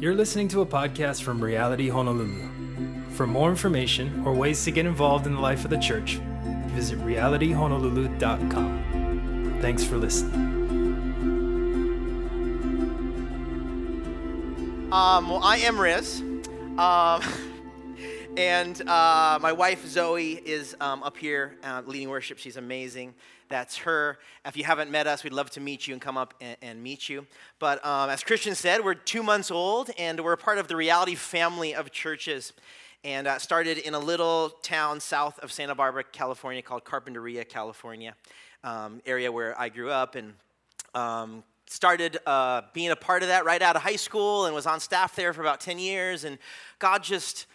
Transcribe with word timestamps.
You're 0.00 0.14
listening 0.14 0.46
to 0.48 0.60
a 0.60 0.66
podcast 0.66 1.22
from 1.22 1.42
Reality 1.42 1.88
Honolulu. 1.88 2.48
For 3.10 3.26
more 3.26 3.50
information 3.50 4.22
or 4.24 4.32
ways 4.32 4.62
to 4.64 4.70
get 4.70 4.86
involved 4.86 5.26
in 5.26 5.34
the 5.34 5.40
life 5.40 5.64
of 5.64 5.70
the 5.70 5.76
church, 5.76 6.20
visit 6.68 7.00
realityhonolulu.com. 7.00 9.58
Thanks 9.60 9.82
for 9.82 9.96
listening. 9.96 10.46
Um, 14.92 15.30
well, 15.30 15.40
I 15.42 15.56
am 15.64 15.80
Riz. 15.80 16.20
Um, 16.78 17.20
and 18.38 18.88
uh, 18.88 19.36
my 19.42 19.50
wife 19.50 19.84
Zoe 19.84 20.34
is 20.34 20.76
um, 20.80 21.02
up 21.02 21.16
here 21.16 21.56
uh, 21.64 21.82
leading 21.84 22.08
worship. 22.08 22.38
She's 22.38 22.56
amazing. 22.56 23.14
That's 23.48 23.78
her. 23.78 24.20
If 24.46 24.56
you 24.56 24.62
haven't 24.62 24.92
met 24.92 25.08
us, 25.08 25.24
we'd 25.24 25.32
love 25.32 25.50
to 25.50 25.60
meet 25.60 25.88
you 25.88 25.92
and 25.92 26.00
come 26.00 26.16
up 26.16 26.34
and, 26.40 26.56
and 26.62 26.80
meet 26.80 27.08
you. 27.08 27.26
But 27.58 27.84
um, 27.84 28.10
as 28.10 28.22
Christian 28.22 28.54
said, 28.54 28.84
we're 28.84 28.94
two 28.94 29.24
months 29.24 29.50
old 29.50 29.90
and 29.98 30.20
we're 30.20 30.36
part 30.36 30.58
of 30.58 30.68
the 30.68 30.76
Reality 30.76 31.16
family 31.16 31.74
of 31.74 31.90
churches. 31.90 32.52
And 33.02 33.26
uh, 33.26 33.38
started 33.38 33.78
in 33.78 33.94
a 33.94 33.98
little 33.98 34.50
town 34.62 35.00
south 35.00 35.40
of 35.40 35.50
Santa 35.50 35.74
Barbara, 35.74 36.04
California, 36.04 36.62
called 36.62 36.84
Carpinteria, 36.84 37.48
California, 37.48 38.14
um, 38.62 39.02
area 39.04 39.32
where 39.32 39.60
I 39.60 39.68
grew 39.68 39.90
up 39.90 40.14
and 40.14 40.34
um, 40.94 41.42
started 41.66 42.18
uh, 42.24 42.62
being 42.72 42.90
a 42.90 42.96
part 42.96 43.22
of 43.22 43.30
that 43.30 43.44
right 43.44 43.62
out 43.62 43.74
of 43.74 43.82
high 43.82 43.96
school 43.96 44.46
and 44.46 44.54
was 44.54 44.66
on 44.66 44.78
staff 44.78 45.16
there 45.16 45.32
for 45.32 45.40
about 45.40 45.60
10 45.60 45.80
years. 45.80 46.22
And 46.22 46.38
God 46.78 47.02
just 47.02 47.46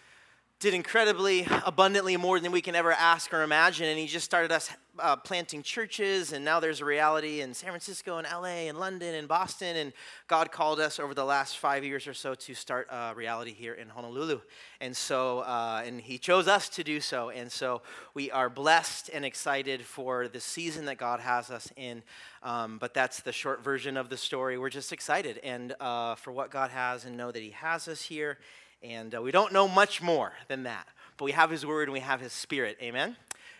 did 0.64 0.72
incredibly 0.72 1.46
abundantly 1.66 2.16
more 2.16 2.40
than 2.40 2.50
we 2.50 2.62
can 2.62 2.74
ever 2.74 2.90
ask 2.90 3.34
or 3.34 3.42
imagine. 3.42 3.86
And 3.86 3.98
He 3.98 4.06
just 4.06 4.24
started 4.24 4.50
us 4.50 4.70
uh, 4.98 5.14
planting 5.14 5.62
churches. 5.62 6.32
And 6.32 6.42
now 6.42 6.58
there's 6.58 6.80
a 6.80 6.86
reality 6.86 7.42
in 7.42 7.52
San 7.52 7.68
Francisco 7.68 8.16
and 8.16 8.26
LA 8.26 8.68
and 8.68 8.78
London 8.78 9.14
and 9.14 9.28
Boston. 9.28 9.76
And 9.76 9.92
God 10.26 10.52
called 10.52 10.80
us 10.80 10.98
over 10.98 11.12
the 11.12 11.24
last 11.24 11.58
five 11.58 11.84
years 11.84 12.06
or 12.06 12.14
so 12.14 12.34
to 12.34 12.54
start 12.54 12.88
a 12.90 13.12
reality 13.14 13.52
here 13.52 13.74
in 13.74 13.90
Honolulu. 13.90 14.40
And 14.80 14.96
so, 14.96 15.40
uh, 15.40 15.82
and 15.84 16.00
He 16.00 16.16
chose 16.16 16.48
us 16.48 16.70
to 16.70 16.82
do 16.82 16.98
so. 16.98 17.28
And 17.28 17.52
so 17.52 17.82
we 18.14 18.30
are 18.30 18.48
blessed 18.48 19.10
and 19.12 19.22
excited 19.22 19.82
for 19.82 20.28
the 20.28 20.40
season 20.40 20.86
that 20.86 20.96
God 20.96 21.20
has 21.20 21.50
us 21.50 21.70
in. 21.76 22.02
Um, 22.42 22.78
but 22.78 22.94
that's 22.94 23.20
the 23.20 23.32
short 23.32 23.62
version 23.62 23.98
of 23.98 24.08
the 24.08 24.16
story. 24.16 24.56
We're 24.56 24.70
just 24.70 24.94
excited 24.94 25.40
and 25.44 25.74
uh, 25.78 26.14
for 26.14 26.32
what 26.32 26.50
God 26.50 26.70
has 26.70 27.04
and 27.04 27.18
know 27.18 27.30
that 27.30 27.42
He 27.42 27.50
has 27.50 27.86
us 27.86 28.00
here 28.00 28.38
and 28.84 29.14
uh, 29.14 29.22
we 29.22 29.30
don't 29.30 29.52
know 29.52 29.66
much 29.66 30.02
more 30.02 30.32
than 30.48 30.64
that, 30.64 30.86
but 31.16 31.24
we 31.24 31.32
have 31.32 31.50
His 31.50 31.64
Word 31.64 31.84
and 31.84 31.92
we 31.92 32.00
have 32.00 32.20
His 32.20 32.32
Spirit. 32.32 32.76
Amen? 32.82 33.16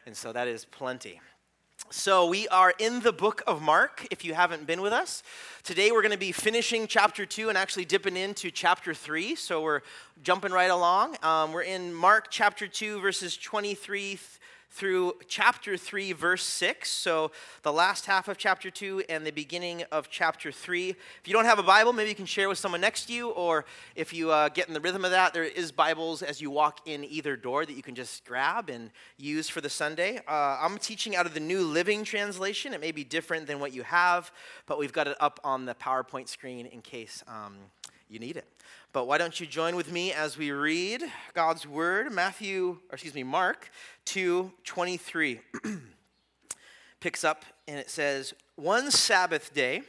And 0.07 0.17
so 0.17 0.33
that 0.33 0.47
is 0.47 0.65
plenty. 0.67 1.21
So, 1.91 2.27
we 2.27 2.49
are 2.49 2.73
in 2.79 3.01
the 3.01 3.13
book 3.13 3.43
of 3.47 3.61
Mark, 3.61 4.07
if 4.11 4.25
you 4.25 4.33
haven't 4.33 4.67
been 4.67 4.81
with 4.81 4.93
us. 4.93 5.23
Today, 5.65 5.91
we're 5.93 6.03
going 6.03 6.13
to 6.13 6.19
be 6.19 6.33
finishing 6.33 6.87
chapter 6.87 7.27
2 7.27 7.51
and 7.51 7.59
actually 7.59 7.85
dipping 7.85 8.17
into 8.17 8.51
chapter 8.51 8.95
3. 8.95 9.35
So, 9.35 9.61
we're 9.61 9.83
jumping 10.23 10.51
right 10.51 10.71
along. 10.71 11.17
Um, 11.23 11.53
we're 11.53 11.63
in 11.63 11.93
Mark 11.93 12.29
chapter 12.31 12.67
2, 12.67 13.01
verses 13.01 13.37
23 13.37 14.19
through 14.75 15.13
chapter 15.29 15.77
3, 15.77 16.13
verse 16.13 16.43
6. 16.43 16.91
So, 16.91 17.31
the 17.63 17.73
last 17.73 18.07
half 18.07 18.27
of 18.27 18.37
chapter 18.37 18.73
2 18.73 19.05
and 19.09 19.25
the 19.25 19.31
beginning 19.31 19.85
of 19.93 20.11
chapter 20.11 20.51
3. 20.51 20.91
If 20.91 20.99
you 21.27 21.33
don't 21.33 21.45
have 21.45 21.61
a 21.61 21.63
Bible, 21.63 21.93
maybe 21.93 22.09
you 22.09 22.17
can 22.17 22.27
share 22.27 22.49
with 22.49 22.59
someone 22.59 22.81
next 22.81 23.07
to 23.07 23.13
you, 23.13 23.31
or 23.31 23.67
if 23.95 24.13
you 24.13 24.33
uh, 24.33 24.49
get 24.49 24.67
in 24.67 24.75
the 24.75 24.81
rhythm 24.81 25.05
of 25.05 25.13
that, 25.13 25.33
there 25.33 25.45
is 25.45 25.71
Bibles 25.71 26.23
as 26.23 26.41
you 26.41 26.51
walk 26.51 26.81
in 26.87 27.05
either 27.05 27.37
door 27.37 27.65
that 27.65 27.75
you 27.75 27.83
can 27.83 27.95
just 27.95 28.25
grab 28.25 28.69
and 28.69 28.91
use 29.17 29.49
for 29.49 29.61
the 29.61 29.71
Sunday. 29.71 30.19
Uh, 30.27 30.59
I'm 30.61 30.77
teaching 30.79 31.15
out 31.15 31.25
of 31.25 31.35
the 31.35 31.41
New 31.41 31.63
Living 31.63 32.03
Translation. 32.03 32.75
It 32.75 32.81
may 32.81 32.91
be 32.91 33.05
different 33.05 33.47
than 33.47 33.61
what 33.61 33.73
you 33.73 33.85
have, 33.85 34.33
but 34.67 34.81
we've 34.81 34.93
got 34.93 35.07
it 35.07 35.17
up 35.21 35.39
on 35.45 35.67
the 35.67 35.77
PowerPoint 35.77 36.29
screen 36.29 36.67
in 36.67 36.83
case 36.83 37.23
um, 37.29 37.55
you 38.09 38.19
need 38.19 38.37
it. 38.37 38.47
But 38.95 39.09
why 39.09 39.19
don't 39.19 39.41
you 39.41 39.47
join 39.47 39.75
with 39.75 39.91
me 39.91 40.13
as 40.13 40.39
we 40.39 40.53
read 40.53 41.03
God's 41.35 41.67
word, 41.67 42.13
Matthew, 42.13 42.79
or 42.89 42.93
excuse 42.95 43.13
me, 43.13 43.25
Mark 43.25 43.69
2 44.05 44.53
23. 44.63 45.41
Picks 47.01 47.25
up 47.25 47.45
and 47.67 47.77
it 47.77 47.91
says, 47.91 48.35
One 48.55 48.93
Sabbath 48.93 49.53
day, 49.53 49.83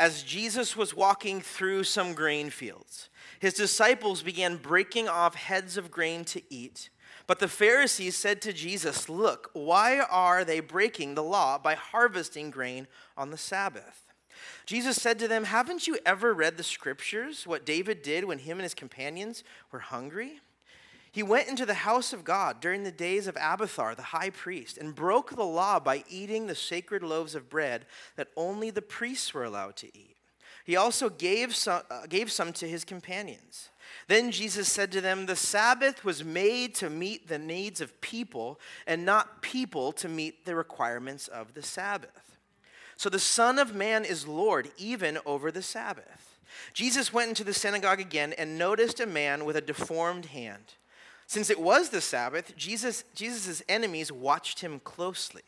as 0.00 0.24
Jesus 0.24 0.76
was 0.76 0.96
walking 0.96 1.40
through 1.40 1.84
some 1.84 2.12
grain 2.12 2.50
fields, 2.50 3.08
his 3.38 3.54
disciples 3.54 4.24
began 4.24 4.56
breaking 4.56 5.06
off 5.06 5.36
heads 5.36 5.76
of 5.76 5.92
grain 5.92 6.24
to 6.24 6.42
eat. 6.50 6.90
But 7.28 7.38
the 7.38 7.46
Pharisees 7.46 8.16
said 8.16 8.42
to 8.42 8.52
Jesus, 8.52 9.08
Look, 9.08 9.50
why 9.52 10.00
are 10.00 10.44
they 10.44 10.58
breaking 10.58 11.14
the 11.14 11.22
law 11.22 11.56
by 11.56 11.76
harvesting 11.76 12.50
grain 12.50 12.88
on 13.16 13.30
the 13.30 13.38
Sabbath? 13.38 14.03
Jesus 14.66 15.00
said 15.00 15.18
to 15.18 15.28
them, 15.28 15.44
Haven't 15.44 15.86
you 15.86 15.98
ever 16.04 16.32
read 16.32 16.56
the 16.56 16.62
scriptures, 16.62 17.46
what 17.46 17.66
David 17.66 18.02
did 18.02 18.24
when 18.24 18.38
him 18.38 18.58
and 18.58 18.62
his 18.62 18.74
companions 18.74 19.44
were 19.70 19.80
hungry? 19.80 20.40
He 21.14 21.22
went 21.22 21.48
into 21.48 21.64
the 21.64 21.74
house 21.74 22.12
of 22.12 22.24
God 22.24 22.60
during 22.60 22.82
the 22.82 22.90
days 22.90 23.28
of 23.28 23.36
Abiathar, 23.36 23.94
the 23.94 24.02
high 24.02 24.30
priest, 24.30 24.76
and 24.76 24.96
broke 24.96 25.36
the 25.36 25.44
law 25.44 25.78
by 25.78 26.02
eating 26.08 26.48
the 26.48 26.56
sacred 26.56 27.04
loaves 27.04 27.36
of 27.36 27.48
bread 27.48 27.86
that 28.16 28.28
only 28.36 28.70
the 28.70 28.82
priests 28.82 29.32
were 29.32 29.44
allowed 29.44 29.76
to 29.76 29.96
eat. 29.96 30.16
He 30.64 30.74
also 30.74 31.10
gave 31.10 31.54
some, 31.54 31.82
uh, 31.88 32.06
gave 32.08 32.32
some 32.32 32.52
to 32.54 32.68
his 32.68 32.84
companions. 32.84 33.68
Then 34.08 34.32
Jesus 34.32 34.66
said 34.66 34.90
to 34.92 35.00
them, 35.00 35.26
The 35.26 35.36
Sabbath 35.36 36.04
was 36.04 36.24
made 36.24 36.74
to 36.76 36.90
meet 36.90 37.28
the 37.28 37.38
needs 37.38 37.80
of 37.80 38.00
people, 38.00 38.58
and 38.86 39.04
not 39.04 39.42
people 39.42 39.92
to 39.92 40.08
meet 40.08 40.46
the 40.46 40.56
requirements 40.56 41.28
of 41.28 41.54
the 41.54 41.62
Sabbath. 41.62 42.33
So 42.96 43.08
the 43.08 43.18
Son 43.18 43.58
of 43.58 43.74
Man 43.74 44.04
is 44.04 44.26
Lord 44.26 44.70
even 44.76 45.18
over 45.26 45.50
the 45.50 45.62
Sabbath. 45.62 46.38
Jesus 46.72 47.12
went 47.12 47.30
into 47.30 47.44
the 47.44 47.54
synagogue 47.54 48.00
again 48.00 48.32
and 48.32 48.58
noticed 48.58 49.00
a 49.00 49.06
man 49.06 49.44
with 49.44 49.56
a 49.56 49.60
deformed 49.60 50.26
hand. 50.26 50.74
Since 51.26 51.50
it 51.50 51.60
was 51.60 51.88
the 51.88 52.00
Sabbath, 52.00 52.56
Jesus' 52.56 53.04
Jesus's 53.14 53.62
enemies 53.68 54.12
watched 54.12 54.60
him 54.60 54.80
closely. 54.80 55.42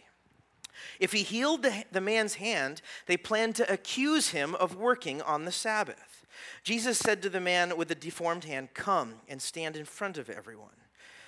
If 0.98 1.12
he 1.12 1.22
healed 1.22 1.62
the, 1.62 1.84
the 1.92 2.00
man's 2.00 2.34
hand, 2.34 2.82
they 3.06 3.16
planned 3.16 3.56
to 3.56 3.72
accuse 3.72 4.30
him 4.30 4.54
of 4.54 4.76
working 4.76 5.22
on 5.22 5.44
the 5.44 5.52
Sabbath. 5.52 6.24
Jesus 6.62 6.98
said 6.98 7.22
to 7.22 7.30
the 7.30 7.40
man 7.40 7.76
with 7.76 7.88
the 7.88 7.94
deformed 7.94 8.44
hand, 8.44 8.74
Come 8.74 9.14
and 9.28 9.40
stand 9.40 9.76
in 9.76 9.84
front 9.84 10.18
of 10.18 10.28
everyone. 10.28 10.70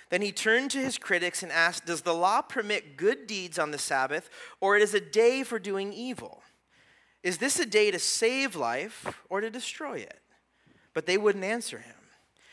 Then 0.09 0.21
he 0.21 0.31
turned 0.31 0.71
to 0.71 0.79
his 0.79 0.97
critics 0.97 1.43
and 1.43 1.51
asked, 1.51 1.85
Does 1.85 2.01
the 2.01 2.13
law 2.13 2.41
permit 2.41 2.97
good 2.97 3.27
deeds 3.27 3.59
on 3.59 3.71
the 3.71 3.77
Sabbath, 3.77 4.29
or 4.59 4.75
it 4.75 4.81
is 4.81 4.93
a 4.93 4.99
day 4.99 5.43
for 5.43 5.59
doing 5.59 5.93
evil? 5.93 6.41
Is 7.21 7.37
this 7.37 7.59
a 7.59 7.65
day 7.65 7.91
to 7.91 7.99
save 7.99 8.55
life 8.55 9.21
or 9.29 9.41
to 9.41 9.49
destroy 9.49 9.97
it? 9.97 10.21
But 10.93 11.05
they 11.05 11.17
wouldn't 11.17 11.43
answer 11.43 11.79
him. 11.79 11.95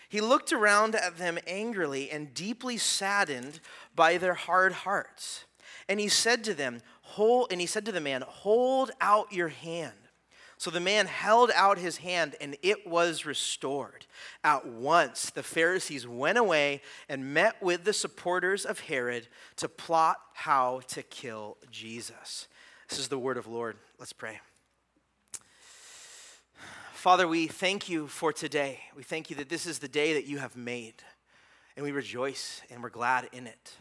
He 0.08 0.20
looked 0.20 0.52
around 0.52 0.94
at 0.94 1.18
them 1.18 1.38
angrily 1.46 2.10
and 2.10 2.34
deeply 2.34 2.76
saddened 2.76 3.60
by 3.94 4.18
their 4.18 4.34
hard 4.34 4.72
hearts. 4.72 5.44
And 5.88 5.98
he 5.98 6.08
said 6.08 6.44
to 6.44 6.54
them, 6.54 6.82
Hold, 7.02 7.48
and 7.50 7.60
he 7.60 7.66
said 7.66 7.84
to 7.86 7.92
the 7.92 8.00
man, 8.00 8.22
Hold 8.26 8.90
out 9.00 9.32
your 9.32 9.48
hand. 9.48 9.92
So 10.58 10.70
the 10.70 10.80
man 10.80 11.06
held 11.06 11.50
out 11.54 11.78
his 11.78 11.98
hand, 11.98 12.34
and 12.40 12.56
it 12.62 12.86
was 12.86 13.26
restored. 13.26 14.06
At 14.42 14.66
once, 14.66 15.30
the 15.30 15.42
Pharisees 15.42 16.08
went 16.08 16.38
away 16.38 16.80
and 17.08 17.34
met 17.34 17.62
with 17.62 17.84
the 17.84 17.92
supporters 17.92 18.64
of 18.64 18.80
Herod 18.80 19.28
to 19.56 19.68
plot 19.68 20.16
how 20.32 20.80
to 20.88 21.02
kill 21.02 21.58
Jesus. 21.70 22.48
This 22.88 22.98
is 22.98 23.08
the 23.08 23.18
word 23.18 23.36
of 23.36 23.46
Lord. 23.46 23.76
Let's 23.98 24.14
pray. 24.14 24.40
Father, 26.94 27.28
we 27.28 27.46
thank 27.46 27.88
you 27.88 28.06
for 28.06 28.32
today. 28.32 28.80
We 28.96 29.02
thank 29.02 29.30
you 29.30 29.36
that 29.36 29.48
this 29.48 29.66
is 29.66 29.78
the 29.78 29.88
day 29.88 30.14
that 30.14 30.24
you 30.24 30.38
have 30.38 30.56
made, 30.56 30.94
and 31.76 31.84
we 31.84 31.92
rejoice 31.92 32.62
and 32.70 32.82
we're 32.82 32.88
glad 32.88 33.28
in 33.32 33.46
it. 33.46 33.74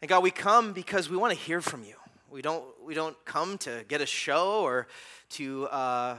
And 0.00 0.08
God, 0.08 0.22
we 0.22 0.30
come 0.30 0.72
because 0.72 1.10
we 1.10 1.16
want 1.16 1.34
to 1.34 1.38
hear 1.38 1.60
from 1.60 1.82
you. 1.82 1.96
We 2.30 2.42
don't, 2.42 2.64
we 2.84 2.94
don't 2.94 3.16
come 3.24 3.58
to 3.58 3.84
get 3.88 4.00
a 4.00 4.06
show 4.06 4.60
or 4.62 4.86
to 5.30 5.66
uh, 5.66 6.16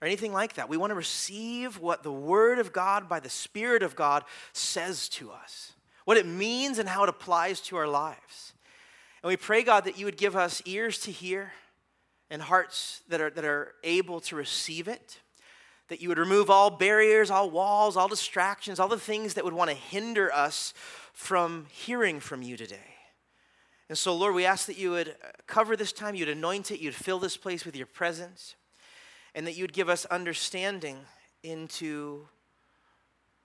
or 0.00 0.06
anything 0.06 0.32
like 0.32 0.54
that. 0.54 0.68
We 0.68 0.76
want 0.76 0.90
to 0.90 0.94
receive 0.94 1.78
what 1.78 2.02
the 2.02 2.12
Word 2.12 2.58
of 2.58 2.72
God 2.72 3.08
by 3.08 3.20
the 3.20 3.30
Spirit 3.30 3.82
of 3.82 3.96
God 3.96 4.24
says 4.52 5.08
to 5.10 5.30
us, 5.30 5.72
what 6.04 6.16
it 6.16 6.26
means 6.26 6.78
and 6.78 6.88
how 6.88 7.02
it 7.02 7.08
applies 7.08 7.60
to 7.62 7.76
our 7.76 7.88
lives. 7.88 8.52
And 9.22 9.28
we 9.28 9.36
pray, 9.36 9.62
God, 9.62 9.84
that 9.84 9.98
you 9.98 10.04
would 10.04 10.18
give 10.18 10.36
us 10.36 10.62
ears 10.66 10.98
to 11.00 11.10
hear 11.10 11.52
and 12.30 12.42
hearts 12.42 13.00
that 13.08 13.20
are, 13.20 13.30
that 13.30 13.44
are 13.44 13.74
able 13.82 14.20
to 14.20 14.36
receive 14.36 14.86
it. 14.86 15.18
That 15.88 16.02
you 16.02 16.08
would 16.08 16.18
remove 16.18 16.50
all 16.50 16.70
barriers, 16.70 17.30
all 17.30 17.48
walls, 17.48 17.96
all 17.96 18.08
distractions, 18.08 18.80
all 18.80 18.88
the 18.88 18.98
things 18.98 19.34
that 19.34 19.44
would 19.44 19.54
want 19.54 19.70
to 19.70 19.76
hinder 19.76 20.32
us 20.32 20.74
from 21.12 21.66
hearing 21.70 22.20
from 22.20 22.42
you 22.42 22.56
today. 22.56 22.95
And 23.88 23.96
so, 23.96 24.14
Lord, 24.16 24.34
we 24.34 24.44
ask 24.44 24.66
that 24.66 24.78
you 24.78 24.90
would 24.90 25.10
uh, 25.10 25.28
cover 25.46 25.76
this 25.76 25.92
time, 25.92 26.14
you'd 26.14 26.28
anoint 26.28 26.70
it, 26.70 26.80
you'd 26.80 26.94
fill 26.94 27.18
this 27.18 27.36
place 27.36 27.64
with 27.64 27.76
your 27.76 27.86
presence, 27.86 28.56
and 29.34 29.46
that 29.46 29.56
you'd 29.56 29.72
give 29.72 29.88
us 29.88 30.04
understanding 30.06 30.98
into 31.42 32.26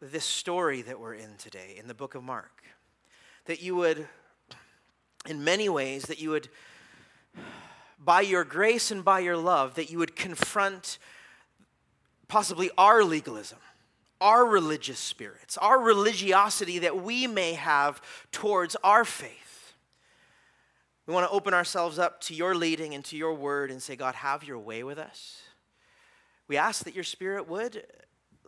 this 0.02 0.26
story 0.26 0.82
that 0.82 1.00
we're 1.00 1.14
in 1.14 1.36
today 1.38 1.76
in 1.78 1.88
the 1.88 1.94
book 1.94 2.16
of 2.16 2.24
Mark. 2.24 2.64
That 3.46 3.62
you 3.62 3.76
would, 3.76 4.08
in 5.28 5.44
many 5.44 5.70
ways, 5.70 6.04
that 6.04 6.20
you 6.20 6.32
would, 6.32 6.50
by 8.04 8.22
your 8.22 8.44
grace 8.44 8.90
and 8.90 9.06
by 9.06 9.20
your 9.20 9.38
love, 9.38 9.76
that 9.76 9.92
you 9.92 10.00
would 10.00 10.16
confront 10.16 10.98
possibly 12.28 12.72
our 12.78 13.04
legalism 13.04 13.60
our 14.22 14.46
religious 14.46 15.00
spirits, 15.00 15.58
our 15.58 15.80
religiosity 15.80 16.78
that 16.80 17.02
we 17.02 17.26
may 17.26 17.54
have 17.54 18.00
towards 18.32 18.78
our 18.84 19.04
faith. 19.04 19.51
We 21.08 21.14
want 21.14 21.28
to 21.28 21.32
open 21.32 21.54
ourselves 21.54 21.98
up 21.98 22.22
to 22.22 22.36
your 22.36 22.56
leading 22.56 22.94
and 22.94 23.04
to 23.06 23.18
your 23.18 23.34
word 23.34 23.72
and 23.72 23.82
say, 23.82 23.96
God, 23.96 24.16
have 24.16 24.44
your 24.44 24.60
way 24.60 24.84
with 24.84 24.98
us. 24.98 25.42
We 26.48 26.58
ask 26.58 26.84
that 26.84 26.94
your 26.94 27.04
spirit 27.04 27.48
would 27.48 27.84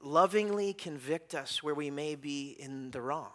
lovingly 0.02 0.74
convict 0.74 1.34
us 1.34 1.64
where 1.64 1.74
we 1.74 1.90
may 1.90 2.16
be 2.16 2.56
in 2.60 2.92
the 2.92 3.02
wrong. 3.02 3.32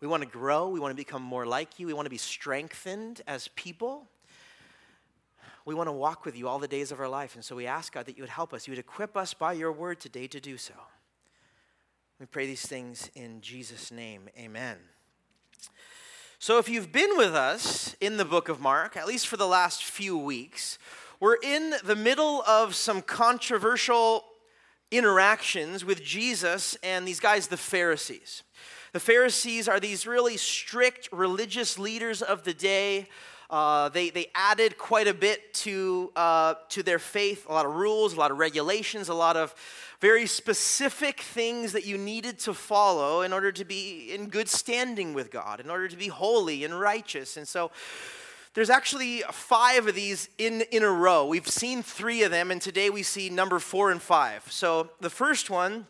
We 0.00 0.08
want 0.08 0.22
to 0.22 0.28
grow. 0.28 0.68
We 0.68 0.80
want 0.80 0.90
to 0.90 0.96
become 0.96 1.22
more 1.22 1.46
like 1.46 1.78
you. 1.78 1.86
We 1.86 1.92
want 1.92 2.06
to 2.06 2.10
be 2.10 2.18
strengthened 2.18 3.22
as 3.26 3.48
people. 3.48 4.08
We 5.64 5.74
want 5.74 5.88
to 5.88 5.92
walk 5.92 6.24
with 6.24 6.36
you 6.36 6.48
all 6.48 6.58
the 6.58 6.68
days 6.68 6.92
of 6.92 7.00
our 7.00 7.08
life. 7.08 7.34
And 7.36 7.44
so 7.44 7.56
we 7.56 7.66
ask, 7.66 7.92
God, 7.92 8.06
that 8.06 8.16
you 8.16 8.22
would 8.22 8.30
help 8.30 8.52
us. 8.52 8.66
You 8.66 8.72
would 8.72 8.78
equip 8.78 9.16
us 9.16 9.32
by 9.32 9.54
your 9.54 9.72
word 9.72 10.00
today 10.00 10.26
to 10.26 10.40
do 10.40 10.58
so. 10.58 10.74
We 12.20 12.26
pray 12.26 12.46
these 12.46 12.66
things 12.66 13.10
in 13.14 13.40
Jesus' 13.40 13.90
name. 13.90 14.28
Amen. 14.38 14.76
So, 16.44 16.58
if 16.58 16.68
you've 16.68 16.92
been 16.92 17.16
with 17.16 17.34
us 17.34 17.96
in 18.02 18.18
the 18.18 18.24
book 18.26 18.50
of 18.50 18.60
Mark, 18.60 18.98
at 18.98 19.06
least 19.06 19.28
for 19.28 19.38
the 19.38 19.46
last 19.46 19.82
few 19.82 20.18
weeks, 20.18 20.78
we're 21.18 21.38
in 21.42 21.72
the 21.82 21.96
middle 21.96 22.42
of 22.42 22.74
some 22.74 23.00
controversial 23.00 24.26
interactions 24.90 25.86
with 25.86 26.02
Jesus 26.02 26.76
and 26.82 27.08
these 27.08 27.18
guys, 27.18 27.46
the 27.46 27.56
Pharisees. 27.56 28.42
The 28.92 29.00
Pharisees 29.00 29.68
are 29.68 29.80
these 29.80 30.06
really 30.06 30.36
strict 30.36 31.08
religious 31.12 31.78
leaders 31.78 32.20
of 32.20 32.44
the 32.44 32.52
day. 32.52 33.08
Uh, 33.54 33.88
they, 33.90 34.10
they 34.10 34.26
added 34.34 34.76
quite 34.76 35.06
a 35.06 35.14
bit 35.14 35.54
to, 35.54 36.10
uh, 36.16 36.54
to 36.68 36.82
their 36.82 36.98
faith, 36.98 37.46
a 37.48 37.52
lot 37.52 37.64
of 37.64 37.76
rules, 37.76 38.12
a 38.12 38.18
lot 38.18 38.32
of 38.32 38.38
regulations, 38.38 39.08
a 39.08 39.14
lot 39.14 39.36
of 39.36 39.54
very 40.00 40.26
specific 40.26 41.20
things 41.20 41.70
that 41.70 41.86
you 41.86 41.96
needed 41.96 42.36
to 42.36 42.52
follow 42.52 43.22
in 43.22 43.32
order 43.32 43.52
to 43.52 43.64
be 43.64 44.12
in 44.12 44.28
good 44.28 44.48
standing 44.48 45.14
with 45.14 45.30
God, 45.30 45.60
in 45.60 45.70
order 45.70 45.86
to 45.86 45.96
be 45.96 46.08
holy 46.08 46.64
and 46.64 46.80
righteous. 46.80 47.36
And 47.36 47.46
so 47.46 47.70
there's 48.54 48.70
actually 48.70 49.22
five 49.30 49.86
of 49.86 49.94
these 49.94 50.28
in, 50.36 50.62
in 50.72 50.82
a 50.82 50.90
row. 50.90 51.24
We've 51.24 51.46
seen 51.46 51.84
three 51.84 52.24
of 52.24 52.32
them, 52.32 52.50
and 52.50 52.60
today 52.60 52.90
we 52.90 53.04
see 53.04 53.30
number 53.30 53.60
four 53.60 53.92
and 53.92 54.02
five. 54.02 54.50
So 54.50 54.90
the 54.98 55.10
first 55.10 55.48
one 55.48 55.86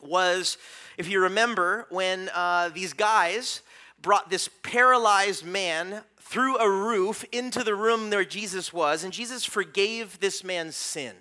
was, 0.00 0.56
if 0.96 1.08
you 1.08 1.20
remember, 1.22 1.88
when 1.90 2.30
uh, 2.32 2.68
these 2.68 2.92
guys 2.92 3.62
brought 4.00 4.30
this 4.30 4.48
paralyzed 4.62 5.44
man 5.44 6.04
through 6.28 6.58
a 6.58 6.70
roof 6.70 7.24
into 7.32 7.64
the 7.64 7.74
room 7.74 8.10
where 8.10 8.24
Jesus 8.24 8.70
was, 8.70 9.02
and 9.02 9.12
Jesus 9.12 9.46
forgave 9.46 10.20
this 10.20 10.44
man's 10.44 10.76
sin. 10.76 11.14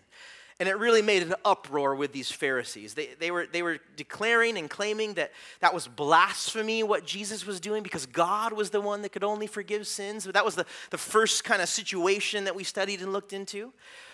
And 0.60 0.68
it 0.68 0.78
really 0.78 1.02
made 1.02 1.22
an 1.22 1.36
uproar 1.46 1.96
with 1.96 2.12
these 2.12 2.32
Pharisees. 2.32 2.94
They, 2.96 3.10
they, 3.20 3.32
were, 3.32 3.46
they 3.46 3.62
were 3.62 3.78
declaring 3.96 4.58
and 4.58 4.70
claiming 4.70 5.14
that 5.14 5.32
that 5.62 5.74
was 5.74 5.88
blasphemy, 5.88 6.84
what 6.84 7.06
Jesus 7.06 7.46
was 7.46 7.60
doing, 7.60 7.84
because 7.84 8.06
God 8.06 8.54
was 8.54 8.72
the 8.72 8.82
one 8.82 9.02
that 9.04 9.14
could 9.14 9.24
only 9.24 9.48
forgive 9.48 9.88
sins. 9.88 10.26
But 10.26 10.34
That 10.34 10.44
was 10.44 10.56
the, 10.56 10.66
the 10.90 10.98
first 10.98 11.44
kind 11.44 11.62
of 11.62 11.70
situation 11.70 12.44
that 12.46 12.56
we 12.56 12.64
studied 12.64 13.02
and 13.02 13.14
looked 13.14 13.34
into. 13.34 13.72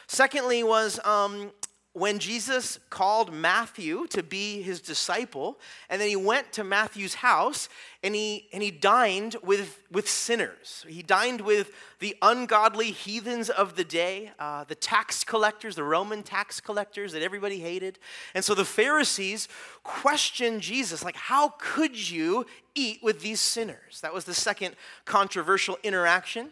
Secondly, 0.07 0.63
was 0.63 0.99
um, 1.05 1.51
when 1.93 2.17
Jesus 2.17 2.79
called 2.89 3.31
Matthew 3.31 4.07
to 4.07 4.23
be 4.23 4.63
his 4.63 4.81
disciple, 4.81 5.59
and 5.89 6.01
then 6.01 6.09
he 6.09 6.15
went 6.15 6.51
to 6.53 6.63
Matthew's 6.63 7.13
house 7.13 7.69
and 8.01 8.15
he, 8.15 8.47
and 8.51 8.63
he 8.63 8.71
dined 8.71 9.35
with, 9.43 9.83
with 9.91 10.09
sinners. 10.09 10.83
He 10.89 11.03
dined 11.03 11.41
with 11.41 11.71
the 11.99 12.17
ungodly 12.23 12.89
heathens 12.89 13.51
of 13.51 13.75
the 13.75 13.83
day, 13.83 14.31
uh, 14.39 14.63
the 14.63 14.73
tax 14.75 15.23
collectors, 15.23 15.75
the 15.75 15.83
Roman 15.83 16.23
tax 16.23 16.59
collectors 16.59 17.13
that 17.13 17.21
everybody 17.21 17.59
hated. 17.59 17.99
And 18.33 18.43
so 18.43 18.55
the 18.55 18.65
Pharisees 18.65 19.47
questioned 19.83 20.61
Jesus, 20.61 21.03
like, 21.03 21.15
how 21.15 21.53
could 21.59 22.09
you 22.09 22.47
eat 22.73 23.03
with 23.03 23.21
these 23.21 23.39
sinners? 23.39 24.01
That 24.01 24.15
was 24.15 24.25
the 24.25 24.33
second 24.33 24.75
controversial 25.05 25.77
interaction. 25.83 26.49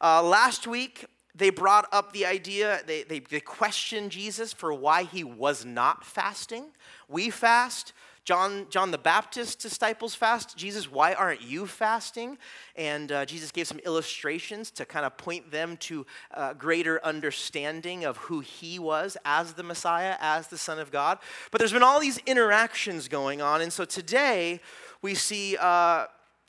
Uh, 0.00 0.22
last 0.22 0.68
week, 0.68 1.06
they 1.34 1.50
brought 1.50 1.88
up 1.92 2.12
the 2.12 2.26
idea, 2.26 2.80
they, 2.86 3.02
they, 3.02 3.18
they, 3.18 3.40
questioned 3.40 4.12
Jesus 4.12 4.52
for 4.52 4.72
why 4.72 5.02
he 5.02 5.24
was 5.24 5.64
not 5.64 6.04
fasting. 6.04 6.66
We 7.08 7.30
fast. 7.30 7.92
John, 8.24 8.66
John 8.70 8.90
the 8.90 8.96
Baptist's 8.96 9.54
disciples 9.54 10.14
fast. 10.14 10.56
Jesus, 10.56 10.90
why 10.90 11.12
aren't 11.12 11.42
you 11.42 11.66
fasting? 11.66 12.38
And 12.74 13.12
uh, 13.12 13.26
Jesus 13.26 13.50
gave 13.50 13.66
some 13.66 13.80
illustrations 13.80 14.70
to 14.72 14.86
kind 14.86 15.04
of 15.04 15.18
point 15.18 15.50
them 15.50 15.76
to 15.78 16.06
uh, 16.32 16.54
greater 16.54 17.04
understanding 17.04 18.06
of 18.06 18.16
who 18.16 18.40
he 18.40 18.78
was 18.78 19.18
as 19.26 19.52
the 19.52 19.62
Messiah, 19.62 20.16
as 20.20 20.46
the 20.48 20.56
Son 20.56 20.78
of 20.78 20.90
God. 20.90 21.18
But 21.50 21.58
there's 21.58 21.72
been 21.72 21.82
all 21.82 22.00
these 22.00 22.16
interactions 22.24 23.08
going 23.08 23.42
on. 23.42 23.60
And 23.60 23.70
so 23.70 23.84
today 23.84 24.60
we 25.02 25.14
see, 25.14 25.58
uh, 25.60 26.06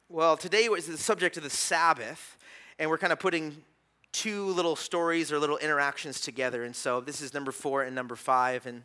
well, 0.07 0.37
today 0.37 0.69
was 0.69 0.85
the 0.87 0.97
subject 0.97 1.35
of 1.35 1.43
the 1.43 1.49
Sabbath. 1.49 2.37
And 2.79 2.89
we're 2.89 2.97
kind 2.97 3.11
of 3.11 3.19
putting 3.19 3.63
two 4.15 4.45
little 4.45 4.77
stories 4.77 5.29
or 5.29 5.39
little 5.39 5.57
interactions 5.57 6.21
together. 6.21 6.63
And 6.63 6.73
so 6.73 7.01
this 7.01 7.19
is 7.19 7.33
number 7.33 7.51
four 7.51 7.83
and 7.83 7.93
number 7.93 8.15
five. 8.15 8.65
And 8.65 8.83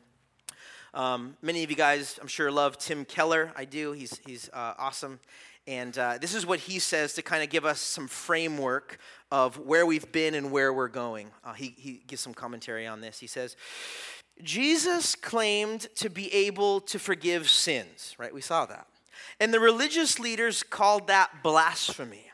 um, 0.92 1.36
many 1.40 1.62
of 1.62 1.70
you 1.70 1.76
guys, 1.76 2.18
I'm 2.20 2.26
sure, 2.26 2.50
love 2.50 2.78
Tim 2.78 3.04
Keller. 3.04 3.52
I 3.54 3.64
do. 3.64 3.92
He's, 3.92 4.18
he's 4.26 4.50
uh, 4.52 4.74
awesome. 4.76 5.20
And 5.68 5.96
uh, 5.96 6.18
this 6.20 6.34
is 6.34 6.44
what 6.44 6.58
he 6.58 6.80
says 6.80 7.12
to 7.14 7.22
kind 7.22 7.44
of 7.44 7.48
give 7.48 7.64
us 7.64 7.80
some 7.80 8.08
framework 8.08 8.98
of 9.30 9.56
where 9.58 9.86
we've 9.86 10.10
been 10.10 10.34
and 10.34 10.50
where 10.50 10.72
we're 10.72 10.88
going. 10.88 11.30
Uh, 11.44 11.52
he, 11.52 11.74
he 11.76 12.02
gives 12.08 12.22
some 12.22 12.34
commentary 12.34 12.88
on 12.88 13.00
this. 13.00 13.20
He 13.20 13.28
says, 13.28 13.54
Jesus 14.42 15.14
claimed 15.14 15.86
to 15.94 16.10
be 16.10 16.32
able 16.34 16.80
to 16.80 16.98
forgive 16.98 17.48
sins, 17.48 18.16
right? 18.18 18.34
We 18.34 18.40
saw 18.40 18.66
that. 18.66 18.88
And 19.38 19.54
the 19.54 19.60
religious 19.60 20.18
leaders 20.18 20.64
called 20.64 21.06
that 21.06 21.44
blasphemy. 21.44 22.29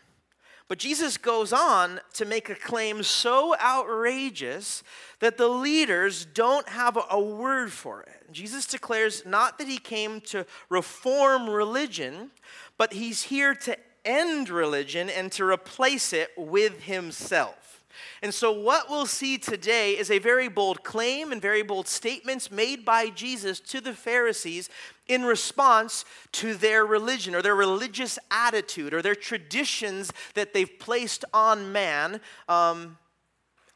But 0.69 0.79
Jesus 0.79 1.17
goes 1.17 1.53
on 1.53 2.01
to 2.15 2.25
make 2.25 2.51
a 2.51 2.55
claim 2.57 3.05
so 3.05 3.57
outrageous 3.61 4.83
that 5.21 5.37
the 5.37 5.49
leaders 5.49 6.25
don't 6.25 6.69
have 6.69 6.99
a 7.09 7.21
word 7.21 7.71
for 7.71 8.03
it. 8.03 8.33
Jesus 8.33 8.67
declares 8.67 9.25
not 9.25 9.59
that 9.59 9.69
he 9.69 9.79
came 9.79 10.21
to 10.23 10.45
reform 10.69 11.49
religion, 11.49 12.31
but 12.79 12.93
he's 12.93 13.23
here 13.23 13.55
to 13.55 13.77
end 14.05 14.49
religion 14.49 15.09
and 15.09 15.31
to 15.33 15.45
replace 15.45 16.13
it 16.13 16.31
with 16.37 16.83
himself. 16.83 17.85
And 18.23 18.35
so, 18.35 18.53
what 18.53 18.91
we'll 18.91 19.07
see 19.07 19.39
today 19.39 19.93
is 19.93 20.11
a 20.11 20.19
very 20.19 20.49
bold 20.49 20.83
claim 20.83 21.33
and 21.33 21.41
very 21.41 21.63
bold 21.63 21.89
statements 21.89 22.51
made 22.51 22.85
by 22.85 23.09
Jesus 23.09 23.61
to 23.61 23.81
the 23.81 23.95
Pharisees 23.95 24.69
in 25.09 25.25
response 25.25 26.05
to 26.33 26.55
their 26.55 26.85
religion 26.85 27.35
or 27.35 27.43
their 27.43 27.55
religious 27.55 28.19
attitude 28.31 28.93
or 28.93 29.03
their 29.03 29.15
traditions 29.15 30.13
that 30.35 30.53
they've 30.53 30.79
placed 30.79 31.25
on 31.33 31.73
man 31.73 32.21
um, 32.49 32.99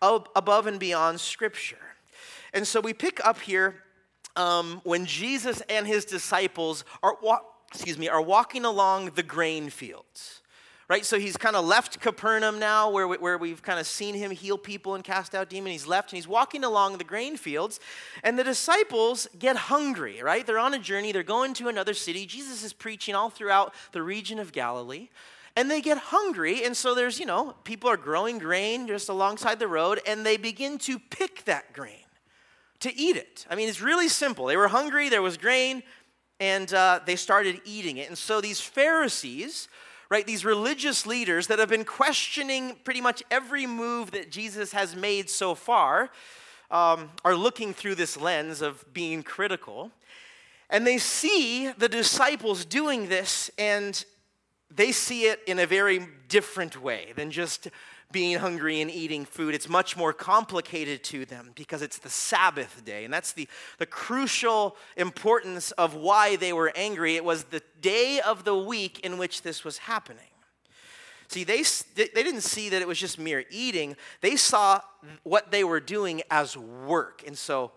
above 0.00 0.66
and 0.66 0.80
beyond 0.80 1.20
Scripture. 1.20 1.76
And 2.52 2.66
so, 2.66 2.80
we 2.80 2.92
pick 2.92 3.24
up 3.24 3.38
here 3.40 3.82
um, 4.36 4.80
when 4.84 5.06
Jesus 5.06 5.62
and 5.68 5.86
his 5.86 6.04
disciples 6.04 6.84
are, 7.02 7.16
wa- 7.22 7.40
excuse 7.72 7.98
me, 7.98 8.08
are 8.08 8.22
walking 8.22 8.64
along 8.64 9.10
the 9.10 9.22
grain 9.22 9.70
fields 9.70 10.39
right? 10.90 11.06
So 11.06 11.20
he's 11.20 11.36
kind 11.36 11.54
of 11.54 11.64
left 11.64 12.00
Capernaum 12.00 12.58
now, 12.58 12.90
where, 12.90 13.06
we, 13.06 13.16
where 13.18 13.38
we've 13.38 13.62
kind 13.62 13.78
of 13.78 13.86
seen 13.86 14.16
him 14.16 14.32
heal 14.32 14.58
people 14.58 14.96
and 14.96 15.04
cast 15.04 15.36
out 15.36 15.48
demons. 15.48 15.72
He's 15.72 15.86
left 15.86 16.10
and 16.10 16.16
he's 16.16 16.26
walking 16.26 16.64
along 16.64 16.98
the 16.98 17.04
grain 17.04 17.36
fields, 17.36 17.78
and 18.24 18.36
the 18.36 18.42
disciples 18.42 19.28
get 19.38 19.54
hungry, 19.54 20.20
right? 20.20 20.44
They're 20.44 20.58
on 20.58 20.74
a 20.74 20.80
journey, 20.80 21.12
they're 21.12 21.22
going 21.22 21.54
to 21.54 21.68
another 21.68 21.94
city. 21.94 22.26
Jesus 22.26 22.64
is 22.64 22.72
preaching 22.72 23.14
all 23.14 23.30
throughout 23.30 23.72
the 23.92 24.02
region 24.02 24.40
of 24.40 24.50
Galilee. 24.50 25.10
And 25.54 25.70
they 25.70 25.80
get 25.80 25.98
hungry, 25.98 26.64
and 26.64 26.76
so 26.76 26.92
there's, 26.96 27.20
you 27.20 27.26
know, 27.26 27.54
people 27.62 27.88
are 27.88 27.96
growing 27.96 28.38
grain 28.38 28.88
just 28.88 29.08
alongside 29.08 29.60
the 29.60 29.68
road, 29.68 30.00
and 30.08 30.26
they 30.26 30.36
begin 30.36 30.76
to 30.78 30.98
pick 30.98 31.44
that 31.44 31.72
grain 31.72 32.04
to 32.80 32.92
eat 32.96 33.16
it. 33.16 33.46
I 33.48 33.54
mean, 33.54 33.68
it's 33.68 33.80
really 33.80 34.08
simple. 34.08 34.46
They 34.46 34.56
were 34.56 34.68
hungry, 34.68 35.08
there 35.08 35.22
was 35.22 35.36
grain, 35.36 35.84
and 36.40 36.72
uh, 36.74 36.98
they 37.06 37.14
started 37.14 37.60
eating 37.64 37.98
it. 37.98 38.08
And 38.08 38.18
so 38.18 38.40
these 38.40 38.60
Pharisees, 38.60 39.68
right? 40.10 40.26
These 40.26 40.44
religious 40.44 41.06
leaders 41.06 41.46
that 41.46 41.60
have 41.60 41.68
been 41.68 41.84
questioning 41.84 42.76
pretty 42.82 43.00
much 43.00 43.22
every 43.30 43.64
move 43.64 44.10
that 44.10 44.30
Jesus 44.30 44.72
has 44.72 44.96
made 44.96 45.30
so 45.30 45.54
far 45.54 46.10
um, 46.70 47.10
are 47.24 47.36
looking 47.36 47.72
through 47.72 47.94
this 47.94 48.16
lens 48.16 48.60
of 48.60 48.84
being 48.92 49.22
critical. 49.22 49.92
And 50.68 50.86
they 50.86 50.98
see 50.98 51.70
the 51.70 51.88
disciples 51.88 52.64
doing 52.64 53.08
this, 53.08 53.50
and 53.56 54.04
they 54.70 54.92
see 54.92 55.24
it 55.24 55.40
in 55.46 55.58
a 55.58 55.66
very 55.66 56.06
different 56.28 56.80
way 56.80 57.12
than 57.16 57.30
just 57.30 57.68
being 58.12 58.38
hungry 58.38 58.80
and 58.80 58.90
eating 58.90 59.24
food. 59.24 59.54
It's 59.54 59.68
much 59.68 59.96
more 59.96 60.12
complicated 60.12 61.04
to 61.04 61.24
them 61.24 61.52
because 61.54 61.82
it's 61.82 61.98
the 61.98 62.08
Sabbath 62.08 62.84
day. 62.84 63.04
And 63.04 63.12
that's 63.12 63.32
the, 63.32 63.48
the 63.78 63.86
crucial 63.86 64.76
importance 64.96 65.70
of 65.72 65.94
why 65.94 66.36
they 66.36 66.52
were 66.52 66.72
angry. 66.74 67.16
It 67.16 67.24
was 67.24 67.44
the 67.44 67.62
day 67.80 68.20
of 68.20 68.44
the 68.44 68.56
week 68.56 69.00
in 69.00 69.18
which 69.18 69.42
this 69.42 69.64
was 69.64 69.78
happening. 69.78 70.24
See, 71.28 71.44
they, 71.44 71.62
they 71.94 72.22
didn't 72.24 72.40
see 72.40 72.70
that 72.70 72.82
it 72.82 72.88
was 72.88 72.98
just 72.98 73.16
mere 73.16 73.44
eating, 73.50 73.96
they 74.20 74.34
saw 74.34 74.80
what 75.22 75.52
they 75.52 75.62
were 75.62 75.78
doing 75.78 76.22
as 76.28 76.56
work. 76.56 77.22
And 77.24 77.38
so 77.38 77.70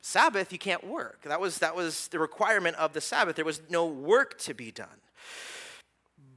Sabbath, 0.00 0.52
you 0.52 0.60
can't 0.60 0.86
work. 0.86 1.22
That 1.24 1.40
was, 1.40 1.58
that 1.58 1.74
was 1.74 2.06
the 2.08 2.20
requirement 2.20 2.76
of 2.76 2.92
the 2.92 3.00
Sabbath. 3.00 3.34
There 3.34 3.44
was 3.44 3.60
no 3.68 3.86
work 3.86 4.38
to 4.40 4.54
be 4.54 4.70
done. 4.70 4.86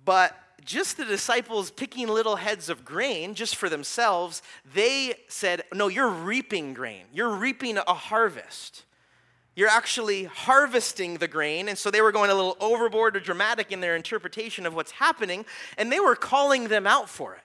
But 0.03 0.35
just 0.63 0.97
the 0.97 1.05
disciples 1.05 1.71
picking 1.71 2.07
little 2.07 2.35
heads 2.35 2.69
of 2.69 2.85
grain 2.85 3.33
just 3.33 3.55
for 3.55 3.69
themselves, 3.69 4.41
they 4.73 5.15
said, 5.27 5.63
No, 5.73 5.87
you're 5.87 6.09
reaping 6.09 6.73
grain. 6.73 7.05
You're 7.13 7.35
reaping 7.35 7.77
a 7.77 7.93
harvest. 7.93 8.83
You're 9.55 9.69
actually 9.69 10.25
harvesting 10.25 11.17
the 11.17 11.27
grain. 11.27 11.67
And 11.67 11.77
so 11.77 11.91
they 11.91 12.01
were 12.01 12.11
going 12.11 12.29
a 12.29 12.35
little 12.35 12.57
overboard 12.59 13.17
or 13.17 13.19
dramatic 13.19 13.71
in 13.71 13.81
their 13.81 13.95
interpretation 13.95 14.65
of 14.65 14.73
what's 14.73 14.91
happening, 14.91 15.45
and 15.77 15.91
they 15.91 15.99
were 15.99 16.15
calling 16.15 16.67
them 16.67 16.87
out 16.87 17.09
for 17.09 17.35
it. 17.35 17.41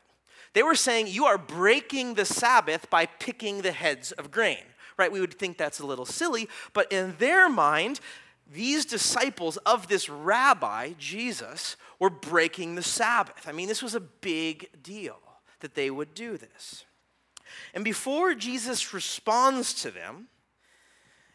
They 0.52 0.62
were 0.62 0.74
saying, 0.74 1.08
You 1.08 1.26
are 1.26 1.38
breaking 1.38 2.14
the 2.14 2.24
Sabbath 2.24 2.88
by 2.88 3.06
picking 3.06 3.62
the 3.62 3.72
heads 3.72 4.12
of 4.12 4.30
grain. 4.30 4.62
Right? 4.96 5.12
We 5.12 5.20
would 5.20 5.34
think 5.34 5.58
that's 5.58 5.80
a 5.80 5.86
little 5.86 6.06
silly, 6.06 6.48
but 6.72 6.90
in 6.90 7.16
their 7.18 7.50
mind, 7.50 8.00
these 8.52 8.84
disciples 8.84 9.56
of 9.58 9.88
this 9.88 10.08
rabbi, 10.08 10.92
Jesus, 10.98 11.76
were 11.98 12.10
breaking 12.10 12.74
the 12.74 12.82
Sabbath. 12.82 13.46
I 13.48 13.52
mean, 13.52 13.68
this 13.68 13.82
was 13.82 13.94
a 13.94 14.00
big 14.00 14.82
deal 14.82 15.18
that 15.60 15.74
they 15.74 15.90
would 15.90 16.14
do 16.14 16.36
this. 16.36 16.84
And 17.74 17.84
before 17.84 18.34
Jesus 18.34 18.94
responds 18.94 19.74
to 19.82 19.90
them, 19.90 20.28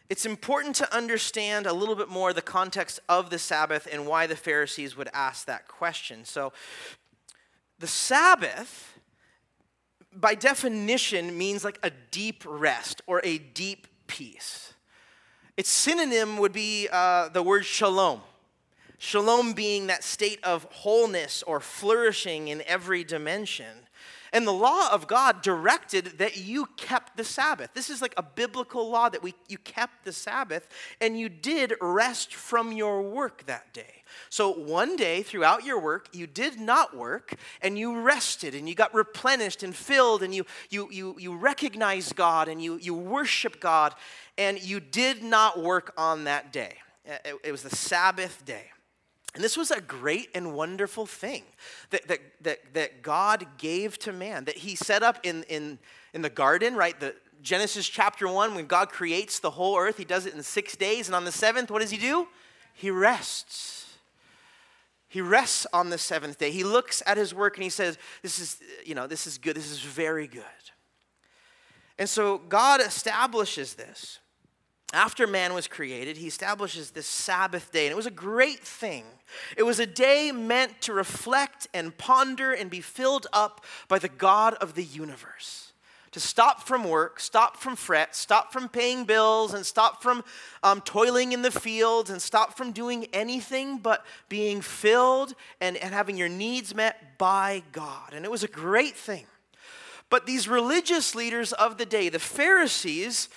it's 0.08 0.26
important 0.26 0.76
to 0.76 0.94
understand 0.94 1.66
a 1.66 1.72
little 1.72 1.94
bit 1.94 2.08
more 2.08 2.32
the 2.32 2.42
context 2.42 3.00
of 3.08 3.30
the 3.30 3.38
Sabbath 3.38 3.88
and 3.90 4.06
why 4.06 4.26
the 4.26 4.36
Pharisees 4.36 4.96
would 4.96 5.08
ask 5.14 5.46
that 5.46 5.68
question. 5.68 6.24
So, 6.24 6.52
the 7.78 7.86
Sabbath, 7.86 8.98
by 10.12 10.34
definition, 10.34 11.36
means 11.36 11.64
like 11.64 11.78
a 11.82 11.90
deep 12.10 12.44
rest 12.46 13.00
or 13.06 13.20
a 13.24 13.38
deep 13.38 13.86
peace. 14.06 14.71
Its 15.56 15.68
synonym 15.68 16.38
would 16.38 16.52
be 16.52 16.88
uh, 16.90 17.28
the 17.28 17.42
word 17.42 17.64
shalom. 17.64 18.20
Shalom 18.98 19.52
being 19.52 19.88
that 19.88 20.04
state 20.04 20.38
of 20.44 20.64
wholeness 20.70 21.42
or 21.42 21.60
flourishing 21.60 22.48
in 22.48 22.62
every 22.66 23.04
dimension. 23.04 23.88
And 24.32 24.46
the 24.46 24.52
law 24.52 24.90
of 24.90 25.06
God 25.06 25.42
directed 25.42 26.18
that 26.18 26.38
you 26.38 26.66
kept 26.76 27.16
the 27.16 27.24
Sabbath. 27.24 27.74
This 27.74 27.90
is 27.90 28.00
like 28.00 28.14
a 28.16 28.22
biblical 28.22 28.88
law 28.88 29.10
that 29.10 29.22
we, 29.22 29.34
you 29.48 29.58
kept 29.58 30.04
the 30.04 30.12
Sabbath 30.12 30.68
and 31.00 31.18
you 31.18 31.28
did 31.28 31.74
rest 31.80 32.34
from 32.34 32.72
your 32.72 33.02
work 33.02 33.44
that 33.46 33.74
day. 33.74 34.01
So 34.28 34.52
one 34.52 34.96
day 34.96 35.22
throughout 35.22 35.64
your 35.64 35.80
work, 35.80 36.08
you 36.12 36.26
did 36.26 36.60
not 36.60 36.96
work 36.96 37.34
and 37.60 37.78
you 37.78 38.00
rested 38.00 38.54
and 38.54 38.68
you 38.68 38.74
got 38.74 38.94
replenished 38.94 39.62
and 39.62 39.74
filled 39.74 40.22
and 40.22 40.34
you, 40.34 40.46
you, 40.70 40.88
you, 40.90 41.16
you 41.18 41.36
recognized 41.36 42.16
God 42.16 42.48
and 42.48 42.62
you, 42.62 42.78
you 42.78 42.94
worship 42.94 43.60
God 43.60 43.94
and 44.38 44.62
you 44.62 44.80
did 44.80 45.22
not 45.22 45.62
work 45.62 45.92
on 45.96 46.24
that 46.24 46.52
day. 46.52 46.74
It, 47.04 47.36
it 47.44 47.52
was 47.52 47.62
the 47.62 47.74
Sabbath 47.74 48.44
day. 48.44 48.66
And 49.34 49.42
this 49.42 49.56
was 49.56 49.70
a 49.70 49.80
great 49.80 50.28
and 50.34 50.54
wonderful 50.54 51.06
thing 51.06 51.44
that, 51.90 52.06
that, 52.08 52.20
that, 52.42 52.74
that 52.74 53.02
God 53.02 53.46
gave 53.56 53.98
to 54.00 54.12
man, 54.12 54.44
that 54.44 54.58
he 54.58 54.76
set 54.76 55.02
up 55.02 55.18
in, 55.22 55.44
in, 55.44 55.78
in 56.12 56.20
the 56.20 56.28
garden, 56.28 56.76
right? 56.76 56.98
The, 57.00 57.14
Genesis 57.42 57.88
chapter 57.88 58.28
1, 58.28 58.54
when 58.54 58.66
God 58.66 58.90
creates 58.90 59.40
the 59.40 59.50
whole 59.50 59.76
earth, 59.76 59.98
he 59.98 60.04
does 60.04 60.26
it 60.26 60.34
in 60.34 60.42
six 60.42 60.76
days. 60.76 61.08
And 61.08 61.14
on 61.14 61.24
the 61.24 61.32
seventh, 61.32 61.70
what 61.70 61.82
does 61.82 61.90
he 61.90 61.98
do? 61.98 62.28
He 62.72 62.90
rests. 62.90 63.91
He 65.12 65.20
rests 65.20 65.66
on 65.74 65.90
the 65.90 65.98
seventh 65.98 66.38
day. 66.38 66.50
He 66.50 66.64
looks 66.64 67.02
at 67.04 67.18
his 67.18 67.34
work 67.34 67.58
and 67.58 67.62
he 67.62 67.68
says, 67.68 67.98
This 68.22 68.38
is, 68.38 68.60
you 68.82 68.94
know, 68.94 69.06
this 69.06 69.26
is 69.26 69.36
good. 69.36 69.54
This 69.54 69.70
is 69.70 69.80
very 69.80 70.26
good. 70.26 70.42
And 71.98 72.08
so 72.08 72.38
God 72.38 72.80
establishes 72.80 73.74
this 73.74 74.20
after 74.92 75.26
man 75.26 75.54
was 75.54 75.68
created, 75.68 76.18
he 76.18 76.26
establishes 76.26 76.90
this 76.90 77.06
Sabbath 77.06 77.72
day. 77.72 77.86
And 77.86 77.92
it 77.92 77.96
was 77.96 78.06
a 78.06 78.10
great 78.10 78.60
thing. 78.60 79.04
It 79.56 79.62
was 79.62 79.80
a 79.80 79.86
day 79.86 80.32
meant 80.32 80.80
to 80.82 80.92
reflect 80.92 81.66
and 81.72 81.96
ponder 81.96 82.52
and 82.52 82.70
be 82.70 82.80
filled 82.80 83.26
up 83.32 83.64
by 83.88 83.98
the 83.98 84.08
God 84.08 84.54
of 84.54 84.74
the 84.74 84.84
universe. 84.84 85.71
To 86.12 86.20
stop 86.20 86.66
from 86.66 86.84
work, 86.84 87.20
stop 87.20 87.56
from 87.56 87.74
fret, 87.74 88.14
stop 88.14 88.52
from 88.52 88.68
paying 88.68 89.04
bills, 89.04 89.54
and 89.54 89.64
stop 89.64 90.02
from 90.02 90.22
um, 90.62 90.82
toiling 90.82 91.32
in 91.32 91.40
the 91.40 91.50
fields, 91.50 92.10
and 92.10 92.20
stop 92.20 92.56
from 92.56 92.72
doing 92.72 93.06
anything 93.14 93.78
but 93.78 94.04
being 94.28 94.60
filled 94.60 95.34
and, 95.60 95.76
and 95.78 95.94
having 95.94 96.18
your 96.18 96.28
needs 96.28 96.74
met 96.74 97.16
by 97.16 97.62
God. 97.72 98.12
And 98.12 98.26
it 98.26 98.30
was 98.30 98.44
a 98.44 98.48
great 98.48 98.94
thing. 98.94 99.26
But 100.10 100.26
these 100.26 100.46
religious 100.46 101.14
leaders 101.14 101.54
of 101.54 101.78
the 101.78 101.86
day, 101.86 102.10
the 102.10 102.18
Pharisees, 102.18 103.30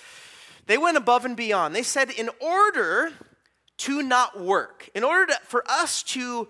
they 0.66 0.76
went 0.76 0.98
above 0.98 1.24
and 1.24 1.34
beyond. 1.34 1.74
They 1.74 1.82
said, 1.82 2.10
in 2.10 2.28
order 2.40 3.10
to 3.78 4.02
not 4.02 4.38
work, 4.38 4.90
in 4.94 5.02
order 5.02 5.32
to, 5.32 5.40
for 5.44 5.64
us 5.66 6.02
to 6.02 6.48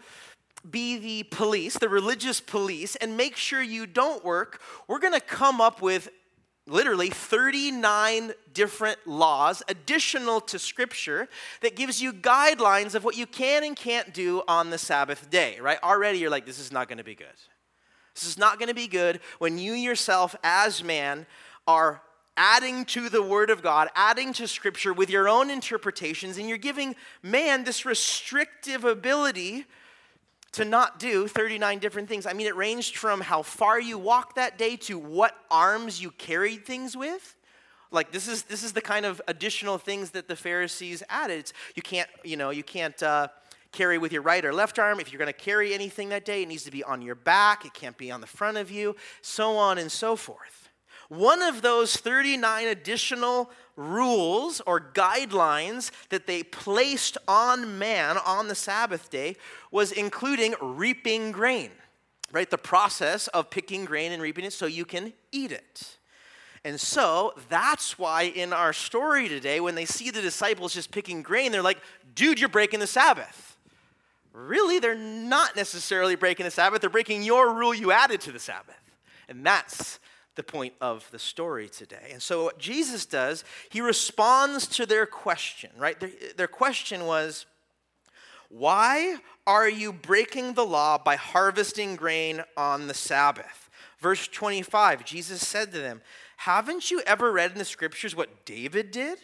be 0.70 0.99
the 0.99 1.23
police, 1.25 1.78
the 1.78 1.88
religious 1.88 2.40
police, 2.40 2.96
and 2.96 3.16
make 3.16 3.37
sure 3.37 3.62
you 3.62 3.87
don't 3.87 4.25
work, 4.25 4.61
we're 4.88 4.99
going 4.99 5.12
to 5.12 5.20
come 5.20 5.61
up 5.61 5.82
with 5.82 6.08
literally 6.68 7.11
39 7.11 8.32
different 8.52 8.99
laws 9.06 9.62
additional 9.68 10.40
to 10.40 10.58
scripture 10.58 11.28
that 11.61 11.76
gives 11.76 12.02
you 12.02 12.12
guidelines 12.12 12.94
of 12.94 13.04
what 13.04 13.16
you 13.16 13.26
can 13.26 13.62
and 13.62 13.76
can't 13.76 14.12
do 14.12 14.42
on 14.49 14.70
the 14.70 14.78
Sabbath 14.78 15.30
day, 15.30 15.58
right? 15.61 15.78
Already 15.82 16.18
you're 16.18 16.30
like, 16.30 16.46
this 16.46 16.58
is 16.58 16.73
not 16.73 16.88
going 16.88 16.99
to 16.99 17.04
be 17.04 17.14
good. 17.14 17.26
This 18.14 18.26
is 18.26 18.38
not 18.38 18.58
going 18.58 18.68
to 18.68 18.75
be 18.75 18.88
good 18.88 19.20
when 19.38 19.58
you 19.58 19.75
yourself, 19.75 20.35
as 20.42 20.82
man, 20.82 21.26
are 21.66 22.02
adding 22.37 22.85
to 22.87 23.08
the 23.08 23.23
Word 23.23 23.50
of 23.50 23.62
God, 23.62 23.88
adding 23.94 24.32
to 24.35 24.49
Scripture 24.49 24.92
with 24.92 25.11
your 25.11 25.28
own 25.28 25.50
interpretations, 25.50 26.38
and 26.38 26.49
you're 26.49 26.58
giving 26.58 26.96
man 27.23 27.64
this 27.64 27.85
restrictive 27.85 28.85
ability 28.85 29.66
to 30.53 30.65
not 30.65 30.99
do 30.99 31.29
39 31.29 31.79
different 31.79 32.09
things. 32.09 32.26
I 32.26 32.33
mean, 32.33 32.47
it 32.47 32.57
ranged 32.57 32.97
from 32.97 33.21
how 33.21 33.43
far 33.43 33.79
you 33.81 33.99
walked 33.99 34.37
that 34.37 34.57
day 34.57 34.76
to 34.76 34.99
what 34.99 35.37
arms 35.50 36.00
you 36.00 36.11
carried 36.12 36.65
things 36.65 36.97
with. 36.97 37.37
Like 37.91 38.11
this 38.11 38.26
is 38.26 38.45
this 38.45 38.62
is 38.62 38.73
the 38.73 38.81
kind 38.81 39.07
of 39.07 39.23
additional 39.29 39.79
things 39.79 40.11
that 40.11 40.29
the 40.29 40.37
Pharisees 40.37 41.03
added. 41.09 41.41
It's, 41.41 41.53
you 41.75 41.83
can't, 41.83 42.09
you 42.25 42.37
know, 42.37 42.50
you 42.50 42.62
can't 42.62 43.00
uh, 43.03 43.29
carry 43.73 43.99
with 43.99 44.12
your 44.12 44.23
right 44.23 44.45
or 44.45 44.53
left 44.53 44.79
arm. 44.79 44.99
If 44.99 45.12
you're 45.12 45.19
going 45.19 45.33
to 45.33 45.33
carry 45.33 45.73
anything 45.75 46.09
that 46.09 46.25
day, 46.25 46.43
it 46.43 46.49
needs 46.49 46.65
to 46.65 46.71
be 46.71 46.83
on 46.83 47.03
your 47.03 47.15
back. 47.15 47.65
It 47.65 47.75
can't 47.75 47.97
be 47.97 48.11
on 48.11 48.21
the 48.21 48.26
front 48.26 48.57
of 48.57 48.71
you. 48.71 48.97
So 49.23 49.57
on 49.57 49.79
and 49.79 49.93
so 49.93 50.17
forth. 50.17 50.65
One 51.09 51.43
of 51.43 51.63
those 51.63 51.97
39 51.97 52.67
additional 52.67 53.51
rules 53.77 54.61
or 54.67 54.81
guidelines 54.81 55.91
that 56.09 56.27
they 56.27 56.43
placed 56.43 57.19
on 57.29 57.79
man 57.79 58.17
on 58.19 58.49
the 58.49 58.55
Sabbath 58.55 59.11
day 59.11 59.37
was 59.71 59.93
including 59.93 60.55
reaping 60.61 61.31
grain, 61.31 61.71
right? 62.33 62.51
The 62.51 62.59
process 62.59 63.29
of 63.29 63.51
picking 63.51 63.85
grain 63.85 64.13
and 64.13 64.23
reaping 64.23 64.45
it 64.45 64.53
so 64.53 64.67
you 64.67 64.85
can 64.85 65.13
eat 65.31 65.53
it. 65.53 65.99
And 66.65 66.81
so 66.81 67.35
that's 67.49 67.97
why 67.97 68.23
in 68.23 68.53
our 68.53 68.73
story 68.73 69.29
today, 69.29 69.61
when 69.61 69.77
they 69.77 69.85
see 69.85 70.11
the 70.11 70.21
disciples 70.21 70.75
just 70.75 70.91
picking 70.91 71.23
grain, 71.23 71.53
they're 71.53 71.63
like, 71.63 71.81
dude, 72.17 72.41
you're 72.41 72.49
breaking 72.49 72.81
the 72.81 72.89
Sabbath. 72.89 73.57
Really, 74.33 74.81
they're 74.81 74.97
not 74.97 75.55
necessarily 75.55 76.17
breaking 76.17 76.45
the 76.45 76.51
Sabbath, 76.51 76.81
they're 76.81 76.91
breaking 76.91 77.23
your 77.23 77.55
rule 77.55 77.73
you 77.73 77.93
added 77.93 78.21
to 78.23 78.33
the 78.33 78.41
Sabbath. 78.41 78.81
And 79.29 79.47
that's 79.47 80.01
the 80.37 80.43
point 80.43 80.75
of 80.81 81.11
the 81.11 81.19
story 81.19 81.69
today. 81.69 82.11
And 82.12 82.23
so, 82.23 82.45
what 82.45 82.59
Jesus 82.59 83.07
does, 83.07 83.45
he 83.71 83.81
responds 83.81 84.66
to 84.69 84.87
their 84.87 85.07
question, 85.07 85.71
right? 85.76 85.99
Their, 85.99 86.11
their, 86.37 86.47
question 86.47 87.07
was, 87.07 87.47
Why 88.49 89.16
are 89.47 89.69
you 89.69 89.93
breaking 89.93 90.55
the 90.55 90.66
law 90.66 90.99
by 90.99 91.16
harvesting 91.16 91.97
grain 91.97 92.43
on 92.57 92.87
the 92.87 92.95
Sabbath? 92.95 93.69
Verse 93.99 94.28
25, 94.28 95.05
Jesus 95.05 95.47
said 95.47 95.73
to 95.73 95.78
them, 95.78 96.02
Haven't 96.37 96.90
you 96.90 97.00
ever 97.07 97.33
read 97.33 97.52
in 97.52 97.59
the 97.59 97.64
scriptures 97.64 98.14
what 98.14 98.45
David 98.45 98.90
did? 98.90 99.19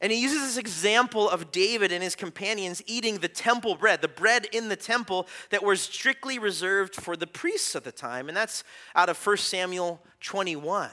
And 0.00 0.12
he 0.12 0.20
uses 0.20 0.42
this 0.42 0.56
example 0.58 1.28
of 1.28 1.50
David 1.50 1.90
and 1.90 2.02
his 2.02 2.14
companions 2.14 2.82
eating 2.86 3.18
the 3.18 3.28
temple 3.28 3.76
bread, 3.76 4.02
the 4.02 4.08
bread 4.08 4.46
in 4.52 4.68
the 4.68 4.76
temple 4.76 5.26
that 5.50 5.62
was 5.62 5.80
strictly 5.80 6.38
reserved 6.38 6.94
for 6.94 7.16
the 7.16 7.26
priests 7.26 7.74
at 7.74 7.84
the 7.84 7.92
time. 7.92 8.28
And 8.28 8.36
that's 8.36 8.62
out 8.94 9.08
of 9.08 9.26
1 9.26 9.38
Samuel 9.38 10.02
21. 10.20 10.90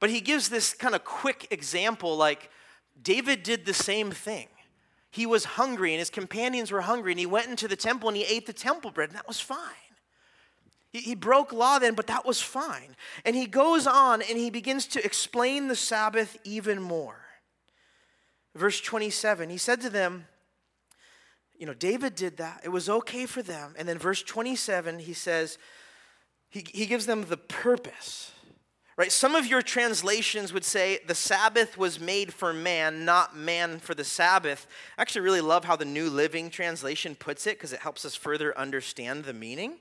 But 0.00 0.10
he 0.10 0.20
gives 0.20 0.48
this 0.48 0.74
kind 0.74 0.94
of 0.94 1.04
quick 1.04 1.46
example 1.50 2.16
like 2.16 2.50
David 3.00 3.44
did 3.44 3.64
the 3.66 3.74
same 3.74 4.10
thing. 4.10 4.48
He 5.10 5.24
was 5.24 5.44
hungry 5.44 5.92
and 5.92 6.00
his 6.00 6.10
companions 6.10 6.70
were 6.70 6.82
hungry, 6.82 7.12
and 7.12 7.18
he 7.18 7.26
went 7.26 7.48
into 7.48 7.66
the 7.66 7.76
temple 7.76 8.08
and 8.08 8.16
he 8.16 8.24
ate 8.24 8.46
the 8.46 8.52
temple 8.52 8.90
bread, 8.90 9.08
and 9.08 9.16
that 9.16 9.26
was 9.26 9.40
fine. 9.40 9.58
He, 10.90 11.00
he 11.00 11.14
broke 11.14 11.52
law 11.52 11.78
then, 11.78 11.94
but 11.94 12.06
that 12.08 12.26
was 12.26 12.40
fine. 12.40 12.94
And 13.24 13.34
he 13.34 13.46
goes 13.46 13.86
on 13.86 14.22
and 14.22 14.38
he 14.38 14.50
begins 14.50 14.86
to 14.88 15.04
explain 15.04 15.68
the 15.68 15.76
Sabbath 15.76 16.36
even 16.44 16.82
more. 16.82 17.27
Verse 18.54 18.80
27, 18.80 19.50
he 19.50 19.58
said 19.58 19.80
to 19.82 19.90
them, 19.90 20.26
You 21.58 21.66
know, 21.66 21.74
David 21.74 22.14
did 22.14 22.38
that. 22.38 22.62
It 22.64 22.70
was 22.70 22.88
okay 22.88 23.26
for 23.26 23.42
them. 23.42 23.74
And 23.78 23.88
then 23.88 23.98
verse 23.98 24.22
27, 24.22 25.00
he 25.00 25.12
says, 25.12 25.58
he, 26.50 26.64
he 26.72 26.86
gives 26.86 27.06
them 27.06 27.26
the 27.28 27.36
purpose, 27.36 28.32
Right? 28.98 29.12
Some 29.12 29.36
of 29.36 29.46
your 29.46 29.62
translations 29.62 30.52
would 30.52 30.64
say 30.64 30.98
the 31.06 31.14
Sabbath 31.14 31.78
was 31.78 32.00
made 32.00 32.34
for 32.34 32.52
man, 32.52 33.04
not 33.04 33.36
man 33.36 33.78
for 33.78 33.94
the 33.94 34.02
Sabbath. 34.02 34.66
I 34.98 35.02
actually 35.02 35.20
really 35.20 35.40
love 35.40 35.64
how 35.64 35.76
the 35.76 35.84
New 35.84 36.10
Living 36.10 36.50
Translation 36.50 37.14
puts 37.14 37.46
it 37.46 37.58
because 37.58 37.72
it 37.72 37.78
helps 37.78 38.04
us 38.04 38.16
further 38.16 38.58
understand 38.58 39.22
the 39.22 39.32
meaning. 39.32 39.76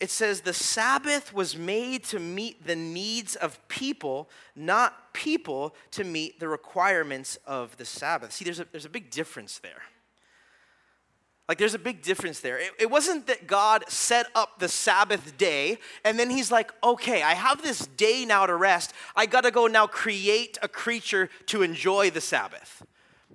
It 0.00 0.10
says 0.10 0.42
the 0.42 0.52
Sabbath 0.52 1.34
was 1.34 1.56
made 1.56 2.04
to 2.04 2.20
meet 2.20 2.64
the 2.64 2.76
needs 2.76 3.34
of 3.34 3.58
people, 3.68 4.30
not 4.54 5.12
people 5.12 5.74
to 5.92 6.04
meet 6.04 6.38
the 6.38 6.48
requirements 6.48 7.36
of 7.46 7.76
the 7.78 7.84
Sabbath. 7.84 8.32
See, 8.32 8.44
there's 8.44 8.60
a, 8.60 8.66
there's 8.70 8.84
a 8.84 8.90
big 8.90 9.10
difference 9.10 9.58
there. 9.58 9.82
Like, 11.48 11.56
there's 11.56 11.74
a 11.74 11.78
big 11.78 12.02
difference 12.02 12.40
there. 12.40 12.58
It, 12.58 12.72
it, 12.78 12.90
wasn't 12.90 13.26
that 13.26 13.46
God 13.46 13.82
set 13.88 14.26
up 14.34 14.58
the 14.58 14.68
Sabbath 14.68 15.38
day 15.38 15.78
and 16.04 16.18
then 16.18 16.28
he's 16.28 16.52
like, 16.52 16.72
okay, 16.84 17.22
I 17.22 17.32
have 17.32 17.62
this 17.62 17.86
day 17.86 18.26
now 18.26 18.44
to 18.44 18.54
rest. 18.54 18.92
I 19.16 19.24
got 19.24 19.44
to 19.44 19.50
go 19.50 19.66
now 19.66 19.86
create 19.86 20.58
a 20.60 20.68
creature 20.68 21.30
to 21.46 21.62
enjoy 21.62 22.10
the 22.10 22.20
Sabbath. 22.20 22.84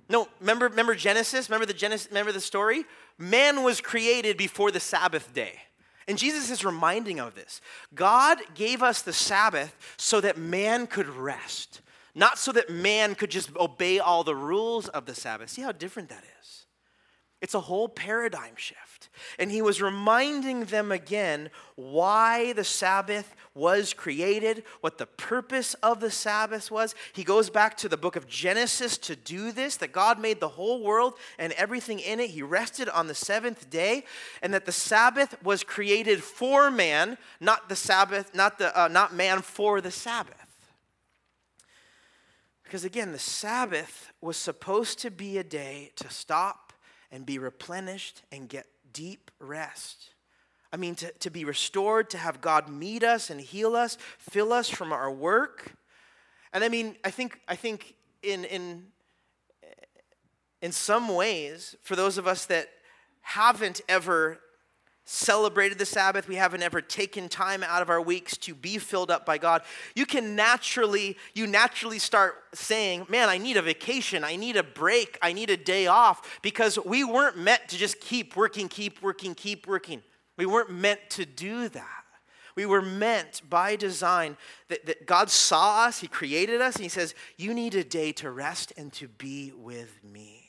No, 0.08 0.28
remember, 0.38 0.68
remember 0.68 0.94
Genesis? 0.94 1.50
Remember 1.50 1.66
the 1.66 1.74
Genesis? 1.74 2.08
Remember 2.08 2.30
the 2.30 2.40
story? 2.40 2.84
Man 3.18 3.64
was 3.64 3.80
created 3.80 4.36
before 4.36 4.70
the 4.70 4.80
Sabbath 4.80 5.34
day. 5.34 5.58
And 6.06 6.18
Jesus 6.18 6.50
is 6.50 6.64
reminding 6.64 7.20
of 7.20 7.34
this. 7.34 7.60
God 7.94 8.38
gave 8.54 8.82
us 8.82 9.02
the 9.02 9.12
Sabbath 9.12 9.74
so 9.96 10.20
that 10.20 10.36
man 10.36 10.86
could 10.86 11.08
rest, 11.08 11.80
not 12.14 12.38
so 12.38 12.52
that 12.52 12.70
man 12.70 13.14
could 13.14 13.30
just 13.30 13.54
obey 13.56 13.98
all 13.98 14.24
the 14.24 14.36
rules 14.36 14.88
of 14.88 15.06
the 15.06 15.14
Sabbath. 15.14 15.50
See 15.50 15.62
how 15.62 15.72
different 15.72 16.10
that 16.10 16.24
is? 16.40 16.63
It's 17.44 17.52
a 17.52 17.60
whole 17.60 17.90
paradigm 17.90 18.56
shift. 18.56 19.10
And 19.38 19.50
he 19.50 19.60
was 19.60 19.82
reminding 19.82 20.64
them 20.64 20.90
again 20.90 21.50
why 21.74 22.54
the 22.54 22.64
Sabbath 22.64 23.36
was 23.54 23.92
created, 23.92 24.64
what 24.80 24.96
the 24.96 25.04
purpose 25.04 25.74
of 25.74 26.00
the 26.00 26.10
Sabbath 26.10 26.70
was. 26.70 26.94
He 27.12 27.22
goes 27.22 27.50
back 27.50 27.76
to 27.76 27.88
the 27.90 27.98
book 27.98 28.16
of 28.16 28.26
Genesis 28.26 28.96
to 28.96 29.14
do 29.14 29.52
this 29.52 29.76
that 29.76 29.92
God 29.92 30.18
made 30.18 30.40
the 30.40 30.48
whole 30.48 30.82
world 30.82 31.18
and 31.38 31.52
everything 31.52 32.00
in 32.00 32.18
it. 32.18 32.30
He 32.30 32.40
rested 32.40 32.88
on 32.88 33.08
the 33.08 33.14
seventh 33.14 33.68
day, 33.68 34.04
and 34.40 34.54
that 34.54 34.64
the 34.64 34.72
Sabbath 34.72 35.36
was 35.44 35.62
created 35.62 36.22
for 36.22 36.70
man, 36.70 37.18
not 37.40 37.68
the 37.68 37.76
Sabbath, 37.76 38.34
not, 38.34 38.58
the, 38.58 38.74
uh, 38.74 38.88
not 38.88 39.12
man 39.12 39.42
for 39.42 39.82
the 39.82 39.90
Sabbath. 39.90 40.34
Because 42.62 42.86
again, 42.86 43.12
the 43.12 43.18
Sabbath 43.18 44.14
was 44.22 44.38
supposed 44.38 44.98
to 45.00 45.10
be 45.10 45.36
a 45.36 45.44
day 45.44 45.90
to 45.96 46.08
stop 46.08 46.63
and 47.14 47.24
be 47.24 47.38
replenished 47.38 48.22
and 48.32 48.48
get 48.48 48.66
deep 48.92 49.30
rest. 49.38 50.10
I 50.72 50.76
mean, 50.76 50.96
to, 50.96 51.12
to 51.20 51.30
be 51.30 51.44
restored, 51.44 52.10
to 52.10 52.18
have 52.18 52.40
God 52.40 52.68
meet 52.68 53.04
us 53.04 53.30
and 53.30 53.40
heal 53.40 53.76
us, 53.76 53.96
fill 54.18 54.52
us 54.52 54.68
from 54.68 54.92
our 54.92 55.08
work. 55.08 55.72
And 56.52 56.64
I 56.64 56.68
mean, 56.68 56.96
I 57.04 57.10
think, 57.10 57.38
I 57.46 57.54
think 57.54 57.94
in, 58.24 58.44
in, 58.44 58.86
in 60.60 60.72
some 60.72 61.14
ways, 61.14 61.76
for 61.82 61.94
those 61.94 62.18
of 62.18 62.26
us 62.26 62.46
that 62.46 62.68
haven't 63.20 63.80
ever 63.88 64.40
celebrated 65.04 65.78
the 65.78 65.86
Sabbath, 65.86 66.28
we 66.28 66.36
haven't 66.36 66.62
ever 66.62 66.80
taken 66.80 67.28
time 67.28 67.62
out 67.62 67.82
of 67.82 67.90
our 67.90 68.00
weeks 68.00 68.36
to 68.38 68.54
be 68.54 68.78
filled 68.78 69.10
up 69.10 69.26
by 69.26 69.36
God, 69.36 69.62
you 69.94 70.06
can 70.06 70.34
naturally, 70.34 71.16
you 71.34 71.46
naturally 71.46 71.98
start 71.98 72.36
saying, 72.54 73.06
Man, 73.08 73.28
I 73.28 73.38
need 73.38 73.56
a 73.56 73.62
vacation, 73.62 74.24
I 74.24 74.36
need 74.36 74.56
a 74.56 74.62
break, 74.62 75.18
I 75.20 75.32
need 75.32 75.50
a 75.50 75.56
day 75.56 75.86
off, 75.86 76.40
because 76.42 76.78
we 76.84 77.04
weren't 77.04 77.36
meant 77.36 77.68
to 77.68 77.76
just 77.76 78.00
keep 78.00 78.34
working, 78.34 78.68
keep 78.68 79.02
working, 79.02 79.34
keep 79.34 79.66
working. 79.66 80.02
We 80.36 80.46
weren't 80.46 80.70
meant 80.70 81.00
to 81.10 81.26
do 81.26 81.68
that. 81.68 82.04
We 82.56 82.66
were 82.66 82.82
meant 82.82 83.42
by 83.48 83.76
design 83.76 84.36
that, 84.68 84.86
that 84.86 85.06
God 85.06 85.28
saw 85.28 85.84
us, 85.84 86.00
He 86.00 86.06
created 86.06 86.60
us, 86.60 86.76
and 86.76 86.82
He 86.82 86.88
says, 86.88 87.14
You 87.36 87.52
need 87.52 87.74
a 87.74 87.84
day 87.84 88.12
to 88.12 88.30
rest 88.30 88.72
and 88.76 88.92
to 88.94 89.08
be 89.08 89.52
with 89.54 90.02
me 90.02 90.43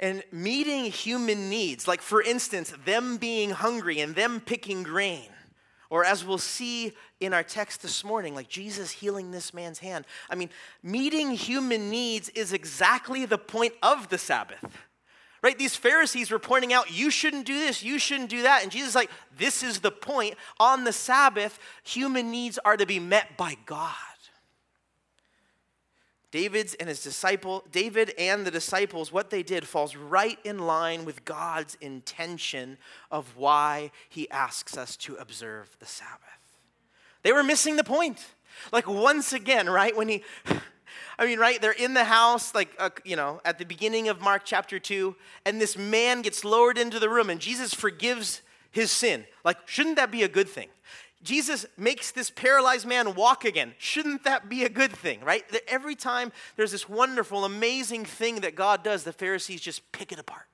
and 0.00 0.22
meeting 0.32 0.84
human 0.84 1.48
needs, 1.48 1.86
like 1.86 2.02
for 2.02 2.20
instance, 2.20 2.72
them 2.84 3.16
being 3.16 3.50
hungry 3.50 4.00
and 4.00 4.14
them 4.14 4.40
picking 4.40 4.82
grain. 4.82 5.28
Or 5.90 6.04
as 6.04 6.24
we'll 6.24 6.38
see 6.38 6.92
in 7.20 7.32
our 7.32 7.44
text 7.44 7.82
this 7.82 8.02
morning, 8.02 8.34
like 8.34 8.48
Jesus 8.48 8.90
healing 8.90 9.30
this 9.30 9.54
man's 9.54 9.78
hand. 9.78 10.06
I 10.28 10.34
mean, 10.34 10.50
meeting 10.82 11.30
human 11.30 11.90
needs 11.90 12.28
is 12.30 12.52
exactly 12.52 13.26
the 13.26 13.38
point 13.38 13.74
of 13.82 14.08
the 14.08 14.18
Sabbath. 14.18 14.64
Right? 15.42 15.58
These 15.58 15.76
Pharisees 15.76 16.30
were 16.30 16.38
pointing 16.38 16.72
out, 16.72 16.90
you 16.90 17.10
shouldn't 17.10 17.44
do 17.44 17.58
this, 17.58 17.82
you 17.82 17.98
shouldn't 17.98 18.30
do 18.30 18.42
that. 18.42 18.62
And 18.62 18.72
Jesus 18.72 18.88
is 18.88 18.94
like, 18.94 19.10
this 19.36 19.62
is 19.62 19.80
the 19.80 19.90
point. 19.90 20.34
On 20.58 20.84
the 20.84 20.92
Sabbath, 20.92 21.58
human 21.82 22.30
needs 22.30 22.58
are 22.64 22.78
to 22.78 22.86
be 22.86 22.98
met 22.98 23.36
by 23.36 23.56
God. 23.66 23.92
David's 26.34 26.74
and 26.74 26.88
his 26.88 27.00
disciple, 27.00 27.62
David 27.70 28.12
and 28.18 28.44
the 28.44 28.50
disciples, 28.50 29.12
what 29.12 29.30
they 29.30 29.44
did 29.44 29.68
falls 29.68 29.94
right 29.94 30.36
in 30.42 30.58
line 30.58 31.04
with 31.04 31.24
God's 31.24 31.76
intention 31.80 32.76
of 33.08 33.36
why 33.36 33.92
he 34.08 34.28
asks 34.32 34.76
us 34.76 34.96
to 34.96 35.14
observe 35.14 35.76
the 35.78 35.86
Sabbath. 35.86 36.40
They 37.22 37.32
were 37.32 37.44
missing 37.44 37.76
the 37.76 37.84
point. 37.84 38.18
Like 38.72 38.88
once 38.88 39.32
again, 39.32 39.70
right, 39.70 39.96
when 39.96 40.08
he 40.08 40.24
I 41.20 41.26
mean, 41.26 41.38
right? 41.38 41.62
They're 41.62 41.70
in 41.70 41.94
the 41.94 42.02
house, 42.02 42.52
like, 42.52 42.70
uh, 42.80 42.90
you 43.04 43.14
know, 43.14 43.40
at 43.44 43.60
the 43.60 43.64
beginning 43.64 44.08
of 44.08 44.20
Mark 44.20 44.42
chapter 44.44 44.80
2, 44.80 45.14
and 45.46 45.60
this 45.60 45.78
man 45.78 46.22
gets 46.22 46.44
lowered 46.44 46.78
into 46.78 46.98
the 46.98 47.08
room, 47.08 47.30
and 47.30 47.40
Jesus 47.40 47.72
forgives 47.72 48.42
his 48.72 48.90
sin. 48.90 49.24
Like, 49.44 49.68
shouldn't 49.68 49.94
that 49.96 50.10
be 50.10 50.24
a 50.24 50.28
good 50.28 50.48
thing? 50.48 50.70
Jesus 51.24 51.64
makes 51.78 52.10
this 52.10 52.30
paralyzed 52.30 52.86
man 52.86 53.14
walk 53.14 53.46
again. 53.46 53.74
Shouldn't 53.78 54.24
that 54.24 54.50
be 54.50 54.64
a 54.64 54.68
good 54.68 54.92
thing, 54.92 55.20
right? 55.22 55.48
That 55.48 55.62
every 55.66 55.96
time 55.96 56.32
there's 56.56 56.70
this 56.70 56.86
wonderful, 56.86 57.46
amazing 57.46 58.04
thing 58.04 58.42
that 58.42 58.54
God 58.54 58.84
does, 58.84 59.04
the 59.04 59.12
Pharisees 59.12 59.62
just 59.62 59.90
pick 59.90 60.12
it 60.12 60.18
apart. 60.18 60.44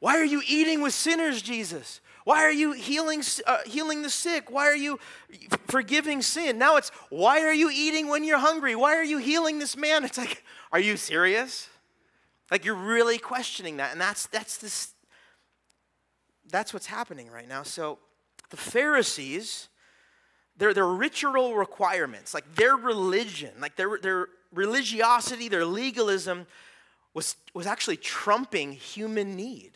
Why 0.00 0.16
are 0.18 0.24
you 0.24 0.42
eating 0.46 0.82
with 0.82 0.92
sinners, 0.92 1.40
Jesus? 1.40 2.00
Why 2.24 2.44
are 2.44 2.52
you 2.52 2.72
healing, 2.72 3.22
uh, 3.46 3.58
healing 3.64 4.02
the 4.02 4.10
sick? 4.10 4.50
Why 4.50 4.66
are 4.66 4.76
you 4.76 4.98
forgiving 5.68 6.20
sin? 6.20 6.58
Now 6.58 6.76
it's, 6.76 6.90
why 7.08 7.40
are 7.40 7.54
you 7.54 7.70
eating 7.70 8.08
when 8.08 8.24
you're 8.24 8.38
hungry? 8.38 8.74
Why 8.74 8.96
are 8.96 9.04
you 9.04 9.18
healing 9.18 9.60
this 9.60 9.76
man? 9.76 10.04
It's 10.04 10.18
like, 10.18 10.42
are 10.72 10.80
you 10.80 10.96
serious? 10.96 11.68
Like 12.50 12.64
you're 12.64 12.74
really 12.74 13.18
questioning 13.18 13.76
that. 13.76 13.92
And 13.92 14.00
that's, 14.00 14.26
that's 14.26 14.58
this, 14.58 14.94
that's 16.50 16.74
what's 16.74 16.86
happening 16.86 17.30
right 17.30 17.48
now. 17.48 17.62
So 17.62 17.98
the 18.50 18.56
Pharisees, 18.56 19.68
their, 20.56 20.74
their 20.74 20.86
ritual 20.86 21.54
requirements, 21.54 22.34
like 22.34 22.54
their 22.54 22.76
religion, 22.76 23.52
like 23.60 23.76
their, 23.76 23.98
their 23.98 24.28
religiosity, 24.52 25.48
their 25.48 25.64
legalism, 25.64 26.46
was, 27.14 27.36
was 27.54 27.66
actually 27.66 27.96
trumping 27.96 28.72
human 28.72 29.36
need. 29.36 29.72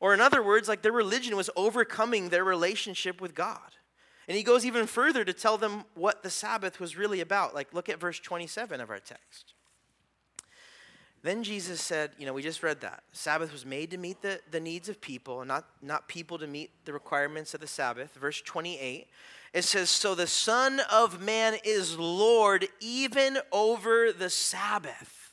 Or, 0.00 0.14
in 0.14 0.20
other 0.20 0.42
words, 0.42 0.68
like 0.68 0.82
their 0.82 0.92
religion 0.92 1.36
was 1.36 1.50
overcoming 1.56 2.28
their 2.28 2.44
relationship 2.44 3.20
with 3.20 3.34
God. 3.34 3.74
And 4.28 4.36
he 4.36 4.42
goes 4.42 4.64
even 4.64 4.86
further 4.86 5.24
to 5.24 5.32
tell 5.32 5.56
them 5.56 5.84
what 5.94 6.22
the 6.22 6.30
Sabbath 6.30 6.78
was 6.78 6.96
really 6.96 7.20
about. 7.20 7.54
Like, 7.54 7.72
look 7.72 7.88
at 7.88 7.98
verse 7.98 8.20
27 8.20 8.80
of 8.80 8.90
our 8.90 9.00
text. 9.00 9.54
Then 11.22 11.42
Jesus 11.42 11.80
said, 11.80 12.12
you 12.18 12.26
know, 12.26 12.32
we 12.32 12.42
just 12.42 12.62
read 12.62 12.80
that. 12.82 13.02
Sabbath 13.12 13.52
was 13.52 13.66
made 13.66 13.90
to 13.90 13.98
meet 13.98 14.22
the, 14.22 14.40
the 14.50 14.60
needs 14.60 14.88
of 14.88 15.00
people, 15.00 15.44
not, 15.44 15.64
not 15.82 16.06
people 16.06 16.38
to 16.38 16.46
meet 16.46 16.70
the 16.84 16.92
requirements 16.92 17.54
of 17.54 17.60
the 17.60 17.66
Sabbath. 17.66 18.14
Verse 18.14 18.40
28, 18.40 19.08
it 19.52 19.64
says, 19.64 19.90
So 19.90 20.14
the 20.14 20.28
Son 20.28 20.80
of 20.92 21.20
Man 21.20 21.56
is 21.64 21.98
Lord 21.98 22.68
even 22.80 23.38
over 23.50 24.12
the 24.12 24.30
Sabbath. 24.30 25.32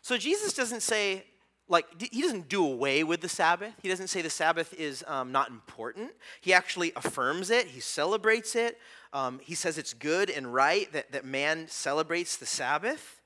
So 0.00 0.16
Jesus 0.16 0.54
doesn't 0.54 0.82
say, 0.82 1.24
like, 1.68 1.86
he 2.00 2.22
doesn't 2.22 2.48
do 2.48 2.64
away 2.64 3.04
with 3.04 3.20
the 3.20 3.28
Sabbath. 3.28 3.74
He 3.82 3.88
doesn't 3.88 4.08
say 4.08 4.22
the 4.22 4.30
Sabbath 4.30 4.72
is 4.74 5.04
um, 5.06 5.30
not 5.30 5.50
important. 5.50 6.10
He 6.40 6.54
actually 6.54 6.92
affirms 6.96 7.50
it, 7.50 7.66
he 7.66 7.80
celebrates 7.80 8.56
it. 8.56 8.78
Um, 9.12 9.40
he 9.42 9.54
says 9.54 9.76
it's 9.76 9.92
good 9.92 10.30
and 10.30 10.54
right 10.54 10.90
that, 10.92 11.12
that 11.12 11.24
man 11.24 11.66
celebrates 11.68 12.36
the 12.36 12.46
Sabbath 12.46 13.19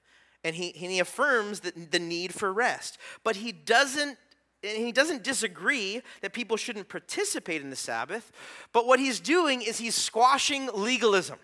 and 0.44 0.54
he, 0.54 0.74
and 0.74 0.92
he 0.92 1.00
affirms 1.00 1.60
the, 1.60 1.72
the 1.90 1.98
need 1.98 2.34
for 2.34 2.52
rest. 2.52 2.98
But 3.24 3.36
he 3.36 3.50
doesn't 3.50 4.18
he 4.62 4.92
doesn't 4.92 5.22
disagree 5.22 6.00
that 6.22 6.32
people 6.32 6.56
shouldn't 6.56 6.88
participate 6.88 7.60
in 7.60 7.68
the 7.68 7.76
Sabbath, 7.76 8.32
but 8.72 8.86
what 8.86 8.98
he's 8.98 9.20
doing 9.20 9.60
is 9.60 9.76
he's 9.76 9.94
squashing 9.94 10.70
legalism. 10.72 11.38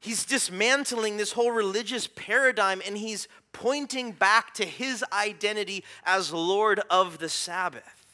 He's 0.00 0.24
dismantling 0.24 1.18
this 1.18 1.32
whole 1.32 1.50
religious 1.50 2.06
paradigm 2.06 2.80
and 2.86 2.96
he's 2.96 3.28
pointing 3.52 4.12
back 4.12 4.54
to 4.54 4.64
his 4.64 5.04
identity 5.12 5.84
as 6.06 6.32
Lord 6.32 6.80
of 6.88 7.18
the 7.18 7.28
Sabbath. 7.28 8.06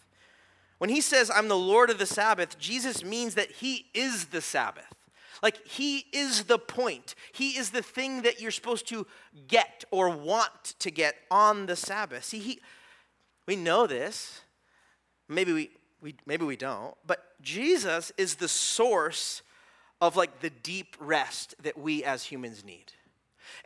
When 0.78 0.90
he 0.90 1.00
says, 1.00 1.30
I'm 1.32 1.48
the 1.48 1.56
Lord 1.56 1.90
of 1.90 1.98
the 1.98 2.06
Sabbath, 2.06 2.58
Jesus 2.58 3.04
means 3.04 3.34
that 3.34 3.50
he 3.50 3.86
is 3.94 4.26
the 4.26 4.40
Sabbath. 4.40 4.93
Like, 5.44 5.64
He 5.66 6.06
is 6.10 6.44
the 6.44 6.58
point. 6.58 7.14
He 7.32 7.50
is 7.50 7.70
the 7.70 7.82
thing 7.82 8.22
that 8.22 8.40
you're 8.40 8.50
supposed 8.50 8.88
to 8.88 9.06
get 9.46 9.84
or 9.90 10.08
want 10.08 10.74
to 10.80 10.90
get 10.90 11.14
on 11.30 11.66
the 11.66 11.76
Sabbath. 11.76 12.24
See, 12.24 12.38
he, 12.38 12.60
we 13.46 13.54
know 13.54 13.86
this. 13.86 14.40
Maybe 15.28 15.52
we, 15.52 15.70
we, 16.00 16.14
maybe 16.24 16.46
we 16.46 16.56
don't, 16.56 16.94
but 17.06 17.40
Jesus 17.42 18.10
is 18.16 18.36
the 18.36 18.48
source 18.48 19.42
of 20.00 20.16
like 20.16 20.40
the 20.40 20.50
deep 20.50 20.96
rest 20.98 21.54
that 21.62 21.78
we 21.78 22.02
as 22.04 22.24
humans 22.24 22.64
need. 22.64 22.92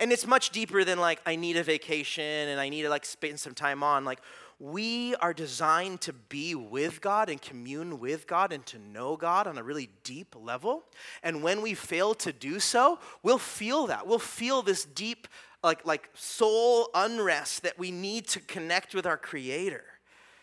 And 0.01 0.13
it's 0.13 0.27
much 0.27 0.51
deeper 0.51 0.83
than 0.85 0.99
like, 0.99 1.21
I 1.27 1.37
need 1.37 1.57
a 1.57 1.63
vacation 1.63 2.25
and 2.25 2.61
I 2.61 2.69
need 2.69 2.83
to 2.83 2.91
like 2.91 3.05
spend 3.05 3.39
some 3.39 3.55
time 3.55 3.85
on. 3.85 4.05
Like, 4.05 4.21
we 4.61 5.15
are 5.17 5.33
designed 5.33 6.01
to 6.03 6.13
be 6.13 6.55
with 6.55 7.01
God 7.01 7.29
and 7.29 7.41
commune 7.41 8.01
with 8.01 8.27
God 8.27 8.53
and 8.53 8.67
to 8.67 8.79
know 8.79 9.17
God 9.17 9.47
on 9.47 9.57
a 9.57 9.63
really 9.63 9.91
deep 10.03 10.35
level. 10.37 10.85
And 11.23 11.43
when 11.43 11.63
we 11.63 11.75
fail 11.75 12.15
to 12.17 12.33
do 12.33 12.59
so, 12.59 12.99
we'll 13.23 13.39
feel 13.39 13.87
that. 13.87 14.07
We'll 14.07 14.19
feel 14.19 14.63
this 14.63 14.85
deep, 14.85 15.29
like, 15.63 15.87
like 15.87 16.11
soul 16.15 16.91
unrest 16.93 17.63
that 17.63 17.79
we 17.79 17.93
need 17.93 18.27
to 18.29 18.41
connect 18.41 18.95
with 18.95 19.07
our 19.07 19.17
Creator. 19.17 19.85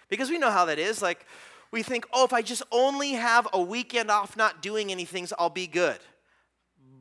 Because 0.08 0.30
we 0.30 0.38
know 0.38 0.51
how 0.51 0.65
that 0.65 0.80
is. 0.80 1.01
Like, 1.01 1.25
we 1.71 1.84
think, 1.84 2.08
oh, 2.13 2.23
if 2.23 2.32
I 2.32 2.41
just 2.41 2.63
only 2.71 3.13
have 3.13 3.49
a 3.51 3.62
weekend 3.62 4.10
off 4.10 4.38
not 4.38 4.62
doing 4.62 4.91
anything, 4.91 5.28
I'll 5.38 5.49
be 5.49 5.67
good 5.67 5.99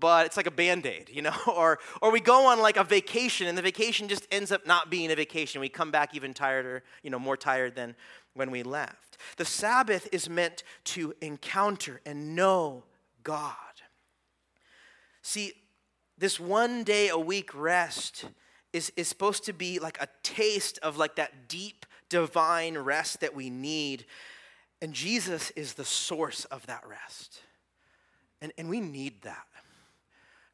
but 0.05 0.27
it's 0.27 0.37
like 0.37 0.47
a 0.47 0.51
band-aid 0.51 1.09
you 1.11 1.23
know? 1.23 1.33
Or 1.47 1.79
or 2.03 2.13
we 2.13 2.21
go 2.21 2.49
on 2.49 2.61
like 2.61 2.77
a 2.77 2.85
vacation 2.85 3.47
and 3.47 3.57
the 3.57 3.63
vacation 3.63 4.07
just 4.07 4.27
ends 4.31 4.53
up 4.53 4.67
not 4.67 4.91
being 4.91 5.11
a 5.11 5.17
vacation. 5.17 5.63
We 5.63 5.71
come 5.71 5.91
back 5.91 6.15
even 6.15 6.35
tired 6.35 6.67
or 6.67 6.83
you 7.03 7.09
know 7.09 7.19
more 7.19 7.39
tired 7.39 7.75
than 7.75 7.97
when 8.35 8.51
we 8.51 8.63
left. 8.63 9.17
The 9.39 9.47
sabbath 9.47 10.07
is 10.13 10.29
meant 10.29 10.63
to 10.97 11.15
encounter 11.23 12.03
and 12.05 12.37
know 12.37 12.85
god. 13.23 13.55
See 15.23 15.55
this 16.19 16.39
one 16.39 16.85
day 16.85 17.09
a 17.09 17.19
week 17.19 17.55
rest 17.55 18.27
is, 18.75 18.93
is 18.97 19.09
supposed 19.09 19.45
to 19.45 19.55
be 19.55 19.79
like 19.79 19.97
a 20.03 20.09
taste 20.23 20.79
of 20.83 20.99
like 20.99 21.17
that 21.17 21.49
deep 21.49 21.87
divine 22.11 22.77
rest 22.77 23.21
that 23.21 23.35
we 23.35 23.49
need. 23.49 24.05
And 24.83 24.93
jesus 24.93 25.51
is 25.53 25.73
the 25.75 25.85
source 25.87 26.45
of 26.47 26.67
that 26.67 26.85
rest. 26.87 27.41
And, 28.43 28.53
and 28.59 28.69
we 28.69 28.81
need 28.81 29.23
that 29.23 29.47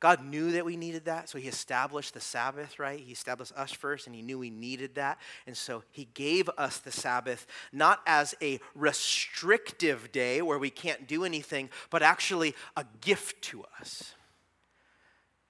God 0.00 0.24
knew 0.24 0.52
that 0.52 0.64
we 0.64 0.76
needed 0.76 1.04
that, 1.04 1.28
so 1.28 1.38
He 1.38 1.46
established 1.46 2.14
the 2.14 2.20
Sabbath, 2.20 2.78
right? 2.78 2.98
He 2.98 3.12
established 3.12 3.52
us 3.54 3.70
first, 3.70 4.06
and 4.06 4.16
He 4.16 4.22
knew 4.22 4.38
we 4.38 4.48
needed 4.48 4.94
that. 4.94 5.18
And 5.46 5.54
so 5.54 5.82
He 5.90 6.08
gave 6.14 6.48
us 6.56 6.78
the 6.78 6.90
Sabbath 6.90 7.46
not 7.70 8.00
as 8.06 8.34
a 8.40 8.60
restrictive 8.74 10.10
day 10.10 10.40
where 10.40 10.58
we 10.58 10.70
can't 10.70 11.06
do 11.06 11.24
anything, 11.24 11.68
but 11.90 12.02
actually 12.02 12.54
a 12.78 12.84
gift 13.02 13.42
to 13.42 13.64
us. 13.78 14.14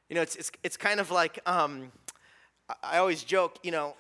You 0.09 0.17
know, 0.17 0.23
it's, 0.23 0.35
it's, 0.35 0.51
it's 0.65 0.77
kind 0.77 0.99
of 0.99 1.13
like 1.13 1.39
um, 1.47 1.93
I 2.83 2.99
always 2.99 3.23
joke, 3.23 3.59
you 3.63 3.71
know, 3.71 3.95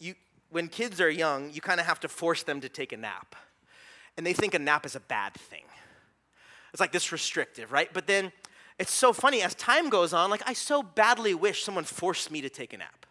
you, 0.00 0.14
when 0.50 0.66
kids 0.66 1.00
are 1.00 1.10
young, 1.10 1.50
you 1.52 1.60
kind 1.60 1.78
of 1.78 1.86
have 1.86 2.00
to 2.00 2.08
force 2.08 2.42
them 2.42 2.60
to 2.60 2.68
take 2.68 2.92
a 2.92 2.96
nap. 2.96 3.36
And 4.16 4.26
they 4.26 4.32
think 4.32 4.54
a 4.54 4.58
nap 4.58 4.84
is 4.84 4.96
a 4.96 5.00
bad 5.00 5.34
thing. 5.34 5.62
It's 6.72 6.80
like 6.80 6.92
this 6.92 7.12
restrictive, 7.12 7.70
right? 7.72 7.92
But 7.92 8.06
then 8.06 8.32
it's 8.78 8.92
so 8.92 9.12
funny 9.12 9.42
as 9.42 9.54
time 9.54 9.90
goes 9.90 10.12
on, 10.12 10.30
like 10.30 10.42
I 10.46 10.54
so 10.54 10.82
badly 10.82 11.34
wish 11.34 11.62
someone 11.62 11.84
forced 11.84 12.30
me 12.30 12.40
to 12.40 12.48
take 12.48 12.72
a 12.72 12.78
nap. 12.78 13.06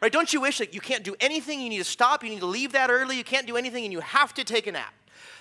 Right? 0.00 0.12
Don't 0.12 0.32
you 0.32 0.40
wish 0.40 0.60
like 0.60 0.74
you 0.74 0.80
can't 0.80 1.04
do 1.04 1.14
anything, 1.20 1.60
you 1.60 1.68
need 1.68 1.78
to 1.78 1.84
stop, 1.84 2.24
you 2.24 2.30
need 2.30 2.40
to 2.40 2.46
leave 2.46 2.72
that 2.72 2.90
early, 2.90 3.16
you 3.16 3.24
can't 3.24 3.46
do 3.46 3.56
anything, 3.56 3.84
and 3.84 3.92
you 3.92 4.00
have 4.00 4.32
to 4.34 4.44
take 4.44 4.66
a 4.66 4.72
nap? 4.72 4.94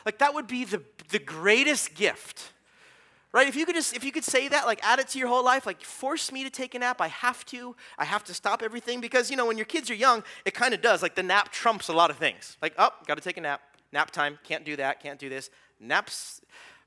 Like 0.06 0.18
that 0.20 0.34
would 0.34 0.48
be 0.48 0.66
the, 0.66 0.82
the 1.10 1.20
greatest 1.20 1.96
gift. 1.96 2.52
Right? 3.32 3.48
If 3.48 3.56
you 3.56 3.66
could 3.66 3.76
just 3.76 3.96
if 3.96 4.04
you 4.04 4.12
could 4.12 4.24
say 4.24 4.48
that, 4.48 4.66
like 4.66 4.80
add 4.84 5.00
it 5.00 5.08
to 5.10 5.20
your 5.20 5.28
whole 5.28 5.46
life, 5.46 5.66
like 5.66 5.82
force 5.82 6.32
me 6.32 6.44
to 6.44 6.50
take 6.50 6.74
a 6.74 6.80
nap, 6.80 7.00
I 7.00 7.08
have 7.08 7.46
to, 7.46 7.76
I 7.98 8.06
have 8.06 8.24
to 8.26 8.34
stop 8.34 8.64
everything. 8.64 9.02
Because 9.02 9.30
you 9.30 9.38
know, 9.38 9.46
when 9.46 9.58
your 9.58 9.68
kids 9.68 9.90
are 9.92 9.96
young, 9.96 10.24
it 10.46 10.54
kind 10.54 10.74
of 10.74 10.82
does. 10.82 11.02
Like 11.02 11.16
the 11.16 11.24
nap 11.24 11.52
trumps 11.52 11.90
a 11.90 11.94
lot 11.94 12.10
of 12.10 12.18
things. 12.18 12.58
Like, 12.62 12.74
oh, 12.78 12.90
gotta 13.06 13.22
take 13.22 13.38
a 13.38 13.42
nap, 13.42 13.62
nap 13.94 14.10
time, 14.12 14.40
can't 14.44 14.66
do 14.66 14.76
that, 14.78 15.02
can't 15.04 15.20
do 15.20 15.30
this. 15.30 15.52
Naps 15.80 16.42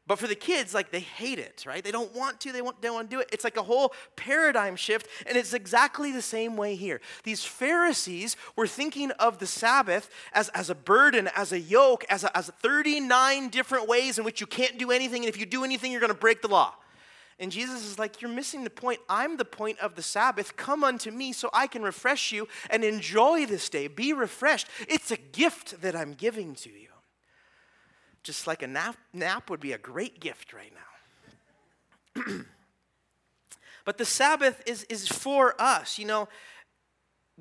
but 0.07 0.19
for 0.19 0.27
the 0.27 0.35
kids, 0.35 0.75
like 0.75 0.91
they 0.91 1.01
hate 1.01 1.39
it, 1.39 1.65
right? 1.65 1.83
They 1.83 1.93
don't 1.93 2.15
want 2.15 2.41
to, 2.41 2.53
they, 2.53 2.61
want, 2.61 2.83
they 2.83 2.89
don't 2.89 2.97
want 2.97 3.11
to 3.11 3.17
do 3.17 3.21
it. 3.21 3.29
It's 3.33 3.45
like 3.45 3.57
a 3.57 3.63
whole 3.63 3.95
paradigm 4.17 4.75
shift, 4.75 5.07
and 5.27 5.37
it's 5.37 5.55
exactly 5.55 6.11
the 6.11 6.23
same 6.23 6.57
way 6.57 6.75
here. 6.75 7.01
These 7.23 7.45
Pharisees 7.45 8.37
were 8.57 8.67
thinking 8.67 9.13
of 9.13 9.39
the 9.39 9.47
Sabbath 9.47 10.11
as, 10.33 10.49
as 10.51 10.71
a 10.71 10.75
burden, 10.75 11.29
as 11.37 11.53
a 11.53 11.61
yoke, 11.61 12.05
as, 12.11 12.25
a, 12.25 12.37
as 12.37 12.51
39 12.63 13.49
different 13.51 13.87
ways 13.87 14.19
in 14.19 14.25
which 14.25 14.41
you 14.41 14.47
can't 14.47 14.77
do 14.77 14.91
anything, 14.91 15.23
and 15.23 15.29
if 15.29 15.39
you 15.39 15.47
do 15.47 15.63
anything, 15.63 15.93
you're 15.93 16.01
going 16.01 16.13
to 16.13 16.19
break 16.19 16.43
the 16.43 16.49
law. 16.49 16.75
And 17.39 17.51
Jesus 17.51 17.85
is 17.85 17.99
like, 17.99 18.21
You're 18.21 18.31
missing 18.31 18.65
the 18.65 18.71
point. 18.71 19.01
I'm 19.09 19.37
the 19.37 19.45
point 19.45 19.79
of 19.81 19.95
the 19.95 20.03
Sabbath. 20.03 20.57
Come 20.57 20.85
unto 20.85 21.11
me 21.11 21.33
so 21.33 21.49
I 21.53 21.67
can 21.67 21.83
refresh 21.83 22.31
you 22.31 22.47
and 22.71 22.85
enjoy 22.85 23.47
this 23.47 23.69
day. 23.69 23.89
Be 23.89 24.13
refreshed. 24.13 24.69
It's 24.89 25.11
a 25.11 25.17
gift 25.17 25.81
that 25.81 25.97
I'm 25.97 26.13
giving 26.13 26.55
to 26.57 26.71
you 26.71 26.92
just 28.23 28.47
like 28.47 28.63
a 28.63 28.67
nap, 28.67 28.97
nap 29.13 29.51
would 29.51 29.61
be 29.61 29.73
a 29.73 29.79
great 29.79 30.21
gift 30.21 30.53
right 30.53 30.73
now. 32.17 32.23
but 33.85 33.99
the 33.99 34.05
Sabbath 34.05 34.63
is, 34.67 34.85
is 34.85 35.09
for 35.09 35.61
us. 35.61 35.99
You 35.99 36.07
know, 36.07 36.29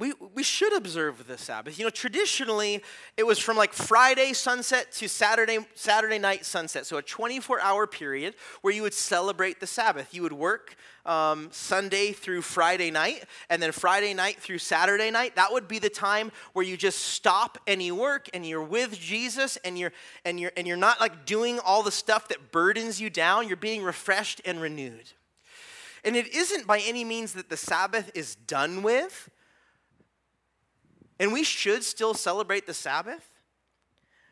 we, 0.02 0.14
we 0.34 0.42
should 0.42 0.76
observe 0.76 1.28
the 1.28 1.38
Sabbath. 1.38 1.78
You 1.78 1.86
know, 1.86 1.92
traditionally, 1.92 2.82
it 3.18 3.24
was 3.24 3.38
from 3.38 3.56
like 3.56 3.72
Friday 3.72 4.34
sunset 4.34 4.92
to 4.94 5.08
Saturday, 5.08 5.60
Saturday 5.76 6.18
night 6.18 6.44
sunset. 6.44 6.88
So 6.88 6.98
a 6.98 7.04
24 7.04 7.62
hour 7.62 7.86
period 7.86 8.34
where 8.64 8.74
you 8.74 8.82
would 8.82 8.96
celebrate 8.96 9.60
the 9.60 9.68
Sabbath. 9.68 10.12
You 10.12 10.24
would 10.24 10.34
work 10.34 10.76
um, 11.06 11.50
Sunday 11.52 12.14
through 12.14 12.42
Friday 12.42 12.90
night, 12.90 13.26
and 13.52 13.62
then 13.62 13.72
Friday 13.72 14.16
night 14.16 14.40
through 14.40 14.58
Saturday 14.58 15.12
night. 15.12 15.36
That 15.36 15.54
would 15.54 15.68
be 15.68 15.78
the 15.78 15.88
time 15.88 16.32
where 16.54 16.66
you 16.66 16.78
just 16.78 16.98
stop 16.98 17.60
any 17.68 17.92
work 17.92 18.28
and 18.34 18.44
you're 18.44 18.64
with 18.64 19.00
Jesus 19.00 19.56
and 19.58 19.78
you're, 19.78 19.94
and 20.26 20.40
you're, 20.40 20.52
and 20.58 20.66
you're 20.66 20.78
not 20.78 21.00
like 21.00 21.28
doing 21.28 21.60
all 21.60 21.84
the 21.84 21.92
stuff 21.92 22.28
that 22.30 22.52
burdens 22.52 23.00
you 23.00 23.12
down. 23.12 23.48
You're 23.48 23.56
being 23.56 23.84
refreshed 23.84 24.42
and 24.46 24.60
renewed. 24.60 25.12
And 26.04 26.16
it 26.16 26.34
isn't 26.34 26.66
by 26.66 26.80
any 26.80 27.04
means 27.04 27.34
that 27.34 27.50
the 27.50 27.58
Sabbath 27.58 28.10
is 28.16 28.34
done 28.34 28.82
with 28.82 29.30
and 31.22 31.32
we 31.32 31.44
should 31.44 31.84
still 31.84 32.16
celebrate 32.16 32.66
the 32.66 32.74
Sabbath, 32.74 33.30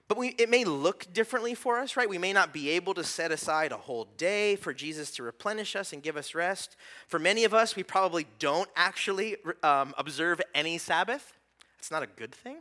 but 0.08 0.17
we, 0.17 0.30
it 0.39 0.49
may 0.49 0.65
look 0.65 1.13
differently 1.13 1.54
for 1.54 1.78
us, 1.78 1.95
right? 1.95 2.10
We 2.10 2.17
may 2.17 2.34
not 2.34 2.52
be 2.52 2.71
able 2.71 2.95
to 2.95 3.04
set 3.04 3.32
aside 3.32 3.71
a 3.71 3.78
whole 3.78 4.06
day 4.17 4.56
for 4.56 4.73
Jesus 4.73 5.12
to 5.12 5.23
replenish 5.23 5.75
us 5.75 5.93
and 5.93 6.02
give 6.02 6.17
us 6.17 6.34
rest. 6.34 6.75
For 7.06 7.19
many 7.19 7.43
of 7.43 7.54
us, 7.54 7.75
we 7.75 7.84
probably 7.84 8.25
don't 8.39 8.67
actually 8.75 9.38
um, 9.62 9.93
observe 9.99 10.41
any 10.56 10.80
Sabbath. 10.80 11.34
It's 11.78 11.91
not 11.91 12.02
a 12.02 12.08
good 12.08 12.34
thing. 12.34 12.58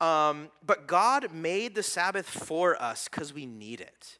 Um, 0.00 0.48
but 0.64 0.86
God 0.86 1.30
made 1.34 1.74
the 1.74 1.82
Sabbath 1.82 2.26
for 2.26 2.80
us 2.82 3.06
because 3.06 3.34
we 3.34 3.44
need 3.44 3.82
it. 3.82 4.18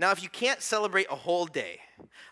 Now, 0.00 0.10
if 0.10 0.24
you 0.24 0.28
can't 0.28 0.60
celebrate 0.60 1.06
a 1.08 1.14
whole 1.14 1.46
day, 1.46 1.78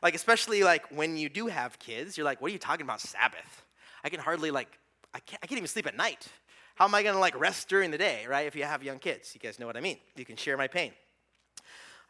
like 0.03 0.17
especially 0.17 0.65
like 0.65 0.85
when 0.91 1.17
you 1.17 1.29
do 1.29 1.47
have 1.47 1.79
kids, 1.79 2.19
you're 2.19 2.25
like, 2.25 2.43
what 2.43 2.51
are 2.51 2.53
you 2.53 2.59
talking 2.59 2.85
about 2.85 3.01
Sabbath? 3.01 3.65
I 4.03 4.09
can 4.09 4.19
hardly 4.19 4.51
like 4.51 4.80
I 5.15 5.19
can't, 5.21 5.41
I 5.43 5.47
can't 5.47 5.59
even 5.59 5.69
sleep 5.69 5.87
at 5.87 5.97
night. 5.97 6.29
How 6.75 6.87
am 6.87 6.95
I 6.95 7.03
going 7.03 7.15
to 7.15 7.21
like 7.21 7.39
rest 7.39 7.69
during 7.69 7.91
the 7.91 7.99
day, 7.99 8.25
right? 8.29 8.47
If 8.47 8.57
you 8.57 8.65
have 8.65 8.83
young 8.83 8.99
kids, 8.99 9.35
you 9.35 9.41
guys 9.41 9.59
know 9.59 9.67
what 9.67 9.77
I 9.77 9.81
mean. 9.81 9.99
You 10.17 10.25
can 10.25 10.37
share 10.37 10.57
my 10.57 10.67
pain. 10.67 10.93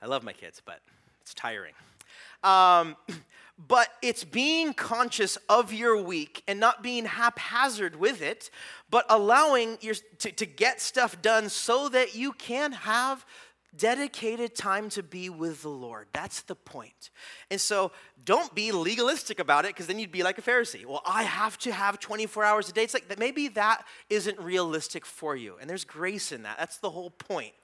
I 0.03 0.07
love 0.07 0.23
my 0.23 0.33
kids, 0.33 0.63
but 0.65 0.81
it's 1.21 1.35
tiring. 1.35 1.75
Um, 2.43 2.97
but 3.69 3.89
it's 4.01 4.25
being 4.25 4.73
conscious 4.73 5.37
of 5.49 5.73
your 5.73 6.01
week 6.01 6.43
and 6.49 6.59
not 6.59 6.83
being 6.83 7.05
haphazard 7.05 7.97
with 7.97 8.23
it, 8.23 8.51
but 8.89 9.05
allowing 9.11 9.77
your, 9.81 9.95
to, 10.19 10.33
to 10.33 10.47
get 10.47 10.81
stuff 10.81 11.21
done 11.21 11.49
so 11.49 11.89
that 11.91 12.15
you 12.15 12.33
can 12.33 12.73
have 12.73 13.27
dedicated 13.77 14.55
time 14.55 14.89
to 14.91 15.03
be 15.03 15.31
with 15.31 15.63
the 15.63 15.69
Lord. 15.69 16.09
That's 16.13 16.43
the 16.43 16.55
point. 16.55 17.11
And 17.51 17.61
so 17.61 17.93
don't 18.25 18.55
be 18.55 18.73
legalistic 18.73 19.39
about 19.39 19.65
it 19.65 19.69
because 19.69 19.87
then 19.87 19.99
you'd 19.99 20.13
be 20.13 20.23
like 20.23 20.39
a 20.39 20.43
Pharisee. 20.43 20.85
Well, 20.85 21.03
I 21.07 21.23
have 21.23 21.59
to 21.59 21.73
have 21.73 22.01
24 22.01 22.45
hours 22.45 22.69
a 22.69 22.73
day. 22.73 22.83
It's 22.83 22.95
like 22.95 23.09
that 23.09 23.19
maybe 23.19 23.49
that 23.49 23.85
isn't 24.09 24.39
realistic 24.41 25.07
for 25.07 25.37
you. 25.37 25.57
And 25.61 25.69
there's 25.69 25.85
grace 25.85 26.33
in 26.33 26.43
that. 26.43 26.59
That's 26.59 26.79
the 26.79 26.91
whole 26.91 27.11
point. 27.11 27.55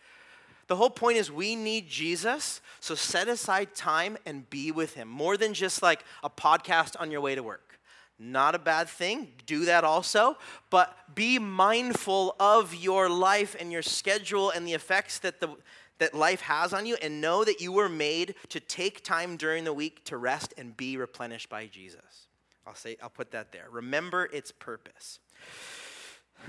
The 0.68 0.76
whole 0.76 0.90
point 0.90 1.16
is 1.16 1.30
we 1.30 1.54
need 1.54 1.88
Jesus, 1.88 2.60
so 2.80 2.96
set 2.96 3.28
aside 3.28 3.74
time 3.74 4.16
and 4.26 4.48
be 4.50 4.72
with 4.72 4.94
him. 4.94 5.06
More 5.06 5.36
than 5.36 5.54
just 5.54 5.80
like 5.80 6.04
a 6.24 6.30
podcast 6.30 7.00
on 7.00 7.10
your 7.10 7.20
way 7.20 7.36
to 7.36 7.42
work. 7.42 7.78
Not 8.18 8.54
a 8.54 8.58
bad 8.58 8.88
thing. 8.88 9.28
Do 9.44 9.66
that 9.66 9.84
also. 9.84 10.38
But 10.70 11.14
be 11.14 11.38
mindful 11.38 12.34
of 12.40 12.74
your 12.74 13.10
life 13.10 13.54
and 13.60 13.70
your 13.70 13.82
schedule 13.82 14.50
and 14.50 14.66
the 14.66 14.72
effects 14.72 15.18
that 15.18 15.40
the 15.40 15.50
that 15.98 16.14
life 16.14 16.42
has 16.42 16.72
on 16.72 16.86
you 16.86 16.96
and 17.02 17.20
know 17.20 17.44
that 17.44 17.60
you 17.60 17.72
were 17.72 17.88
made 17.88 18.34
to 18.50 18.60
take 18.60 19.02
time 19.02 19.36
during 19.36 19.64
the 19.64 19.72
week 19.72 20.04
to 20.04 20.16
rest 20.16 20.54
and 20.58 20.76
be 20.76 20.96
replenished 20.96 21.48
by 21.48 21.66
Jesus. 21.66 22.28
I'll 22.66 22.74
say 22.74 22.96
I'll 23.02 23.08
put 23.08 23.30
that 23.30 23.52
there. 23.52 23.66
Remember 23.70 24.28
its 24.32 24.50
purpose. 24.50 25.20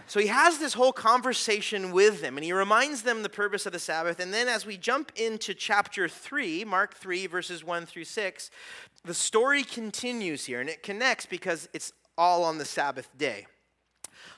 So 0.06 0.20
he 0.20 0.28
has 0.28 0.60
this 0.60 0.74
whole 0.74 0.92
conversation 0.92 1.92
with 1.92 2.22
them 2.22 2.38
and 2.38 2.44
he 2.44 2.54
reminds 2.54 3.02
them 3.02 3.24
the 3.24 3.30
purpose 3.30 3.66
of 3.66 3.74
the 3.74 3.80
Sabbath. 3.80 4.20
And 4.20 4.34
then 4.34 4.48
as 4.48 4.66
we 4.66 4.78
jump 4.78 5.12
into 5.16 5.54
chapter 5.54 6.08
3, 6.08 6.66
Mark 6.66 6.96
3 6.96 7.28
verses 7.28 7.64
1 7.64 7.86
through 7.86 8.04
6, 8.04 8.52
the 9.06 9.14
story 9.14 9.64
continues 9.64 10.46
here 10.46 10.60
and 10.60 10.70
it 10.70 10.84
connects 10.84 11.26
because 11.26 11.70
it's 11.74 11.94
all 12.18 12.44
on 12.44 12.58
the 12.58 12.66
Sabbath 12.66 13.10
day. 13.18 13.48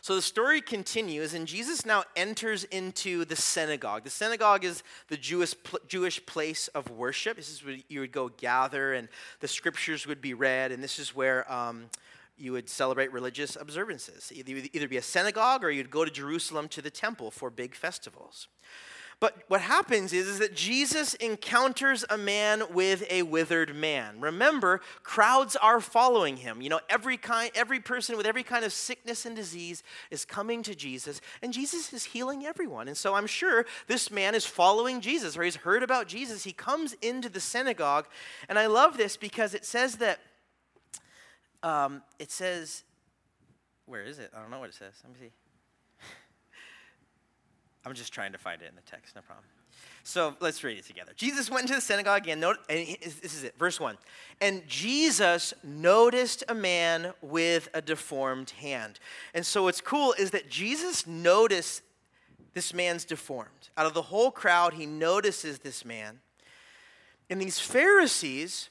So 0.02 0.16
the 0.16 0.22
story 0.22 0.62
continues, 0.62 1.34
and 1.34 1.48
Jesus 1.48 1.86
now 1.86 2.04
enters 2.16 2.64
into 2.66 3.26
the 3.26 3.36
synagogue. 3.36 4.04
The 4.04 4.10
synagogue 4.10 4.64
is 4.64 4.84
the 5.08 5.18
Jewish, 5.18 5.54
Jewish 5.88 6.26
place 6.26 6.68
of 6.70 6.90
worship. 6.90 7.38
This 7.38 7.50
is 7.50 7.64
where 7.64 7.78
you 7.88 8.00
would 8.00 8.12
go 8.12 8.30
gather, 8.30 8.94
and 8.94 9.08
the 9.40 9.48
scriptures 9.48 10.08
would 10.08 10.22
be 10.22 10.34
read, 10.34 10.72
and 10.72 10.84
this 10.84 11.00
is 11.00 11.16
where 11.16 11.52
um, 11.52 11.86
you 12.38 12.54
would 12.54 12.70
celebrate 12.70 13.12
religious 13.12 13.56
observances. 13.56 14.32
Either, 14.34 14.68
either 14.74 14.88
be 14.88 14.98
a 14.98 15.02
synagogue 15.02 15.64
or 15.64 15.72
you'd 15.72 15.92
go 15.92 16.06
to 16.06 16.12
Jerusalem 16.12 16.68
to 16.70 16.82
the 16.82 16.90
temple 16.90 17.32
for 17.32 17.50
big 17.50 17.76
festivals. 17.76 18.48
But 19.22 19.44
what 19.50 19.60
happens 19.60 20.14
is, 20.14 20.28
is 20.28 20.40
that 20.40 20.56
Jesus 20.56 21.14
encounters 21.16 22.06
a 22.10 22.18
man 22.18 22.64
with 22.72 23.04
a 23.10 23.24
withered 23.24 23.76
man. 23.76 24.22
Remember, 24.22 24.80
crowds 25.04 25.58
are 25.58 25.82
following 25.82 26.38
him. 26.38 26.62
You 26.62 26.70
know, 26.70 26.80
every 26.88 27.18
kind 27.18 27.52
every 27.54 27.82
person 27.82 28.16
with 28.16 28.26
every 28.26 28.44
kind 28.44 28.64
of 28.64 28.72
sickness 28.72 29.26
and 29.26 29.36
disease 29.36 29.84
is 30.10 30.24
coming 30.24 30.64
to 30.64 30.74
Jesus, 30.74 31.20
and 31.42 31.52
Jesus 31.52 31.92
is 31.92 32.06
healing 32.06 32.46
everyone. 32.46 32.88
And 32.88 32.96
so 32.96 33.14
I'm 33.14 33.28
sure 33.28 33.66
this 33.88 34.10
man 34.10 34.36
is 34.36 34.46
following 34.46 35.02
Jesus, 35.02 35.36
or 35.38 35.44
he's 35.44 35.58
heard 35.58 35.84
about 35.84 36.08
Jesus. 36.08 36.46
He 36.46 36.54
comes 36.54 36.94
into 37.02 37.28
the 37.28 37.42
synagogue, 37.42 38.08
and 38.48 38.58
I 38.58 38.68
love 38.68 38.96
this 38.96 39.18
because 39.18 39.54
it 39.54 39.66
says 39.66 39.98
that 39.98 40.20
um, 41.62 42.04
it 42.20 42.32
says, 42.32 42.84
where 43.86 44.04
is 44.04 44.18
it? 44.18 44.32
I 44.34 44.40
don't 44.40 44.50
know 44.50 44.60
what 44.60 44.70
it 44.70 44.76
says. 44.76 44.94
Let 45.04 45.14
me 45.14 45.28
see. 45.28 45.49
I'm 47.90 47.96
just 47.96 48.14
trying 48.14 48.34
to 48.34 48.38
find 48.38 48.62
it 48.62 48.70
in 48.70 48.76
the 48.76 48.84
text, 48.84 49.16
no 49.16 49.22
problem. 49.24 49.46
So 50.04 50.36
let's 50.40 50.64
read 50.64 50.78
it 50.78 50.86
together. 50.86 51.12
Jesus 51.16 51.50
went 51.50 51.64
into 51.64 51.74
the 51.74 51.82
synagogue 51.82 52.22
again. 52.22 52.40
Note, 52.40 52.58
this 52.68 53.24
is 53.24 53.44
it, 53.44 53.58
verse 53.58 53.80
1. 53.80 53.98
And 54.42 54.62
Jesus 54.68 55.56
noticed 55.64 56.44
a 56.48 56.54
man 56.54 57.14
with 57.24 57.68
a 57.74 57.82
deformed 57.82 58.52
hand. 58.52 59.00
And 59.34 59.44
so 59.44 59.64
what's 59.64 59.82
cool 59.82 60.14
is 60.20 60.30
that 60.32 60.50
Jesus 60.50 61.08
noticed 61.08 61.82
this 62.54 62.76
man's 62.76 63.06
deformed. 63.06 63.70
Out 63.76 63.88
of 63.88 63.96
the 63.96 64.04
whole 64.04 64.30
crowd, 64.30 64.74
he 64.74 64.86
notices 64.86 65.60
this 65.60 65.84
man. 65.84 66.20
And 67.28 67.42
these 67.42 67.60
Pharisees 67.60 68.70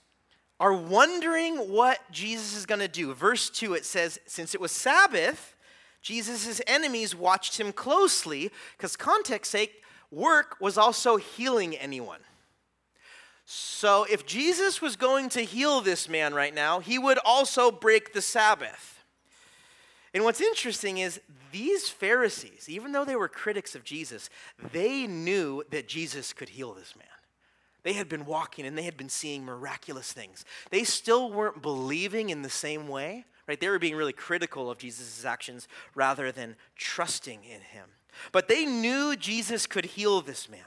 are 0.61 0.74
wondering 0.74 1.57
what 1.57 1.98
Jesus 2.12 2.57
is 2.57 2.66
going 2.66 2.81
to 2.81 2.88
do. 2.88 3.12
Verse 3.14 3.50
2, 3.50 3.74
it 3.74 3.85
says, 3.85 4.20
Since 4.26 4.54
it 4.54 4.61
was 4.61 4.70
Sabbath, 4.70 5.57
Jesus' 6.02 6.61
enemies 6.66 7.14
watched 7.14 7.58
him 7.58 7.72
closely 7.72 8.50
because, 8.76 8.96
context 8.96 9.50
sake, 9.50 9.82
work 10.11 10.56
was 10.61 10.78
also 10.78 11.16
healing 11.16 11.76
anyone. 11.76 12.20
So, 13.44 14.04
if 14.04 14.26
Jesus 14.26 14.82
was 14.82 14.96
going 14.96 15.30
to 15.30 15.40
heal 15.40 15.80
this 15.80 16.08
man 16.08 16.34
right 16.34 16.54
now, 16.54 16.80
he 16.80 16.98
would 16.98 17.18
also 17.24 17.70
break 17.70 18.12
the 18.12 18.20
Sabbath. 18.20 19.02
And 20.12 20.24
what's 20.24 20.40
interesting 20.40 20.98
is 20.98 21.20
these 21.52 21.88
Pharisees, 21.88 22.68
even 22.68 22.92
though 22.92 23.04
they 23.04 23.16
were 23.16 23.28
critics 23.28 23.74
of 23.74 23.84
Jesus, 23.84 24.30
they 24.72 25.06
knew 25.06 25.62
that 25.70 25.88
Jesus 25.88 26.32
could 26.32 26.50
heal 26.50 26.74
this 26.74 26.94
man. 26.96 27.06
They 27.84 27.92
had 27.94 28.08
been 28.08 28.26
walking 28.26 28.66
and 28.66 28.76
they 28.76 28.82
had 28.82 28.96
been 28.96 29.08
seeing 29.08 29.44
miraculous 29.44 30.12
things. 30.12 30.44
They 30.70 30.84
still 30.84 31.30
weren't 31.30 31.62
believing 31.62 32.30
in 32.30 32.42
the 32.42 32.50
same 32.50 32.88
way, 32.88 33.24
right? 33.48 33.58
They 33.58 33.68
were 33.68 33.78
being 33.78 33.96
really 33.96 34.12
critical 34.12 34.70
of 34.70 34.78
Jesus' 34.78 35.24
actions 35.24 35.66
rather 35.94 36.30
than 36.30 36.56
trusting 36.76 37.42
in 37.42 37.61
him. 37.62 37.88
But 38.30 38.46
they 38.46 38.66
knew 38.66 39.16
Jesus 39.16 39.66
could 39.66 39.87
heal 39.87 40.20
this 40.20 40.48
man. 40.48 40.61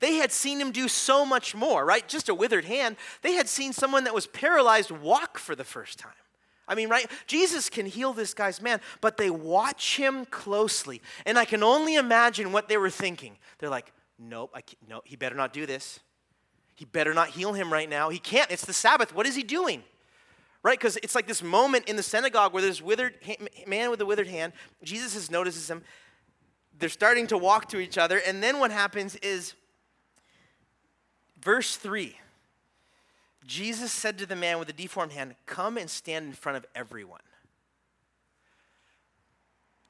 They 0.00 0.14
had 0.14 0.32
seen 0.32 0.60
him 0.60 0.72
do 0.72 0.88
so 0.88 1.24
much 1.24 1.54
more, 1.54 1.84
right? 1.84 2.06
Just 2.06 2.28
a 2.28 2.34
withered 2.34 2.64
hand. 2.64 2.96
They 3.22 3.32
had 3.32 3.48
seen 3.48 3.72
someone 3.72 4.04
that 4.04 4.14
was 4.14 4.26
paralyzed 4.26 4.90
walk 4.90 5.38
for 5.38 5.54
the 5.54 5.64
first 5.64 5.98
time. 5.98 6.12
I 6.68 6.74
mean, 6.74 6.88
right? 6.88 7.08
Jesus 7.26 7.70
can 7.70 7.86
heal 7.86 8.12
this 8.12 8.34
guy's 8.34 8.60
man, 8.60 8.80
but 9.00 9.16
they 9.16 9.30
watch 9.30 9.96
him 9.96 10.24
closely. 10.26 11.00
And 11.24 11.38
I 11.38 11.44
can 11.44 11.62
only 11.62 11.94
imagine 11.94 12.50
what 12.50 12.68
they 12.68 12.76
were 12.76 12.90
thinking. 12.90 13.36
They're 13.58 13.70
like, 13.70 13.92
nope, 14.18 14.50
I 14.54 14.62
can't, 14.62 14.88
no, 14.88 15.02
he 15.04 15.14
better 15.14 15.36
not 15.36 15.52
do 15.52 15.66
this. 15.66 16.00
He 16.74 16.84
better 16.84 17.14
not 17.14 17.28
heal 17.28 17.52
him 17.52 17.72
right 17.72 17.88
now. 17.88 18.08
He 18.10 18.18
can't. 18.18 18.50
It's 18.50 18.66
the 18.66 18.72
Sabbath. 18.72 19.14
What 19.14 19.26
is 19.26 19.36
he 19.36 19.44
doing? 19.44 19.82
Right? 20.66 20.76
Because 20.76 20.96
it's 20.96 21.14
like 21.14 21.28
this 21.28 21.44
moment 21.44 21.88
in 21.88 21.94
the 21.94 22.02
synagogue 22.02 22.52
where 22.52 22.60
this 22.60 22.82
withered 22.82 23.14
man 23.68 23.88
with 23.88 24.00
a 24.00 24.04
withered 24.04 24.26
hand. 24.26 24.52
Jesus 24.82 25.30
notices 25.30 25.70
him. 25.70 25.84
They're 26.76 26.88
starting 26.88 27.28
to 27.28 27.38
walk 27.38 27.68
to 27.68 27.78
each 27.78 27.96
other, 27.96 28.18
and 28.18 28.42
then 28.42 28.58
what 28.58 28.72
happens 28.72 29.14
is, 29.16 29.54
verse 31.40 31.76
three. 31.76 32.18
Jesus 33.46 33.92
said 33.92 34.18
to 34.18 34.26
the 34.26 34.34
man 34.34 34.58
with 34.58 34.66
the 34.66 34.74
deformed 34.74 35.12
hand, 35.12 35.36
"Come 35.46 35.78
and 35.78 35.88
stand 35.88 36.26
in 36.26 36.32
front 36.32 36.56
of 36.58 36.66
everyone." 36.74 37.20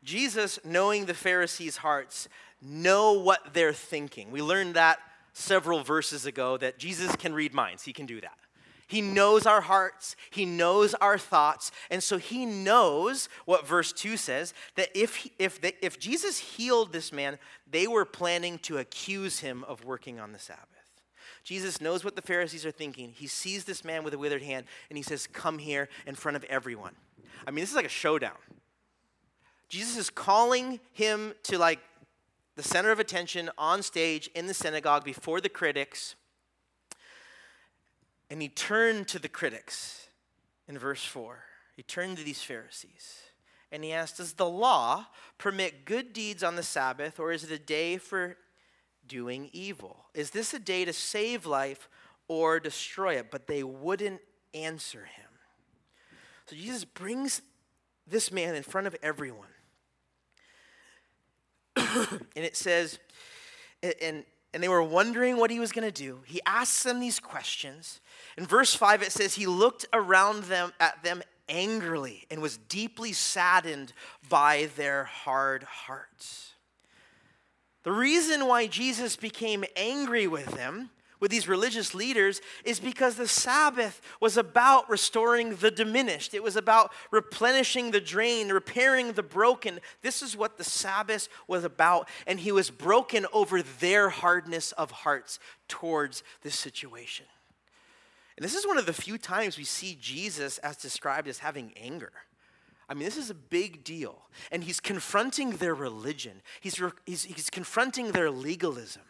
Jesus, 0.05 0.59
knowing 0.63 1.07
the 1.07 1.15
Pharisees' 1.15 1.79
hearts, 1.79 2.29
know 2.61 3.15
what 3.15 3.55
they're 3.55 3.73
thinking. 3.73 4.31
We 4.31 4.43
learned 4.43 4.75
that 4.75 5.01
several 5.33 5.83
verses 5.83 6.27
ago 6.27 6.59
that 6.59 6.79
Jesus 6.79 7.17
can 7.17 7.33
read 7.33 7.55
minds. 7.55 7.85
He 7.85 7.95
can 7.95 8.05
do 8.05 8.21
that. 8.21 8.39
He 8.87 9.01
knows 9.01 9.47
our 9.47 9.63
hearts, 9.63 10.15
He 10.31 10.45
knows 10.45 10.95
our 10.95 11.19
thoughts, 11.19 11.73
and 11.91 12.03
so 12.03 12.19
He 12.19 12.47
knows 12.47 13.29
what 13.45 13.67
verse 13.67 13.93
2 13.93 14.17
says 14.17 14.55
that 14.77 14.89
if, 14.95 15.29
if, 15.39 15.61
they, 15.61 15.73
if 15.83 15.99
Jesus 15.99 16.39
healed 16.39 16.93
this 16.93 17.13
man, 17.13 17.39
they 17.69 17.87
were 17.87 18.05
planning 18.05 18.59
to 18.61 18.79
accuse 18.79 19.41
him 19.41 19.65
of 19.65 19.85
working 19.85 20.21
on 20.21 20.33
the 20.33 20.39
Sabbath. 20.39 20.63
Jesus 21.43 21.81
knows 21.81 22.05
what 22.05 22.17
the 22.17 22.23
Pharisees 22.23 22.67
are 22.67 22.71
thinking. 22.71 23.13
He 23.15 23.27
sees 23.27 23.65
this 23.65 23.85
man 23.85 24.05
with 24.05 24.15
a 24.15 24.19
withered 24.19 24.43
hand, 24.43 24.67
and 24.89 24.97
he 24.97 25.03
says, 25.03 25.27
Come 25.27 25.59
here 25.59 25.89
in 26.07 26.15
front 26.15 26.37
of 26.37 26.45
everyone. 26.45 26.95
I 27.47 27.51
mean, 27.51 27.63
this 27.63 27.71
is 27.71 27.77
like 27.77 27.87
a 27.87 27.89
showdown. 27.89 28.37
Jesus 29.69 29.97
is 29.97 30.11
calling 30.11 30.81
him 30.93 31.35
to 31.45 31.59
like 31.59 31.81
the 32.55 32.63
center 32.63 32.91
of 32.91 33.01
attention 33.01 33.51
on 33.59 33.83
stage 33.83 34.29
in 34.35 34.47
the 34.47 34.55
synagogue 34.55 35.05
before 35.05 35.41
the 35.41 35.49
critics 35.49 36.15
and 38.31 38.43
he 38.43 38.49
turned 38.49 39.09
to 39.09 39.19
the 39.19 39.29
critics 39.29 40.09
in 40.69 40.79
verse 40.79 41.05
4. 41.05 41.39
He 41.77 41.83
turned 41.83 42.19
to 42.19 42.25
these 42.25 42.43
Pharisees 42.43 43.21
and 43.71 43.85
he 43.85 43.93
asked, 43.93 44.17
Does 44.17 44.35
the 44.35 44.49
law 44.49 45.07
permit 45.39 45.85
good 45.85 46.13
deeds 46.13 46.43
on 46.43 46.57
the 46.57 46.63
Sabbath, 46.63 47.21
or 47.21 47.33
is 47.33 47.45
it 47.45 47.51
a 47.51 47.59
day 47.59 47.99
for 47.99 48.37
doing 49.07 49.51
evil? 49.53 50.07
Is 50.15 50.31
this 50.31 50.55
a 50.55 50.59
day 50.59 50.85
to 50.85 50.93
save 50.93 51.47
life 51.47 51.89
or 52.29 52.61
destroy 52.61 53.15
it? 53.15 53.31
But 53.31 53.47
they 53.47 53.63
wouldn't 53.63 54.21
answer 54.55 55.01
him. 55.01 55.27
So 56.47 56.57
Jesus 56.57 56.85
brings 56.85 57.43
this 58.07 58.31
man 58.31 58.55
in 58.55 58.63
front 58.63 58.87
of 58.87 58.97
everyone. 59.03 59.49
and 61.77 62.21
it 62.35 62.57
says, 62.57 62.99
and 63.83 64.25
and 64.57 64.63
they 64.63 64.71
were 64.71 64.83
wondering 64.83 65.37
what 65.37 65.51
he 65.51 65.61
was 65.61 65.71
going 65.71 65.87
to 65.87 65.93
do. 65.93 66.21
He 66.25 66.41
asks 66.47 66.83
them 66.83 66.99
these 66.99 67.21
questions. 67.21 68.01
In 68.39 68.47
verse 68.47 68.75
5 68.75 69.03
it 69.03 69.13
says 69.13 69.35
he 69.35 69.47
looked 69.47 69.85
around 69.93 70.45
them 70.45 70.73
at 70.81 71.03
them 71.03 71.23
angrily 71.47 72.25
and 72.31 72.41
was 72.41 72.57
deeply 72.57 73.13
saddened 73.13 73.93
by 74.31 74.71
their 74.77 75.05
hard 75.05 75.63
hearts. 75.65 76.55
The 77.83 77.93
reason 77.93 78.47
why 78.47 78.67
Jesus 78.67 79.15
became 79.15 79.63
angry 79.77 80.27
with 80.27 80.47
them 80.47 80.89
with 81.21 81.31
these 81.31 81.49
religious 81.49 81.95
leaders 81.95 82.41
is 82.65 82.81
because 82.81 83.17
the 83.17 83.29
Sabbath 83.29 84.01
was 84.21 84.37
about 84.37 84.89
restoring 84.91 85.57
the 85.57 85.71
diminished. 85.71 86.35
It 86.35 86.43
was 86.43 86.57
about 86.57 86.93
replenishing 87.11 87.91
the 87.91 88.01
drained, 88.01 88.53
repairing 88.53 89.13
the 89.13 89.23
broken. 89.23 89.81
This 90.03 90.23
is 90.23 90.37
what 90.37 90.59
the 90.59 90.65
Sabbath 90.65 91.29
was 91.49 91.65
about. 91.65 92.09
And 92.27 92.41
he 92.41 92.53
was 92.53 92.71
broken 92.71 93.27
over 93.33 93.63
their 93.63 94.09
hardness 94.09 94.73
of 94.73 94.91
hearts 94.91 95.39
towards 95.69 96.23
this 96.43 96.57
situation. 96.57 97.27
And 98.37 98.45
this 98.45 98.55
is 98.55 98.67
one 98.67 98.79
of 98.79 98.87
the 98.87 98.93
few 98.93 99.17
times 99.17 99.57
we 99.57 99.65
see 99.65 99.97
Jesus 100.01 100.59
as 100.59 100.77
described 100.77 101.29
as 101.29 101.39
having 101.39 101.73
anger. 101.81 102.13
I 102.89 102.95
mean, 102.95 103.05
this 103.05 103.17
is 103.17 103.31
a 103.31 103.35
big 103.35 103.83
deal. 103.83 104.19
And 104.53 104.63
he's 104.63 104.79
confronting 104.79 105.53
their 105.53 105.75
religion, 105.75 106.43
he's, 106.61 106.81
he's, 107.07 107.25
he's 107.25 107.51
confronting 107.51 108.13
their 108.13 108.31
legalism 108.31 109.03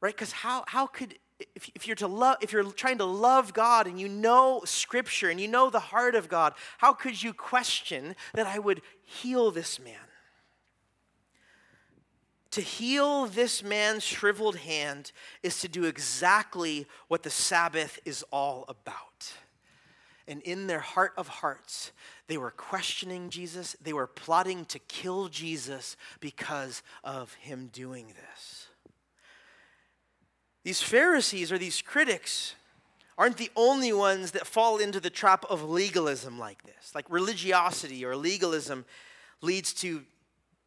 right? 0.00 0.14
Because 0.14 0.32
how, 0.32 0.64
how 0.66 0.86
could, 0.86 1.14
if, 1.54 1.70
if 1.74 1.86
you're 1.86 1.96
to 1.96 2.06
love, 2.06 2.36
if 2.40 2.52
you're 2.52 2.64
trying 2.64 2.98
to 2.98 3.04
love 3.04 3.52
God 3.52 3.86
and 3.86 4.00
you 4.00 4.08
know 4.08 4.62
Scripture 4.64 5.28
and 5.28 5.40
you 5.40 5.48
know 5.48 5.70
the 5.70 5.80
heart 5.80 6.14
of 6.14 6.28
God, 6.28 6.54
how 6.78 6.92
could 6.92 7.22
you 7.22 7.32
question 7.32 8.14
that 8.34 8.46
I 8.46 8.58
would 8.58 8.82
heal 9.04 9.50
this 9.50 9.78
man? 9.78 9.94
To 12.52 12.60
heal 12.60 13.26
this 13.26 13.62
man's 13.62 14.02
shriveled 14.02 14.56
hand 14.56 15.12
is 15.42 15.60
to 15.60 15.68
do 15.68 15.84
exactly 15.84 16.86
what 17.08 17.22
the 17.22 17.30
Sabbath 17.30 17.98
is 18.04 18.24
all 18.32 18.64
about. 18.68 19.32
And 20.26 20.42
in 20.42 20.66
their 20.66 20.80
heart 20.80 21.12
of 21.16 21.28
hearts, 21.28 21.92
they 22.26 22.36
were 22.36 22.50
questioning 22.50 23.30
Jesus. 23.30 23.76
They 23.82 23.92
were 23.92 24.06
plotting 24.06 24.64
to 24.66 24.78
kill 24.78 25.28
Jesus 25.28 25.96
because 26.20 26.82
of 27.02 27.32
him 27.34 27.70
doing 27.72 28.08
this. 28.08 28.66
These 30.68 30.82
Pharisees 30.82 31.50
or 31.50 31.56
these 31.56 31.80
critics 31.80 32.54
aren't 33.16 33.38
the 33.38 33.50
only 33.56 33.90
ones 33.90 34.32
that 34.32 34.46
fall 34.46 34.76
into 34.76 35.00
the 35.00 35.08
trap 35.08 35.46
of 35.48 35.62
legalism 35.62 36.38
like 36.38 36.62
this. 36.62 36.94
Like 36.94 37.06
religiosity 37.08 38.04
or 38.04 38.14
legalism 38.14 38.84
leads 39.40 39.72
to 39.80 40.02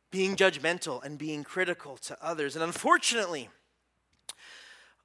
being 0.09 0.35
judgmental 0.35 1.03
and 1.03 1.19
being 1.19 1.43
critical 1.43 1.97
to 1.97 2.17
others. 2.19 2.55
And 2.55 2.63
unfortunately, 2.63 3.49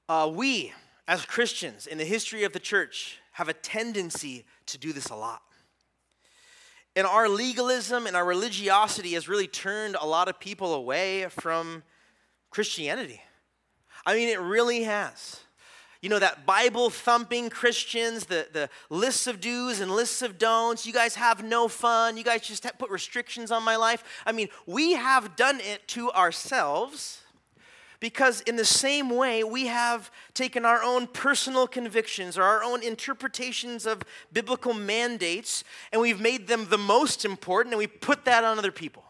uh, 0.09 0.33
we 0.33 0.73
as 1.07 1.27
Christians 1.27 1.87
in 1.87 1.99
the 1.99 2.07
history 2.07 2.45
of 2.45 2.55
the 2.55 2.59
church 2.59 3.19
have 3.33 3.51
a 3.51 3.53
tendency 3.53 4.47
to 4.65 4.79
do 4.79 4.95
this 4.95 5.11
a 5.11 5.15
lot. 5.15 5.43
And 6.97 7.07
our 7.07 7.29
legalism 7.29 8.07
and 8.07 8.17
our 8.17 8.25
religiosity 8.25 9.13
has 9.13 9.29
really 9.29 9.47
turned 9.47 9.95
a 10.01 10.07
lot 10.07 10.29
of 10.29 10.41
people 10.41 10.73
away 10.73 11.27
from 11.29 11.83
Christianity. 12.49 13.21
I 14.07 14.15
mean, 14.15 14.29
it 14.29 14.41
really 14.41 14.85
has. 14.85 15.41
You 16.01 16.11
know, 16.11 16.21
that 16.21 16.47
Bible 16.47 16.89
thumping 16.89 17.51
Christians, 17.51 18.27
the, 18.27 18.47
the 18.53 18.71
lists 18.89 19.27
of 19.27 19.41
do's 19.41 19.81
and 19.81 19.91
lists 19.91 20.23
of 20.23 20.39
don'ts. 20.39 20.87
You 20.87 20.93
guys 20.93 21.17
have 21.17 21.43
no 21.43 21.67
fun. 21.67 22.17
You 22.17 22.23
guys 22.23 22.43
just 22.43 22.65
put 22.79 22.91
restrictions 22.91 23.51
on 23.51 23.65
my 23.65 23.75
life. 23.75 24.05
I 24.25 24.31
mean, 24.31 24.49
we 24.67 24.93
have 24.93 25.35
done 25.35 25.59
it 25.59 25.89
to 25.89 26.13
ourselves 26.13 27.23
because, 27.99 28.43
in 28.43 28.55
the 28.55 28.65
same 28.65 29.11
way, 29.11 29.43
we 29.43 29.67
have 29.67 30.13
taken 30.35 30.65
our 30.65 30.83
own 30.83 31.09
personal 31.09 31.67
convictions 31.67 32.39
or 32.39 32.45
our 32.45 32.63
own 32.63 32.85
interpretations 32.85 33.87
of 33.87 34.03
biblical 34.33 34.75
mandates 34.75 35.65
and 35.91 36.01
we've 36.01 36.21
made 36.21 36.47
them 36.47 36.69
the 36.69 36.79
most 36.79 37.25
important 37.25 37.73
and 37.73 37.79
we 37.79 37.87
put 37.89 38.25
that 38.27 38.45
on 38.45 38.59
other 38.59 38.71
people. 38.71 39.03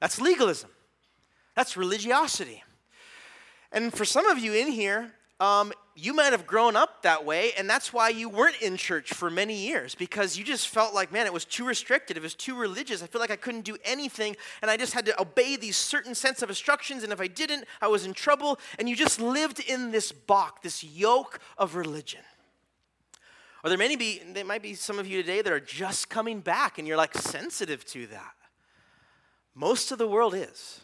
That's 0.00 0.20
legalism, 0.20 0.70
that's 1.54 1.76
religiosity. 1.76 2.64
And 3.72 3.92
for 3.92 4.04
some 4.04 4.26
of 4.26 4.38
you 4.38 4.54
in 4.54 4.68
here, 4.68 5.12
um, 5.40 5.72
you 5.94 6.14
might 6.14 6.32
have 6.32 6.46
grown 6.46 6.74
up 6.74 7.02
that 7.02 7.24
way, 7.24 7.52
and 7.58 7.68
that's 7.68 7.92
why 7.92 8.08
you 8.08 8.28
weren't 8.28 8.60
in 8.60 8.76
church 8.76 9.12
for 9.12 9.30
many 9.30 9.54
years 9.54 9.94
because 9.94 10.36
you 10.36 10.44
just 10.44 10.68
felt 10.68 10.94
like, 10.94 11.12
man, 11.12 11.26
it 11.26 11.32
was 11.32 11.44
too 11.44 11.64
restricted. 11.64 12.16
It 12.16 12.22
was 12.22 12.34
too 12.34 12.56
religious. 12.56 13.02
I 13.02 13.06
feel 13.06 13.20
like 13.20 13.30
I 13.30 13.36
couldn't 13.36 13.64
do 13.64 13.76
anything, 13.84 14.36
and 14.62 14.70
I 14.70 14.76
just 14.76 14.94
had 14.94 15.06
to 15.06 15.20
obey 15.20 15.56
these 15.56 15.76
certain 15.76 16.14
sets 16.14 16.42
of 16.42 16.48
instructions, 16.48 17.02
and 17.02 17.12
if 17.12 17.20
I 17.20 17.26
didn't, 17.26 17.64
I 17.80 17.88
was 17.88 18.04
in 18.04 18.14
trouble. 18.14 18.58
And 18.78 18.88
you 18.88 18.96
just 18.96 19.20
lived 19.20 19.60
in 19.60 19.90
this 19.90 20.12
box, 20.12 20.60
this 20.62 20.82
yoke 20.82 21.40
of 21.56 21.74
religion. 21.74 22.22
Or 23.64 23.70
there 23.70 23.78
may 23.78 23.94
be, 23.96 24.22
there 24.32 24.44
might 24.44 24.62
be 24.62 24.74
some 24.74 24.98
of 24.98 25.06
you 25.06 25.20
today 25.20 25.42
that 25.42 25.52
are 25.52 25.60
just 25.60 26.08
coming 26.08 26.40
back, 26.40 26.78
and 26.78 26.86
you're 26.86 26.96
like 26.96 27.14
sensitive 27.14 27.84
to 27.86 28.06
that. 28.08 28.34
Most 29.54 29.90
of 29.90 29.98
the 29.98 30.06
world 30.06 30.34
is. 30.34 30.80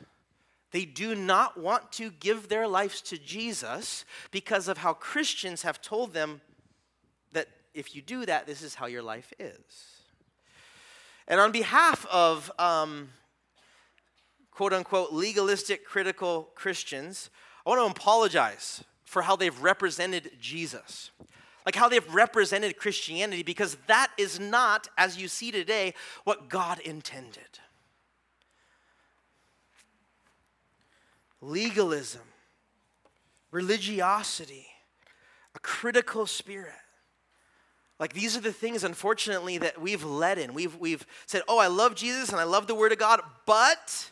They 0.74 0.84
do 0.84 1.14
not 1.14 1.56
want 1.56 1.92
to 1.92 2.10
give 2.10 2.48
their 2.48 2.66
lives 2.66 3.00
to 3.02 3.16
Jesus 3.16 4.04
because 4.32 4.66
of 4.66 4.78
how 4.78 4.92
Christians 4.92 5.62
have 5.62 5.80
told 5.80 6.12
them 6.12 6.40
that 7.30 7.46
if 7.74 7.94
you 7.94 8.02
do 8.02 8.26
that, 8.26 8.48
this 8.48 8.60
is 8.60 8.74
how 8.74 8.86
your 8.86 9.00
life 9.00 9.32
is. 9.38 10.02
And 11.28 11.38
on 11.38 11.52
behalf 11.52 12.04
of 12.06 12.50
um, 12.58 13.10
quote 14.50 14.72
unquote 14.72 15.12
legalistic, 15.12 15.86
critical 15.86 16.48
Christians, 16.56 17.30
I 17.64 17.70
want 17.70 17.94
to 17.94 18.00
apologize 18.00 18.82
for 19.04 19.22
how 19.22 19.36
they've 19.36 19.62
represented 19.62 20.32
Jesus. 20.40 21.12
Like 21.64 21.76
how 21.76 21.88
they've 21.88 22.12
represented 22.12 22.78
Christianity, 22.78 23.44
because 23.44 23.76
that 23.86 24.10
is 24.18 24.40
not, 24.40 24.88
as 24.98 25.22
you 25.22 25.28
see 25.28 25.52
today, 25.52 25.94
what 26.24 26.48
God 26.48 26.80
intended. 26.80 27.60
Legalism, 31.44 32.22
religiosity, 33.50 34.66
a 35.54 35.58
critical 35.58 36.26
spirit. 36.26 36.72
Like 38.00 38.12
these 38.12 38.36
are 38.36 38.40
the 38.40 38.52
things, 38.52 38.82
unfortunately, 38.82 39.58
that 39.58 39.80
we've 39.80 40.04
led 40.04 40.38
in. 40.38 40.52
We've, 40.52 40.74
we've 40.76 41.06
said, 41.26 41.42
oh, 41.46 41.58
I 41.58 41.68
love 41.68 41.94
Jesus 41.94 42.30
and 42.30 42.40
I 42.40 42.44
love 42.44 42.66
the 42.66 42.74
Word 42.74 42.92
of 42.92 42.98
God, 42.98 43.20
but 43.46 44.10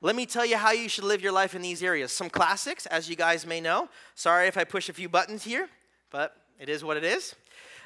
let 0.00 0.16
me 0.16 0.24
tell 0.24 0.46
you 0.46 0.56
how 0.56 0.72
you 0.72 0.88
should 0.88 1.04
live 1.04 1.20
your 1.20 1.32
life 1.32 1.54
in 1.54 1.60
these 1.60 1.82
areas. 1.82 2.12
Some 2.12 2.30
classics, 2.30 2.86
as 2.86 3.10
you 3.10 3.16
guys 3.16 3.46
may 3.46 3.60
know. 3.60 3.88
Sorry 4.14 4.48
if 4.48 4.56
I 4.56 4.64
push 4.64 4.88
a 4.88 4.94
few 4.94 5.08
buttons 5.08 5.44
here, 5.44 5.68
but 6.10 6.34
it 6.58 6.70
is 6.70 6.82
what 6.82 6.96
it 6.96 7.04
is. 7.04 7.34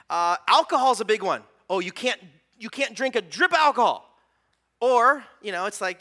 Uh, 0.08 0.36
alcohol 0.46 0.92
is 0.92 1.00
a 1.00 1.04
big 1.04 1.22
one. 1.22 1.42
Oh, 1.68 1.80
you 1.80 1.90
can't, 1.90 2.20
you 2.58 2.70
can't 2.70 2.94
drink 2.94 3.16
a 3.16 3.20
drip 3.20 3.52
alcohol. 3.52 4.08
Or, 4.80 5.24
you 5.42 5.50
know, 5.50 5.66
it's 5.66 5.80
like, 5.80 5.98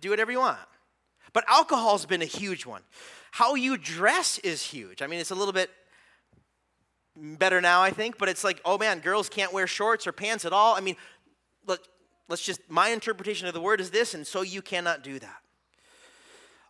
do 0.00 0.10
whatever 0.10 0.30
you 0.30 0.40
want. 0.40 0.58
But 1.36 1.44
alcohol's 1.48 2.06
been 2.06 2.22
a 2.22 2.24
huge 2.24 2.64
one. 2.64 2.80
How 3.30 3.56
you 3.56 3.76
dress 3.76 4.38
is 4.38 4.62
huge. 4.62 5.02
I 5.02 5.06
mean, 5.06 5.20
it's 5.20 5.30
a 5.30 5.34
little 5.34 5.52
bit 5.52 5.68
better 7.14 7.60
now, 7.60 7.82
I 7.82 7.90
think, 7.90 8.16
but 8.16 8.30
it's 8.30 8.42
like, 8.42 8.58
oh 8.64 8.78
man, 8.78 9.00
girls 9.00 9.28
can't 9.28 9.52
wear 9.52 9.66
shorts 9.66 10.06
or 10.06 10.12
pants 10.12 10.46
at 10.46 10.54
all. 10.54 10.74
I 10.74 10.80
mean, 10.80 10.96
let, 11.66 11.80
let's 12.30 12.40
just, 12.40 12.62
my 12.70 12.88
interpretation 12.88 13.46
of 13.46 13.52
the 13.52 13.60
word 13.60 13.82
is 13.82 13.90
this, 13.90 14.14
and 14.14 14.26
so 14.26 14.40
you 14.40 14.62
cannot 14.62 15.02
do 15.02 15.18
that. 15.18 15.42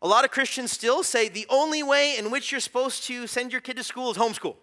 A 0.02 0.08
lot 0.08 0.24
of 0.24 0.32
Christians 0.32 0.72
still 0.72 1.04
say 1.04 1.28
the 1.28 1.46
only 1.48 1.84
way 1.84 2.16
in 2.18 2.32
which 2.32 2.50
you're 2.50 2.60
supposed 2.60 3.04
to 3.04 3.28
send 3.28 3.52
your 3.52 3.60
kid 3.60 3.76
to 3.76 3.84
school 3.84 4.10
is 4.10 4.16
homeschool. 4.16 4.56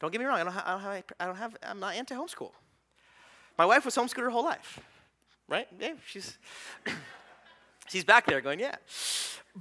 Don't 0.00 0.12
get 0.12 0.20
me 0.20 0.26
wrong, 0.26 0.38
I 0.38 0.44
don't, 0.44 0.52
ha- 0.52 0.64
I 0.66 0.72
don't, 0.72 0.82
have, 0.82 1.04
I 1.18 1.24
don't 1.24 1.36
have, 1.36 1.56
I'm 1.62 1.80
not 1.80 1.94
anti 1.94 2.14
homeschool. 2.14 2.50
My 3.56 3.64
wife 3.64 3.86
was 3.86 3.96
homeschooled 3.96 4.24
her 4.24 4.28
whole 4.28 4.44
life, 4.44 4.80
right? 5.48 5.66
Yeah, 5.80 5.94
she's. 6.06 6.36
She's 7.90 8.04
back 8.04 8.26
there 8.26 8.40
going, 8.40 8.60
yeah. 8.60 8.76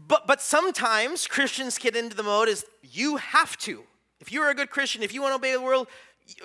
But, 0.08 0.28
but 0.28 0.40
sometimes 0.40 1.26
Christians 1.26 1.80
get 1.80 1.96
into 1.96 2.16
the 2.16 2.22
mode 2.22 2.48
is 2.48 2.64
you 2.84 3.18
have 3.18 3.58
to. 3.60 3.84
If 4.20 4.32
you're 4.32 4.50
a 4.50 4.54
good 4.54 4.70
Christian, 4.70 5.02
if 5.02 5.14
you 5.14 5.22
want 5.22 5.32
to 5.32 5.36
obey 5.38 5.54
the 5.54 5.62
world, 5.62 5.88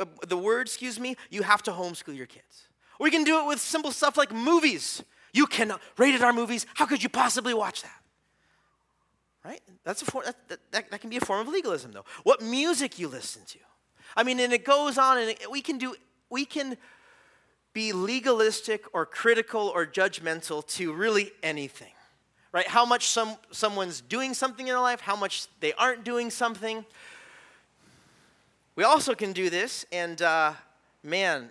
uh, 0.01 0.07
the 0.27 0.39
word, 0.39 0.67
excuse 0.67 0.99
me, 0.99 1.17
you 1.29 1.43
have 1.43 1.63
to 1.65 1.73
homeschool 1.73 2.17
your 2.17 2.27
kids. 2.27 2.69
We 2.99 3.11
can 3.11 3.23
do 3.23 3.39
it 3.41 3.47
with 3.47 3.61
simple 3.61 3.91
stuff 3.91 4.17
like 4.17 4.33
movies. 4.33 5.03
You 5.35 5.47
cannot 5.47 5.83
rated 5.99 6.23
R 6.23 6.33
movies. 6.33 6.65
How 6.75 6.87
could 6.87 7.03
you 7.03 7.11
possibly 7.11 7.53
watch 7.53 7.83
that? 7.83 8.01
Right? 9.45 9.61
That's 9.85 10.01
a 10.01 10.07
form, 10.07 10.25
that, 10.25 10.61
that, 10.73 10.91
that 10.91 11.01
can 11.03 11.11
be 11.11 11.19
a 11.19 11.21
form 11.21 11.47
of 11.47 11.49
legalism, 11.53 11.93
though. 11.93 12.07
What 12.23 12.41
music 12.41 12.99
you 12.99 13.09
listen 13.09 13.43
to. 13.49 13.59
I 14.17 14.23
mean, 14.23 14.41
and 14.41 14.55
it 14.55 14.65
goes 14.65 14.97
on, 14.97 15.19
and 15.19 15.31
it, 15.31 15.51
we 15.51 15.61
can 15.61 15.77
do, 15.77 15.95
we 16.31 16.47
can 16.47 16.79
be 17.75 17.93
legalistic 17.93 18.85
or 18.95 19.05
critical 19.05 19.71
or 19.75 19.85
judgmental 19.85 20.65
to 20.69 20.93
really 20.93 21.33
anything, 21.43 21.93
right? 22.53 22.69
How 22.69 22.87
much 22.87 23.09
some, 23.09 23.37
someone's 23.51 24.01
doing 24.01 24.33
something 24.33 24.67
in 24.67 24.73
their 24.73 24.81
life, 24.81 25.01
how 25.01 25.17
much 25.17 25.49
they 25.59 25.73
aren't 25.73 26.05
doing 26.05 26.31
something. 26.31 26.87
We 28.77 28.85
also 28.85 29.15
can 29.15 29.33
do 29.33 29.51
this, 29.51 29.85
and 29.91 30.23
uh, 30.23 30.53
man, 31.03 31.51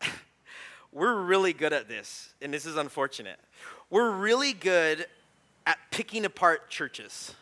we're 0.92 1.22
really 1.22 1.52
good 1.52 1.72
at 1.72 1.88
this, 1.88 2.34
and 2.42 2.52
this 2.52 2.66
is 2.66 2.76
unfortunate. 2.76 3.38
We're 3.88 4.10
really 4.10 4.52
good 4.52 5.06
at 5.64 5.78
picking 5.92 6.24
apart 6.24 6.70
churches. 6.70 7.34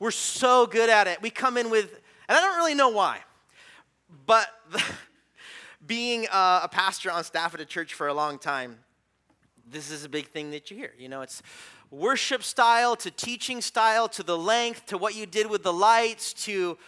We're 0.00 0.10
so 0.10 0.66
good 0.66 0.90
at 0.90 1.06
it. 1.06 1.22
We 1.22 1.30
come 1.30 1.56
in 1.56 1.70
with, 1.70 2.00
and 2.28 2.36
I 2.36 2.40
don't 2.40 2.56
really 2.56 2.74
know 2.74 2.88
why, 2.88 3.20
but. 4.26 4.48
The, 4.72 4.82
being 5.86 6.26
a 6.32 6.68
pastor 6.70 7.10
on 7.10 7.24
staff 7.24 7.54
at 7.54 7.60
a 7.60 7.64
church 7.64 7.94
for 7.94 8.08
a 8.08 8.14
long 8.14 8.38
time, 8.38 8.78
this 9.68 9.90
is 9.90 10.04
a 10.04 10.08
big 10.08 10.28
thing 10.28 10.50
that 10.50 10.70
you 10.70 10.76
hear. 10.76 10.92
You 10.98 11.08
know, 11.08 11.22
it's 11.22 11.42
worship 11.90 12.42
style 12.42 12.96
to 12.96 13.10
teaching 13.10 13.60
style 13.60 14.08
to 14.08 14.22
the 14.22 14.36
length 14.36 14.86
to 14.86 14.98
what 14.98 15.14
you 15.14 15.26
did 15.26 15.48
with 15.48 15.62
the 15.62 15.72
lights 15.72 16.32
to 16.32 16.78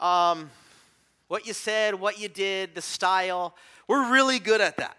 um, 0.00 0.50
what 1.28 1.46
you 1.46 1.52
said, 1.52 1.94
what 1.94 2.20
you 2.20 2.28
did, 2.28 2.74
the 2.74 2.82
style. 2.82 3.56
We're 3.88 4.12
really 4.12 4.38
good 4.38 4.60
at 4.60 4.76
that. 4.76 4.96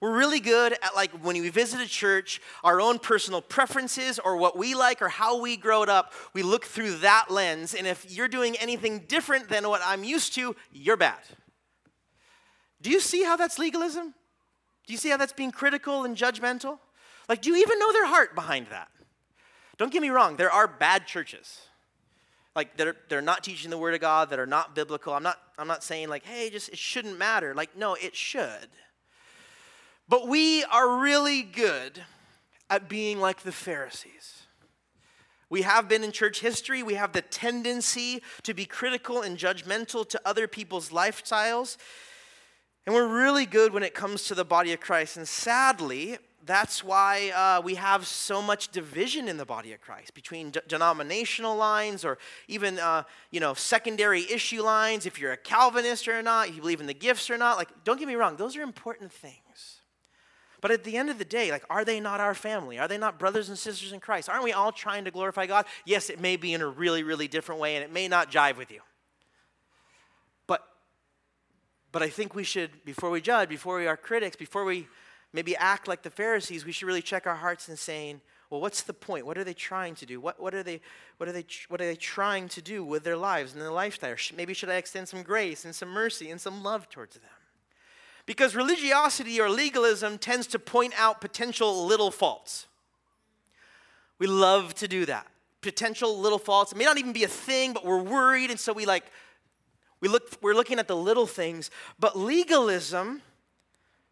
We're 0.00 0.16
really 0.16 0.38
good 0.38 0.72
at 0.72 0.94
like 0.94 1.10
when 1.24 1.40
we 1.40 1.48
visit 1.48 1.80
a 1.80 1.86
church, 1.86 2.40
our 2.62 2.80
own 2.80 3.00
personal 3.00 3.42
preferences 3.42 4.20
or 4.20 4.36
what 4.36 4.56
we 4.56 4.74
like 4.74 5.02
or 5.02 5.08
how 5.08 5.40
we 5.40 5.56
growed 5.56 5.88
up, 5.88 6.12
we 6.34 6.42
look 6.42 6.64
through 6.64 6.98
that 6.98 7.26
lens. 7.30 7.74
And 7.74 7.86
if 7.86 8.10
you're 8.10 8.28
doing 8.28 8.56
anything 8.56 9.00
different 9.08 9.48
than 9.48 9.68
what 9.68 9.80
I'm 9.84 10.04
used 10.04 10.34
to, 10.36 10.54
you're 10.72 10.96
bad. 10.96 11.18
Do 12.80 12.90
you 12.90 13.00
see 13.00 13.24
how 13.24 13.36
that's 13.36 13.58
legalism? 13.58 14.14
Do 14.86 14.92
you 14.92 14.98
see 14.98 15.10
how 15.10 15.16
that's 15.16 15.32
being 15.32 15.50
critical 15.50 16.04
and 16.04 16.16
judgmental? 16.16 16.78
Like, 17.28 17.42
do 17.42 17.50
you 17.50 17.56
even 17.56 17.78
know 17.78 17.92
their 17.92 18.06
heart 18.06 18.34
behind 18.34 18.68
that? 18.70 18.88
Don't 19.76 19.92
get 19.92 20.02
me 20.02 20.10
wrong, 20.10 20.36
there 20.36 20.50
are 20.50 20.66
bad 20.66 21.06
churches. 21.06 21.60
Like 22.56 22.76
they're, 22.76 22.96
they're 23.08 23.22
not 23.22 23.44
teaching 23.44 23.70
the 23.70 23.78
word 23.78 23.94
of 23.94 24.00
God, 24.00 24.30
that 24.30 24.40
are 24.40 24.46
not 24.46 24.74
biblical. 24.74 25.12
I'm 25.12 25.22
not, 25.22 25.38
I'm 25.56 25.68
not 25.68 25.84
saying 25.84 26.08
like, 26.08 26.24
hey, 26.24 26.50
just 26.50 26.70
it 26.70 26.78
shouldn't 26.78 27.16
matter. 27.16 27.54
Like, 27.54 27.76
no, 27.76 27.94
it 27.94 28.16
should. 28.16 28.68
But 30.08 30.26
we 30.26 30.64
are 30.64 30.98
really 30.98 31.42
good 31.42 32.02
at 32.68 32.88
being 32.88 33.20
like 33.20 33.42
the 33.42 33.52
Pharisees. 33.52 34.42
We 35.50 35.62
have 35.62 35.88
been 35.88 36.02
in 36.02 36.12
church 36.12 36.40
history. 36.40 36.82
We 36.82 36.94
have 36.94 37.12
the 37.12 37.22
tendency 37.22 38.22
to 38.42 38.54
be 38.54 38.64
critical 38.64 39.22
and 39.22 39.38
judgmental 39.38 40.08
to 40.08 40.20
other 40.24 40.48
people's 40.48 40.90
lifestyles. 40.90 41.76
And 42.86 42.94
we're 42.94 43.06
really 43.06 43.44
good 43.44 43.72
when 43.72 43.82
it 43.82 43.94
comes 43.94 44.24
to 44.24 44.34
the 44.34 44.44
body 44.44 44.72
of 44.72 44.80
Christ. 44.80 45.16
And 45.16 45.28
sadly, 45.28 46.18
that's 46.48 46.82
why 46.82 47.30
uh, 47.30 47.60
we 47.60 47.74
have 47.74 48.06
so 48.06 48.40
much 48.40 48.68
division 48.68 49.28
in 49.28 49.36
the 49.36 49.44
body 49.44 49.72
of 49.74 49.80
Christ 49.82 50.14
between 50.14 50.52
denominational 50.66 51.54
lines 51.54 52.04
or 52.04 52.16
even 52.48 52.78
uh, 52.78 53.02
you 53.30 53.38
know 53.38 53.52
secondary 53.54 54.22
issue 54.30 54.62
lines. 54.62 55.04
If 55.04 55.20
you're 55.20 55.32
a 55.32 55.36
Calvinist 55.36 56.08
or 56.08 56.22
not, 56.22 56.48
if 56.48 56.56
you 56.56 56.62
believe 56.62 56.80
in 56.80 56.86
the 56.86 56.94
gifts 56.94 57.28
or 57.28 57.36
not. 57.36 57.58
Like, 57.58 57.68
don't 57.84 57.98
get 57.98 58.08
me 58.08 58.14
wrong; 58.14 58.36
those 58.36 58.56
are 58.56 58.62
important 58.62 59.12
things. 59.12 59.82
But 60.60 60.70
at 60.70 60.84
the 60.84 60.96
end 60.96 61.10
of 61.10 61.18
the 61.18 61.24
day, 61.24 61.50
like, 61.52 61.64
are 61.70 61.84
they 61.84 62.00
not 62.00 62.18
our 62.18 62.34
family? 62.34 62.78
Are 62.78 62.88
they 62.88 62.98
not 62.98 63.18
brothers 63.18 63.48
and 63.48 63.56
sisters 63.56 63.92
in 63.92 64.00
Christ? 64.00 64.28
Aren't 64.28 64.42
we 64.42 64.52
all 64.52 64.72
trying 64.72 65.04
to 65.04 65.10
glorify 65.10 65.46
God? 65.46 65.66
Yes, 65.84 66.10
it 66.10 66.18
may 66.18 66.36
be 66.36 66.52
in 66.52 66.62
a 66.62 66.66
really, 66.66 67.02
really 67.02 67.28
different 67.28 67.60
way, 67.60 67.76
and 67.76 67.84
it 67.84 67.92
may 67.92 68.08
not 68.08 68.30
jive 68.30 68.56
with 68.56 68.72
you. 68.72 68.80
But, 71.92 72.02
I 72.02 72.08
think 72.08 72.34
we 72.34 72.44
should, 72.44 72.84
before 72.84 73.10
we 73.10 73.20
judge, 73.20 73.48
before 73.48 73.78
we 73.78 73.86
are 73.86 73.96
critics, 73.96 74.36
before 74.36 74.64
we 74.64 74.88
maybe 75.32 75.56
act 75.56 75.88
like 75.88 76.02
the 76.02 76.10
Pharisees, 76.10 76.64
we 76.64 76.72
should 76.72 76.86
really 76.86 77.02
check 77.02 77.26
our 77.26 77.36
hearts 77.36 77.68
and 77.68 77.78
saying, 77.78 78.20
well, 78.50 78.60
what's 78.60 78.82
the 78.82 78.94
point? 78.94 79.26
What 79.26 79.36
are 79.36 79.44
they 79.44 79.54
trying 79.54 79.94
to 79.96 80.06
do? 80.06 80.20
What, 80.20 80.40
what, 80.40 80.54
are, 80.54 80.62
they, 80.62 80.80
what, 81.18 81.28
are, 81.28 81.32
they, 81.32 81.44
what 81.68 81.80
are 81.80 81.86
they 81.86 81.96
trying 81.96 82.48
to 82.48 82.62
do 82.62 82.82
with 82.82 83.04
their 83.04 83.16
lives 83.16 83.52
and 83.52 83.60
their 83.60 83.70
lifestyle? 83.70 84.14
Maybe 84.34 84.54
should 84.54 84.70
I 84.70 84.76
extend 84.76 85.08
some 85.08 85.22
grace 85.22 85.64
and 85.64 85.74
some 85.74 85.90
mercy 85.90 86.30
and 86.30 86.40
some 86.40 86.62
love 86.62 86.88
towards 86.88 87.14
them? 87.14 87.24
Because 88.24 88.54
religiosity 88.54 89.40
or 89.40 89.50
legalism 89.50 90.18
tends 90.18 90.46
to 90.48 90.58
point 90.58 90.94
out 90.98 91.20
potential 91.20 91.86
little 91.86 92.10
faults. 92.10 92.66
We 94.18 94.26
love 94.26 94.74
to 94.76 94.88
do 94.88 95.06
that. 95.06 95.26
Potential 95.60 96.18
little 96.18 96.38
faults. 96.38 96.72
It 96.72 96.78
may 96.78 96.84
not 96.84 96.98
even 96.98 97.12
be 97.12 97.24
a 97.24 97.28
thing, 97.28 97.72
but 97.72 97.84
we're 97.84 98.02
worried, 98.02 98.50
and 98.50 98.58
so 98.58 98.72
we 98.72 98.86
like, 98.86 99.04
we 100.00 100.08
look, 100.08 100.36
we're 100.40 100.54
looking 100.54 100.78
at 100.78 100.88
the 100.88 100.96
little 100.96 101.26
things. 101.26 101.70
But 101.98 102.16
legalism 102.16 103.22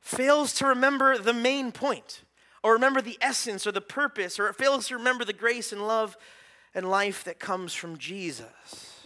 fails 0.01 0.53
to 0.55 0.67
remember 0.67 1.19
the 1.19 1.33
main 1.33 1.73
point, 1.73 2.23
or 2.63 2.73
remember 2.73 3.01
the 3.01 3.19
essence 3.21 3.67
or 3.67 3.73
the 3.73 3.81
purpose, 3.81 4.39
or 4.39 4.49
it 4.49 4.57
fails 4.57 4.89
to 4.89 4.97
remember 4.97 5.25
the 5.25 5.33
grace 5.33 5.73
and 5.73 5.87
love 5.87 6.17
and 6.75 6.89
life 6.89 7.25
that 7.25 7.39
comes 7.39 7.73
from 7.75 7.97
Jesus. 7.97 8.97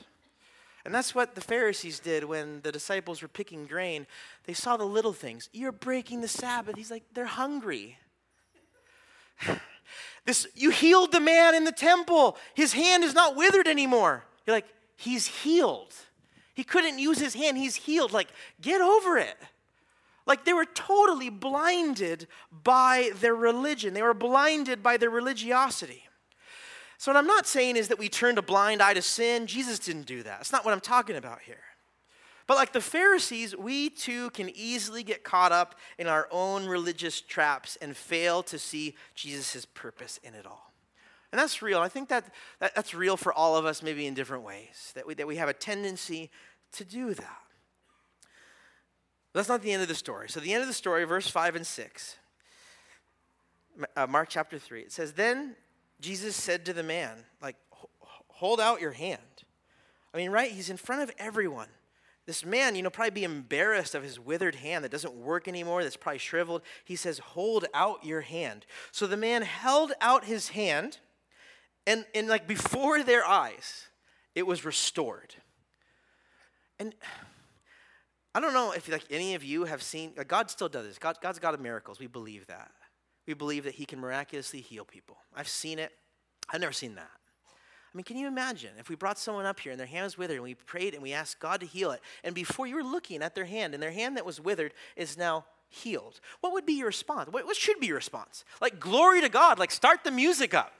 And 0.84 0.94
that's 0.94 1.14
what 1.14 1.34
the 1.34 1.40
Pharisees 1.40 2.00
did 2.00 2.24
when 2.24 2.62
the 2.62 2.72
disciples 2.72 3.22
were 3.22 3.28
picking 3.28 3.66
grain. 3.66 4.06
They 4.44 4.54
saw 4.54 4.76
the 4.76 4.84
little 4.84 5.12
things. 5.12 5.48
You're 5.52 5.72
breaking 5.72 6.22
the 6.22 6.28
Sabbath. 6.28 6.76
He's 6.76 6.90
like, 6.90 7.04
they're 7.14 7.26
hungry. 7.26 7.98
This, 10.26 10.46
you 10.54 10.68
healed 10.68 11.12
the 11.12 11.18
man 11.18 11.54
in 11.54 11.64
the 11.64 11.72
temple. 11.72 12.36
His 12.54 12.74
hand 12.74 13.04
is 13.04 13.14
not 13.14 13.36
withered 13.36 13.66
anymore. 13.66 14.22
You're 14.46 14.54
like, 14.54 14.68
he's 14.96 15.26
healed. 15.26 15.94
He 16.60 16.64
couldn't 16.64 16.98
use 16.98 17.18
his 17.18 17.32
hand. 17.32 17.56
He's 17.56 17.76
healed. 17.76 18.12
Like, 18.12 18.28
get 18.60 18.82
over 18.82 19.16
it. 19.16 19.34
Like 20.26 20.44
they 20.44 20.52
were 20.52 20.66
totally 20.66 21.30
blinded 21.30 22.26
by 22.52 23.12
their 23.18 23.34
religion, 23.34 23.94
they 23.94 24.02
were 24.02 24.12
blinded 24.12 24.82
by 24.82 24.98
their 24.98 25.08
religiosity. 25.08 26.02
So, 26.98 27.10
what 27.10 27.16
I'm 27.16 27.26
not 27.26 27.46
saying 27.46 27.76
is 27.76 27.88
that 27.88 27.98
we 27.98 28.10
turned 28.10 28.36
a 28.36 28.42
blind 28.42 28.82
eye 28.82 28.92
to 28.92 29.00
sin. 29.00 29.46
Jesus 29.46 29.78
didn't 29.78 30.04
do 30.04 30.22
that. 30.22 30.40
That's 30.40 30.52
not 30.52 30.66
what 30.66 30.74
I'm 30.74 30.82
talking 30.82 31.16
about 31.16 31.40
here. 31.40 31.62
But 32.46 32.56
like 32.56 32.74
the 32.74 32.82
Pharisees, 32.82 33.56
we 33.56 33.88
too 33.88 34.28
can 34.28 34.50
easily 34.54 35.02
get 35.02 35.24
caught 35.24 35.52
up 35.52 35.76
in 35.96 36.08
our 36.08 36.28
own 36.30 36.66
religious 36.66 37.22
traps 37.22 37.78
and 37.80 37.96
fail 37.96 38.42
to 38.42 38.58
see 38.58 38.96
Jesus' 39.14 39.64
purpose 39.64 40.20
in 40.22 40.34
it 40.34 40.44
all. 40.44 40.70
And 41.32 41.38
that's 41.38 41.62
real. 41.62 41.78
I 41.78 41.88
think 41.88 42.08
that, 42.08 42.24
that 42.58 42.74
that's 42.74 42.92
real 42.92 43.16
for 43.16 43.32
all 43.32 43.56
of 43.56 43.64
us, 43.64 43.82
maybe 43.82 44.06
in 44.06 44.14
different 44.14 44.42
ways, 44.42 44.92
that 44.94 45.06
we, 45.06 45.14
that 45.14 45.26
we 45.26 45.36
have 45.36 45.48
a 45.48 45.52
tendency 45.52 46.30
to 46.72 46.84
do 46.84 47.14
that. 47.14 47.36
That's 49.32 49.48
not 49.48 49.62
the 49.62 49.72
end 49.72 49.82
of 49.82 49.88
the 49.88 49.94
story. 49.94 50.28
So, 50.28 50.40
the 50.40 50.52
end 50.52 50.62
of 50.62 50.68
the 50.68 50.74
story, 50.74 51.04
verse 51.04 51.28
5 51.28 51.56
and 51.56 51.66
6, 51.66 52.16
uh, 53.96 54.06
Mark 54.06 54.28
chapter 54.28 54.58
3, 54.58 54.82
it 54.82 54.92
says, 54.92 55.12
Then 55.12 55.54
Jesus 56.00 56.34
said 56.34 56.64
to 56.66 56.72
the 56.72 56.82
man, 56.82 57.24
like, 57.40 57.56
hold 58.28 58.60
out 58.60 58.80
your 58.80 58.92
hand. 58.92 59.20
I 60.12 60.16
mean, 60.16 60.30
right? 60.30 60.50
He's 60.50 60.70
in 60.70 60.76
front 60.76 61.02
of 61.02 61.12
everyone. 61.18 61.68
This 62.26 62.44
man, 62.44 62.74
you 62.74 62.82
know, 62.82 62.90
probably 62.90 63.10
be 63.10 63.24
embarrassed 63.24 63.94
of 63.94 64.02
his 64.02 64.18
withered 64.18 64.56
hand 64.56 64.84
that 64.84 64.92
doesn't 64.92 65.14
work 65.14 65.48
anymore, 65.48 65.82
that's 65.82 65.96
probably 65.96 66.18
shriveled. 66.18 66.62
He 66.84 66.96
says, 66.96 67.18
Hold 67.18 67.66
out 67.74 68.04
your 68.04 68.20
hand. 68.20 68.66
So 68.92 69.06
the 69.06 69.16
man 69.16 69.42
held 69.42 69.92
out 70.00 70.24
his 70.24 70.50
hand, 70.50 70.98
and, 71.86 72.04
and 72.14 72.28
like 72.28 72.46
before 72.46 73.02
their 73.02 73.26
eyes, 73.26 73.88
it 74.34 74.46
was 74.46 74.64
restored. 74.64 75.34
And 76.80 76.94
I 78.34 78.40
don't 78.40 78.54
know 78.54 78.72
if 78.72 78.88
like 78.88 79.04
any 79.10 79.34
of 79.34 79.44
you 79.44 79.64
have 79.64 79.82
seen 79.82 80.12
God 80.26 80.50
still 80.50 80.68
does 80.68 80.86
this. 80.86 80.98
God, 80.98 81.18
God's 81.20 81.38
God 81.38 81.54
of 81.54 81.60
miracles. 81.60 82.00
We 82.00 82.06
believe 82.08 82.46
that. 82.46 82.72
We 83.26 83.34
believe 83.34 83.64
that 83.64 83.74
He 83.74 83.84
can 83.84 84.00
miraculously 84.00 84.60
heal 84.60 84.84
people. 84.84 85.18
I've 85.36 85.46
seen 85.46 85.78
it. 85.78 85.92
I've 86.48 86.60
never 86.60 86.72
seen 86.72 86.96
that. 86.96 87.10
I 87.92 87.96
mean, 87.96 88.04
can 88.04 88.16
you 88.16 88.28
imagine 88.28 88.70
if 88.78 88.88
we 88.88 88.94
brought 88.94 89.18
someone 89.18 89.46
up 89.46 89.60
here 89.60 89.72
and 89.72 89.78
their 89.78 89.86
hand 89.86 90.04
was 90.04 90.16
withered 90.16 90.36
and 90.36 90.44
we 90.44 90.54
prayed 90.54 90.94
and 90.94 91.02
we 91.02 91.12
asked 91.12 91.40
God 91.40 91.60
to 91.60 91.66
heal 91.66 91.90
it, 91.90 92.00
and 92.24 92.34
before 92.34 92.66
you 92.66 92.76
were 92.76 92.84
looking 92.84 93.20
at 93.20 93.34
their 93.34 93.44
hand 93.44 93.74
and 93.74 93.82
their 93.82 93.90
hand 93.90 94.16
that 94.16 94.24
was 94.24 94.40
withered 94.40 94.72
is 94.96 95.18
now 95.18 95.44
healed? 95.68 96.20
What 96.40 96.52
would 96.52 96.64
be 96.64 96.74
your 96.74 96.86
response? 96.86 97.32
What, 97.32 97.46
what 97.46 97.56
should 97.56 97.80
be 97.80 97.88
your 97.88 97.96
response? 97.96 98.44
Like, 98.60 98.78
glory 98.78 99.20
to 99.22 99.28
God, 99.28 99.58
like, 99.58 99.72
start 99.72 100.04
the 100.04 100.12
music 100.12 100.54
up. 100.54 100.72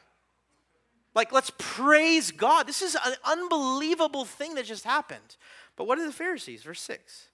Like, 1.15 1.33
let's 1.33 1.51
praise 1.59 2.31
God. 2.31 2.69
This 2.69 2.83
is 2.83 2.95
an 2.95 3.15
unbelievable 3.25 4.25
thing 4.25 4.55
that 4.55 4.65
just 4.65 4.85
happened. 4.85 5.37
But 5.77 5.87
what 5.87 5.99
are 5.99 6.07
the 6.07 6.13
Pharisees? 6.13 6.63
Verse 6.63 6.81
6 6.81 7.29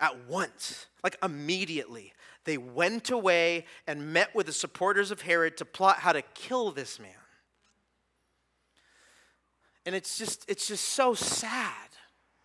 at 0.00 0.26
once, 0.26 0.86
like 1.04 1.16
immediately, 1.22 2.14
they 2.44 2.56
went 2.56 3.10
away 3.10 3.66
and 3.86 4.12
met 4.12 4.34
with 4.34 4.46
the 4.46 4.52
supporters 4.52 5.10
of 5.10 5.20
Herod 5.20 5.58
to 5.58 5.64
plot 5.64 5.98
how 5.98 6.12
to 6.12 6.22
kill 6.34 6.70
this 6.70 6.98
man. 6.98 7.10
And 9.84 9.94
it's 9.94 10.16
just, 10.18 10.44
it's 10.48 10.66
just 10.66 10.84
so 10.88 11.14
sad. 11.14 11.88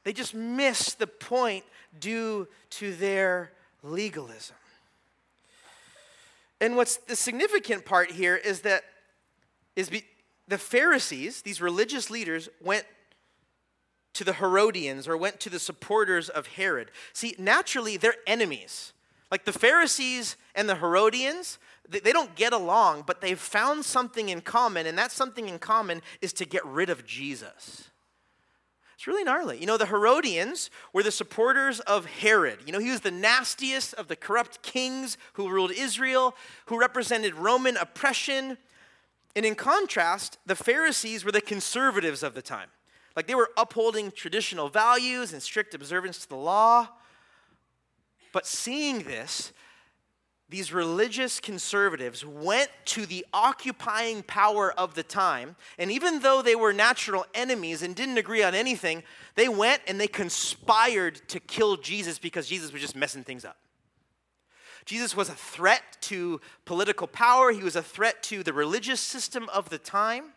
They 0.03 0.13
just 0.13 0.33
miss 0.33 0.93
the 0.93 1.07
point 1.07 1.63
due 1.97 2.47
to 2.71 2.93
their 2.95 3.51
legalism. 3.83 4.55
And 6.59 6.75
what's 6.75 6.97
the 6.97 7.15
significant 7.15 7.85
part 7.85 8.11
here 8.11 8.35
is 8.35 8.61
that 8.61 8.83
is 9.75 9.89
be, 9.89 10.05
the 10.47 10.57
Pharisees, 10.57 11.41
these 11.41 11.61
religious 11.61 12.09
leaders, 12.09 12.49
went 12.61 12.85
to 14.16 14.24
the 14.24 14.34
Herodians 14.34 15.07
or 15.07 15.16
went 15.16 15.39
to 15.41 15.49
the 15.49 15.59
supporters 15.59 16.30
of 16.30 16.47
Herod. 16.47 16.91
See, 17.13 17.36
naturally, 17.38 17.97
they're 17.97 18.16
enemies. 18.28 18.93
Like 19.32 19.45
the 19.45 19.53
Pharisees 19.53 20.36
and 20.53 20.68
the 20.68 20.76
Herodians, 20.76 21.59
they 21.88 22.11
don't 22.11 22.36
get 22.36 22.53
along, 22.53 23.03
but 23.05 23.22
they've 23.22 23.39
found 23.39 23.86
something 23.86 24.30
in 24.30 24.41
common, 24.41 24.88
and 24.88 24.97
that 24.97 25.11
something 25.11 25.47
in 25.49 25.59
common 25.59 26.01
is 26.22 26.34
to 26.34 26.45
get 26.45 26.66
rid 26.66 26.89
of 26.89 27.05
Jesus. 27.05 27.89
It's 28.95 29.07
really 29.07 29.26
gnarly. 29.26 29.59
You 29.59 29.66
know, 29.66 29.78
the 29.78 29.86
Herodians 29.86 30.70
were 30.93 31.03
the 31.03 31.11
supporters 31.11 31.82
of 31.82 32.05
Herod. 32.05 32.59
You 32.66 32.72
know, 32.72 32.80
he 32.80 32.91
was 32.91 33.01
the 33.01 33.11
nastiest 33.11 33.93
of 33.95 34.07
the 34.07 34.16
corrupt 34.16 34.61
kings 34.63 35.18
who 35.34 35.49
ruled 35.49 35.72
Israel, 35.72 36.36
who 36.68 36.80
represented 36.80 37.36
Roman 37.36 37.76
oppression. 37.76 38.57
And 39.36 39.45
in 39.45 39.55
contrast, 39.55 40.38
the 40.45 40.55
Pharisees 40.55 41.26
were 41.26 41.34
the 41.34 41.41
conservatives 41.41 42.24
of 42.24 42.36
the 42.36 42.41
time. 42.41 42.70
Like 43.16 43.28
they 43.28 43.36
were 43.36 43.49
upholding 43.57 44.11
traditional 44.11 44.70
values 44.70 45.34
and 45.34 45.41
strict 45.41 45.74
observance 45.74 46.20
to 46.20 46.30
the 46.30 46.36
law. 46.36 46.89
But 48.34 48.45
seeing 48.45 49.03
this, 49.03 49.53
these 50.47 50.72
religious 50.72 51.39
conservatives 51.39 52.24
went 52.24 52.70
to 52.86 53.05
the 53.05 53.26
occupying 53.34 54.22
power 54.24 54.72
of 54.78 54.93
the 54.93 55.01
time, 55.01 55.55
and 55.80 55.89
even 55.89 56.20
though 56.20 56.43
they 56.43 56.55
were 56.55 56.72
natural 56.72 57.26
enemies 57.34 57.82
and 57.82 57.95
didn't 57.95 58.20
agree 58.20 58.43
on 58.43 58.53
anything, 58.53 59.01
they 59.34 59.49
went 59.49 59.82
and 59.88 59.99
they 59.99 60.07
conspired 60.07 61.20
to 61.30 61.39
kill 61.39 61.78
Jesus 61.78 62.20
because 62.20 62.47
Jesus 62.47 62.72
was 62.72 62.82
just 62.82 62.95
messing 62.95 63.24
things 63.24 63.43
up. 63.43 63.57
Jesus 64.86 65.16
was 65.16 65.30
a 65.30 65.34
threat 65.34 65.82
to 66.01 66.39
political 66.66 67.07
power, 67.07 67.51
he 67.51 67.63
was 67.63 67.76
a 67.76 67.82
threat 67.82 68.22
to 68.24 68.43
the 68.43 68.53
religious 68.53 68.99
system 68.99 69.49
of 69.49 69.70
the 69.70 69.80
time. 69.80 70.34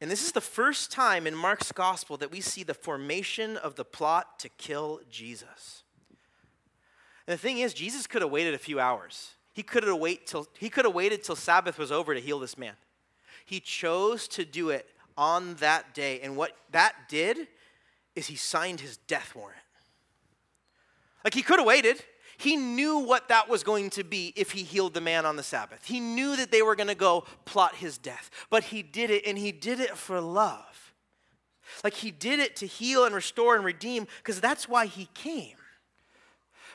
And 0.00 0.10
this 0.10 0.24
is 0.24 0.32
the 0.32 0.40
first 0.40 0.90
time 0.90 1.26
in 1.26 1.34
Mark's 1.34 1.72
gospel 1.72 2.16
that 2.18 2.30
we 2.30 2.40
see 2.40 2.62
the 2.62 2.74
formation 2.74 3.56
of 3.56 3.74
the 3.74 3.84
plot 3.84 4.38
to 4.38 4.48
kill 4.50 5.00
Jesus. 5.10 5.82
And 7.26 7.34
the 7.34 7.40
thing 7.40 7.58
is, 7.58 7.74
Jesus 7.74 8.06
could 8.06 8.22
have 8.22 8.30
waited 8.30 8.54
a 8.54 8.58
few 8.58 8.80
hours. 8.80 9.34
He 9.52 9.62
could 9.62 9.82
have 9.82 9.98
wait 9.98 10.26
till 10.26 10.46
he 10.58 10.70
could 10.70 10.84
have 10.84 10.94
waited 10.94 11.22
till 11.22 11.36
Sabbath 11.36 11.78
was 11.78 11.92
over 11.92 12.14
to 12.14 12.20
heal 12.20 12.38
this 12.38 12.56
man. 12.56 12.74
He 13.44 13.60
chose 13.60 14.26
to 14.28 14.44
do 14.44 14.70
it 14.70 14.88
on 15.18 15.56
that 15.56 15.92
day. 15.92 16.20
And 16.20 16.36
what 16.36 16.56
that 16.70 16.94
did 17.08 17.48
is 18.14 18.28
he 18.28 18.36
signed 18.36 18.80
his 18.80 18.96
death 18.96 19.34
warrant. 19.34 19.58
Like 21.24 21.34
he 21.34 21.42
could 21.42 21.58
have 21.58 21.66
waited. 21.66 22.02
He 22.40 22.56
knew 22.56 23.00
what 23.00 23.28
that 23.28 23.50
was 23.50 23.62
going 23.62 23.90
to 23.90 24.02
be 24.02 24.32
if 24.34 24.52
he 24.52 24.62
healed 24.62 24.94
the 24.94 25.00
man 25.02 25.26
on 25.26 25.36
the 25.36 25.42
Sabbath. 25.42 25.84
He 25.84 26.00
knew 26.00 26.36
that 26.36 26.50
they 26.50 26.62
were 26.62 26.74
going 26.74 26.88
to 26.88 26.94
go 26.94 27.26
plot 27.44 27.74
his 27.74 27.98
death. 27.98 28.30
But 28.48 28.64
he 28.64 28.82
did 28.82 29.10
it, 29.10 29.26
and 29.26 29.36
he 29.36 29.52
did 29.52 29.78
it 29.78 29.94
for 29.94 30.22
love. 30.22 30.94
Like 31.84 31.92
he 31.92 32.10
did 32.10 32.40
it 32.40 32.56
to 32.56 32.66
heal 32.66 33.04
and 33.04 33.14
restore 33.14 33.56
and 33.56 33.62
redeem, 33.62 34.06
because 34.16 34.40
that's 34.40 34.66
why 34.66 34.86
he 34.86 35.10
came. 35.12 35.58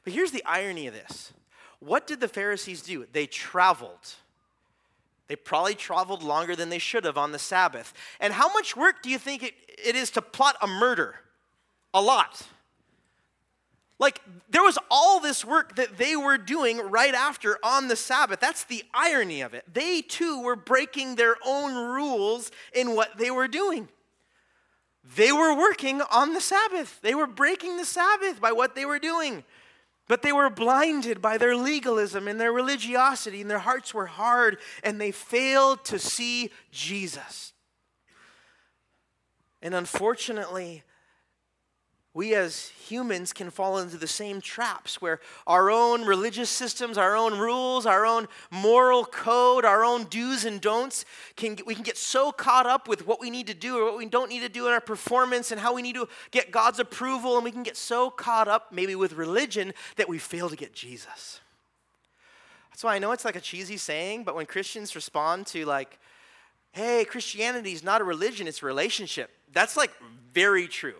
But 0.04 0.14
here's 0.14 0.30
the 0.30 0.44
irony 0.46 0.86
of 0.86 0.94
this 0.94 1.34
what 1.80 2.06
did 2.06 2.20
the 2.20 2.28
Pharisees 2.28 2.84
do? 2.84 3.08
They 3.12 3.26
traveled. 3.26 4.14
They 5.28 5.36
probably 5.36 5.74
traveled 5.74 6.22
longer 6.22 6.56
than 6.56 6.70
they 6.70 6.78
should 6.78 7.06
have 7.06 7.18
on 7.18 7.32
the 7.32 7.40
Sabbath. 7.40 7.92
And 8.20 8.32
how 8.34 8.54
much 8.54 8.78
work 8.78 9.02
do 9.02 9.10
you 9.10 9.18
think 9.18 9.42
it, 9.42 9.56
it 9.84 9.96
is 9.96 10.12
to 10.12 10.22
plot 10.22 10.58
a 10.62 10.68
murder? 10.68 11.16
A 11.92 12.02
lot. 12.04 12.48
Like, 13.98 14.22
there 14.50 14.64
was 14.64 14.78
all 14.92 15.20
this 15.20 15.46
work 15.46 15.78
that 15.78 15.98
they 15.98 16.16
were 16.16 16.38
doing 16.38 16.80
right 16.80 17.14
after 17.14 17.58
on 17.64 17.88
the 17.88 17.96
Sabbath. 17.96 18.42
That's 18.42 18.66
the 18.66 18.84
irony 18.94 19.42
of 19.42 19.54
it. 19.54 19.64
They 19.74 20.02
too 20.02 20.42
were 20.42 20.58
breaking 20.58 21.16
their 21.16 21.36
own 21.46 21.76
rules 21.76 22.52
in 22.74 22.96
what 22.96 23.18
they 23.18 23.32
were 23.32 23.48
doing. 23.48 23.88
They 25.16 25.32
were 25.32 25.56
working 25.56 26.02
on 26.02 26.34
the 26.34 26.42
Sabbath, 26.42 27.00
they 27.02 27.16
were 27.16 27.28
breaking 27.28 27.78
the 27.78 27.86
Sabbath 27.86 28.42
by 28.42 28.52
what 28.52 28.76
they 28.76 28.86
were 28.86 29.00
doing. 29.00 29.44
But 30.08 30.22
they 30.22 30.32
were 30.32 30.52
blinded 30.52 31.20
by 31.20 31.38
their 31.40 31.56
legalism 31.56 32.28
and 32.28 32.40
their 32.40 32.54
religiosity, 32.54 33.42
and 33.42 33.50
their 33.50 33.60
hearts 33.60 33.92
were 33.92 34.06
hard, 34.06 34.58
and 34.84 35.02
they 35.02 35.12
failed 35.12 35.84
to 35.86 35.98
see 35.98 36.52
Jesus. 36.72 37.54
And 39.64 39.74
unfortunately, 39.74 40.84
we 42.16 42.34
as 42.34 42.70
humans 42.70 43.34
can 43.34 43.52
fall 43.52 43.78
into 43.78 43.98
the 43.98 44.08
same 44.08 44.40
traps 44.40 45.02
where 45.02 45.20
our 45.46 45.70
own 45.70 46.06
religious 46.06 46.50
systems, 46.50 46.98
our 46.98 47.14
own 47.14 47.38
rules, 47.38 47.86
our 47.86 48.06
own 48.06 48.30
moral 48.50 49.04
code, 49.04 49.66
our 49.66 49.84
own 49.84 50.06
do's 50.06 50.46
and 50.46 50.62
don'ts 50.62 51.04
can 51.36 51.58
we 51.68 51.76
can 51.76 51.84
get 51.84 51.98
so 51.98 52.32
caught 52.32 52.66
up 52.66 52.88
with 52.88 53.06
what 53.06 53.20
we 53.20 53.30
need 53.30 53.48
to 53.48 53.54
do 53.54 53.78
or 53.78 53.84
what 53.84 53.98
we 53.98 54.06
don't 54.06 54.30
need 54.30 54.40
to 54.40 54.50
do 54.50 54.66
in 54.66 54.72
our 54.72 54.80
performance 54.80 55.52
and 55.52 55.60
how 55.60 55.74
we 55.74 55.82
need 55.82 55.96
to 55.96 56.08
get 56.32 56.52
God's 56.52 56.80
approval 56.80 57.36
and 57.36 57.44
we 57.44 57.52
can 57.52 57.64
get 57.64 57.76
so 57.76 58.10
caught 58.10 58.48
up 58.48 58.72
maybe 58.72 58.96
with 58.96 59.12
religion 59.12 59.74
that 59.98 60.08
we 60.08 60.18
fail 60.18 60.50
to 60.50 60.56
get 60.56 60.74
Jesus. 60.74 61.42
That's 62.72 62.84
why 62.84 62.96
I 62.96 63.00
know 63.00 63.12
it's 63.12 63.26
like 63.26 63.36
a 63.36 63.42
cheesy 63.42 63.76
saying, 63.76 64.24
but 64.24 64.36
when 64.36 64.46
Christians 64.46 64.96
respond 64.96 65.48
to 65.48 65.66
like 65.66 66.00
hey, 66.72 67.04
Christianity 67.04 67.74
is 67.74 67.84
not 67.84 68.00
a 68.00 68.06
religion, 68.06 68.48
it's 68.48 68.62
a 68.62 68.66
relationship. 68.66 69.32
That's 69.52 69.76
like 69.76 69.92
very 70.34 70.68
true. 70.68 70.96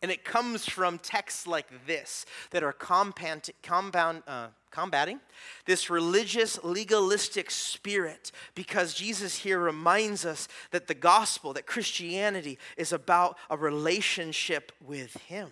And 0.00 0.12
it 0.12 0.24
comes 0.24 0.68
from 0.68 0.98
texts 0.98 1.46
like 1.46 1.86
this 1.86 2.24
that 2.50 2.62
are 2.62 2.72
compound, 2.72 3.50
compound, 3.62 4.22
uh, 4.28 4.48
combating 4.70 5.18
this 5.64 5.90
religious, 5.90 6.62
legalistic 6.62 7.50
spirit 7.50 8.30
because 8.54 8.94
Jesus 8.94 9.38
here 9.38 9.58
reminds 9.58 10.24
us 10.24 10.46
that 10.70 10.86
the 10.86 10.94
gospel, 10.94 11.52
that 11.54 11.66
Christianity 11.66 12.58
is 12.76 12.92
about 12.92 13.36
a 13.50 13.56
relationship 13.56 14.70
with 14.80 15.14
Him. 15.22 15.50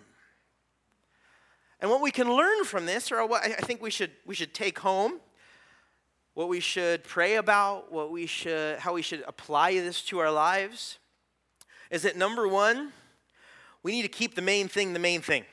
And 1.79 1.91
what 1.91 2.01
we 2.01 2.11
can 2.11 2.31
learn 2.31 2.63
from 2.63 2.85
this, 2.85 3.11
or 3.11 3.25
what 3.27 3.43
I 3.43 3.49
think 3.49 3.81
we 3.81 3.91
should, 3.91 4.11
we 4.25 4.33
should 4.33 4.53
take 4.53 4.79
home, 4.79 5.19
what 6.33 6.49
we 6.49 6.59
should 6.59 7.03
pray 7.03 7.35
about, 7.35 7.91
what 7.91 8.11
we 8.11 8.25
should, 8.25 8.79
how 8.79 8.93
we 8.93 9.01
should 9.01 9.23
apply 9.27 9.73
this 9.73 10.01
to 10.03 10.19
our 10.19 10.31
lives, 10.31 10.97
is 11.91 12.03
that 12.03 12.15
number 12.15 12.47
one, 12.47 12.93
we 13.87 13.93
need 13.93 14.01
to 14.01 14.09
keep 14.09 14.35
the 14.35 14.41
main 14.41 14.67
thing 14.67 14.91
the 14.91 14.99
main 14.99 15.21
thing. 15.21 15.45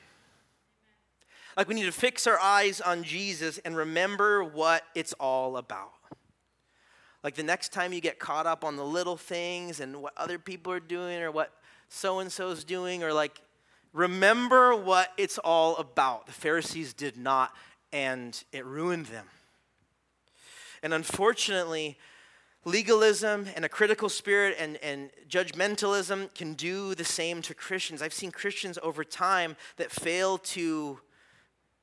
Like 1.57 1.69
we 1.69 1.77
need 1.77 1.85
to 1.85 1.93
fix 1.93 2.27
our 2.27 2.37
eyes 2.41 2.81
on 2.81 3.05
Jesus 3.05 3.59
and 3.59 3.77
remember 3.77 4.43
what 4.43 4.83
it's 4.97 5.13
all 5.21 5.57
about. 5.57 5.93
Like 7.23 7.37
the 7.37 7.45
next 7.45 7.73
time 7.73 7.93
you 7.93 8.01
get 8.01 8.19
caught 8.19 8.45
up 8.45 8.65
on 8.65 8.75
the 8.75 8.85
little 8.85 9.17
things 9.17 9.79
and 9.79 10.03
what 10.03 10.15
other 10.17 10.41
people 10.41 10.73
are 10.73 10.81
doing 10.81 11.23
or 11.23 11.31
what 11.31 11.53
so 11.89 12.19
and 12.19 12.33
so's 12.33 12.65
doing, 12.65 13.05
or 13.05 13.13
like 13.13 13.41
remember 13.93 14.75
what 14.75 15.13
it's 15.17 15.39
all 15.39 15.77
about. 15.77 16.27
The 16.27 16.33
Pharisees 16.33 16.93
did 16.93 17.17
not, 17.17 17.53
and 17.93 18.43
it 18.51 18.67
ruined 18.67 19.07
them. 19.07 19.27
And 20.83 20.93
unfortunately, 20.93 21.97
legalism 22.65 23.47
and 23.55 23.65
a 23.65 23.69
critical 23.69 24.09
spirit 24.09 24.57
and, 24.59 24.77
and 24.83 25.11
judgmentalism 25.29 26.35
can 26.35 26.55
do 26.55 26.95
the 26.95 27.05
same 27.05 27.43
to 27.43 27.55
Christians. 27.55 28.03
I've 28.03 28.15
seen 28.15 28.31
Christians 28.31 28.79
over 28.83 29.05
time 29.05 29.57
that 29.77 29.91
fail 29.91 30.39
to 30.39 31.01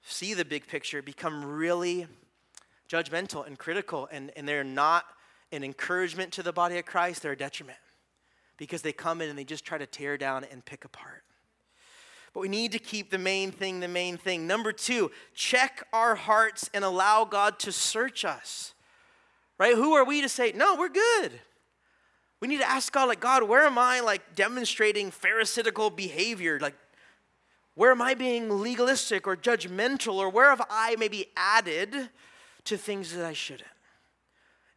see 0.03 0.33
the 0.33 0.45
big 0.45 0.67
picture 0.67 1.01
become 1.01 1.45
really 1.45 2.07
judgmental 2.89 3.45
and 3.45 3.57
critical, 3.57 4.09
and, 4.11 4.31
and 4.35 4.47
they're 4.47 4.63
not 4.63 5.05
an 5.51 5.63
encouragement 5.63 6.31
to 6.33 6.43
the 6.43 6.51
body 6.51 6.77
of 6.77 6.85
Christ, 6.85 7.21
they're 7.21 7.33
a 7.33 7.37
detriment 7.37 7.77
because 8.57 8.81
they 8.81 8.91
come 8.91 9.21
in 9.21 9.29
and 9.29 9.37
they 9.37 9.43
just 9.43 9.65
try 9.65 9.77
to 9.77 9.85
tear 9.85 10.17
down 10.17 10.45
and 10.51 10.63
pick 10.63 10.85
apart. 10.85 11.23
But 12.33 12.41
we 12.41 12.47
need 12.47 12.71
to 12.71 12.79
keep 12.79 13.11
the 13.11 13.17
main 13.17 13.51
thing 13.51 13.79
the 13.79 13.87
main 13.87 14.17
thing. 14.17 14.47
Number 14.47 14.71
two, 14.71 15.11
check 15.33 15.85
our 15.91 16.15
hearts 16.15 16.69
and 16.73 16.83
allow 16.83 17.25
God 17.25 17.59
to 17.59 17.71
search 17.71 18.23
us 18.23 18.73
right? 19.61 19.75
Who 19.75 19.93
are 19.93 20.03
we 20.03 20.21
to 20.21 20.27
say, 20.27 20.53
no, 20.55 20.75
we're 20.75 20.89
good? 20.89 21.33
We 22.39 22.47
need 22.47 22.61
to 22.61 22.67
ask 22.67 22.91
God, 22.91 23.07
like, 23.07 23.19
God, 23.19 23.43
where 23.43 23.61
am 23.61 23.77
I, 23.77 23.99
like, 23.99 24.33
demonstrating 24.33 25.11
pharisaical 25.11 25.91
behavior? 25.91 26.59
Like, 26.59 26.73
where 27.75 27.91
am 27.91 28.01
I 28.01 28.15
being 28.15 28.49
legalistic 28.49 29.27
or 29.27 29.37
judgmental, 29.37 30.15
or 30.15 30.31
where 30.31 30.49
have 30.49 30.65
I 30.67 30.95
maybe 30.97 31.27
added 31.37 32.09
to 32.63 32.75
things 32.75 33.13
that 33.13 33.23
I 33.23 33.33
shouldn't? 33.33 33.69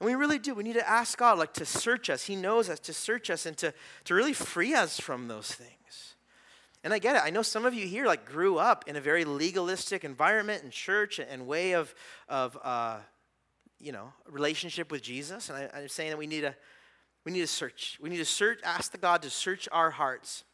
And 0.00 0.06
we 0.06 0.14
really 0.16 0.38
do. 0.38 0.54
We 0.54 0.62
need 0.62 0.74
to 0.74 0.86
ask 0.86 1.16
God, 1.16 1.38
like, 1.38 1.54
to 1.54 1.64
search 1.64 2.10
us. 2.10 2.24
He 2.24 2.36
knows 2.36 2.68
us, 2.68 2.78
to 2.80 2.92
search 2.92 3.30
us, 3.30 3.46
and 3.46 3.56
to, 3.56 3.72
to 4.04 4.14
really 4.14 4.34
free 4.34 4.74
us 4.74 5.00
from 5.00 5.28
those 5.28 5.50
things. 5.50 6.14
And 6.84 6.92
I 6.92 6.98
get 6.98 7.16
it. 7.16 7.22
I 7.24 7.30
know 7.30 7.40
some 7.40 7.64
of 7.64 7.72
you 7.72 7.86
here, 7.86 8.04
like, 8.04 8.26
grew 8.26 8.58
up 8.58 8.84
in 8.86 8.96
a 8.96 9.00
very 9.00 9.24
legalistic 9.24 10.04
environment 10.04 10.62
and 10.62 10.70
church 10.70 11.18
and 11.18 11.46
way 11.46 11.72
of, 11.72 11.94
of 12.28 12.58
uh, 12.62 12.98
you 13.78 13.92
know, 13.92 14.12
relationship 14.28 14.90
with 14.90 15.02
Jesus. 15.02 15.50
And 15.50 15.70
I, 15.74 15.80
am 15.80 15.88
saying 15.88 16.10
that 16.10 16.18
we 16.18 16.26
need 16.26 16.42
to, 16.42 16.54
we 17.24 17.32
need 17.32 17.40
to 17.40 17.46
search. 17.46 17.98
We 18.00 18.08
need 18.08 18.18
to 18.18 18.24
search, 18.24 18.60
ask 18.64 18.92
the 18.92 18.98
God 18.98 19.22
to 19.22 19.30
search 19.30 19.68
our 19.72 19.90
hearts 19.90 20.44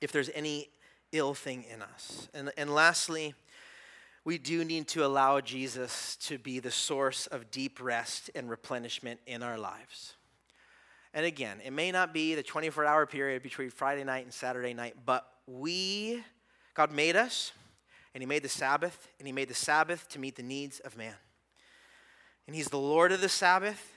if 0.00 0.12
there's 0.12 0.30
any 0.34 0.68
ill 1.12 1.34
thing 1.34 1.64
in 1.72 1.82
us. 1.82 2.28
And, 2.34 2.50
and 2.56 2.74
lastly, 2.74 3.34
we 4.24 4.38
do 4.38 4.64
need 4.64 4.88
to 4.88 5.04
allow 5.04 5.40
Jesus 5.40 6.16
to 6.22 6.38
be 6.38 6.60
the 6.60 6.70
source 6.70 7.26
of 7.26 7.50
deep 7.50 7.82
rest 7.82 8.30
and 8.34 8.48
replenishment 8.48 9.20
in 9.26 9.42
our 9.42 9.58
lives. 9.58 10.14
And 11.12 11.26
again, 11.26 11.58
it 11.64 11.72
may 11.72 11.90
not 11.90 12.14
be 12.14 12.34
the 12.34 12.42
24 12.42 12.84
hour 12.84 13.06
period 13.06 13.42
between 13.42 13.70
Friday 13.70 14.04
night 14.04 14.24
and 14.24 14.32
Saturday 14.32 14.74
night, 14.74 14.94
but 15.04 15.26
we, 15.46 16.22
God 16.74 16.92
made 16.92 17.16
us, 17.16 17.52
and 18.14 18.22
He 18.22 18.26
made 18.26 18.44
the 18.44 18.48
Sabbath, 18.48 19.08
and 19.18 19.26
He 19.26 19.32
made 19.32 19.48
the 19.48 19.54
Sabbath 19.54 20.08
to 20.10 20.20
meet 20.20 20.36
the 20.36 20.42
needs 20.42 20.78
of 20.80 20.96
man 20.96 21.14
and 22.50 22.56
He's 22.56 22.66
the 22.66 22.78
Lord 22.78 23.12
of 23.12 23.20
the 23.20 23.28
Sabbath, 23.28 23.92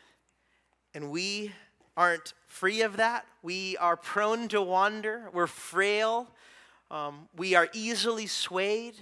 and 0.93 1.09
we 1.09 1.53
aren't 1.97 2.35
free 2.45 2.83
of 2.83 2.97
that. 2.97 3.25
We 3.41 3.77
are 3.77 3.97
prone 3.97 4.47
to 4.49 4.61
wander, 4.61 5.31
we're 5.33 5.47
frail, 5.47 6.27
um, 6.91 7.29
we 7.35 7.55
are 7.55 7.67
easily 7.73 8.27
swayed. 8.27 8.93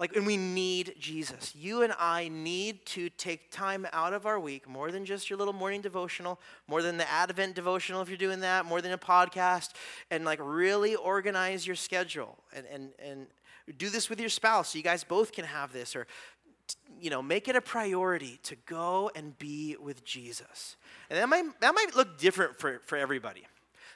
Like, 0.00 0.16
and 0.16 0.26
we 0.26 0.36
need 0.36 0.96
Jesus. 0.98 1.54
You 1.54 1.82
and 1.82 1.94
I 1.96 2.26
need 2.26 2.84
to 2.86 3.08
take 3.08 3.52
time 3.52 3.86
out 3.92 4.12
of 4.12 4.26
our 4.26 4.40
week, 4.40 4.68
more 4.68 4.90
than 4.90 5.04
just 5.04 5.30
your 5.30 5.38
little 5.38 5.54
morning 5.54 5.80
devotional, 5.80 6.40
more 6.66 6.82
than 6.82 6.96
the 6.96 7.08
Advent 7.08 7.54
devotional 7.54 8.02
if 8.02 8.08
you're 8.08 8.18
doing 8.18 8.40
that, 8.40 8.66
more 8.66 8.82
than 8.82 8.90
a 8.90 8.98
podcast, 8.98 9.74
and 10.10 10.24
like 10.24 10.40
really 10.42 10.96
organize 10.96 11.68
your 11.68 11.76
schedule 11.76 12.36
and, 12.52 12.66
and, 12.66 12.88
and 12.98 13.26
do 13.78 13.88
this 13.90 14.10
with 14.10 14.20
your 14.20 14.28
spouse 14.28 14.70
so 14.70 14.78
you 14.78 14.84
guys 14.84 15.02
both 15.02 15.32
can 15.32 15.44
have 15.44 15.72
this, 15.72 15.96
or 15.96 16.06
you 17.00 17.10
know, 17.10 17.22
make 17.22 17.48
it 17.48 17.56
a 17.56 17.60
priority 17.60 18.38
to 18.44 18.56
go 18.66 19.10
and 19.14 19.38
be 19.38 19.76
with 19.80 20.04
Jesus. 20.04 20.76
And 21.10 21.18
that 21.18 21.28
might, 21.28 21.44
that 21.60 21.74
might 21.74 21.94
look 21.94 22.18
different 22.18 22.58
for, 22.58 22.80
for 22.84 22.96
everybody. 22.96 23.44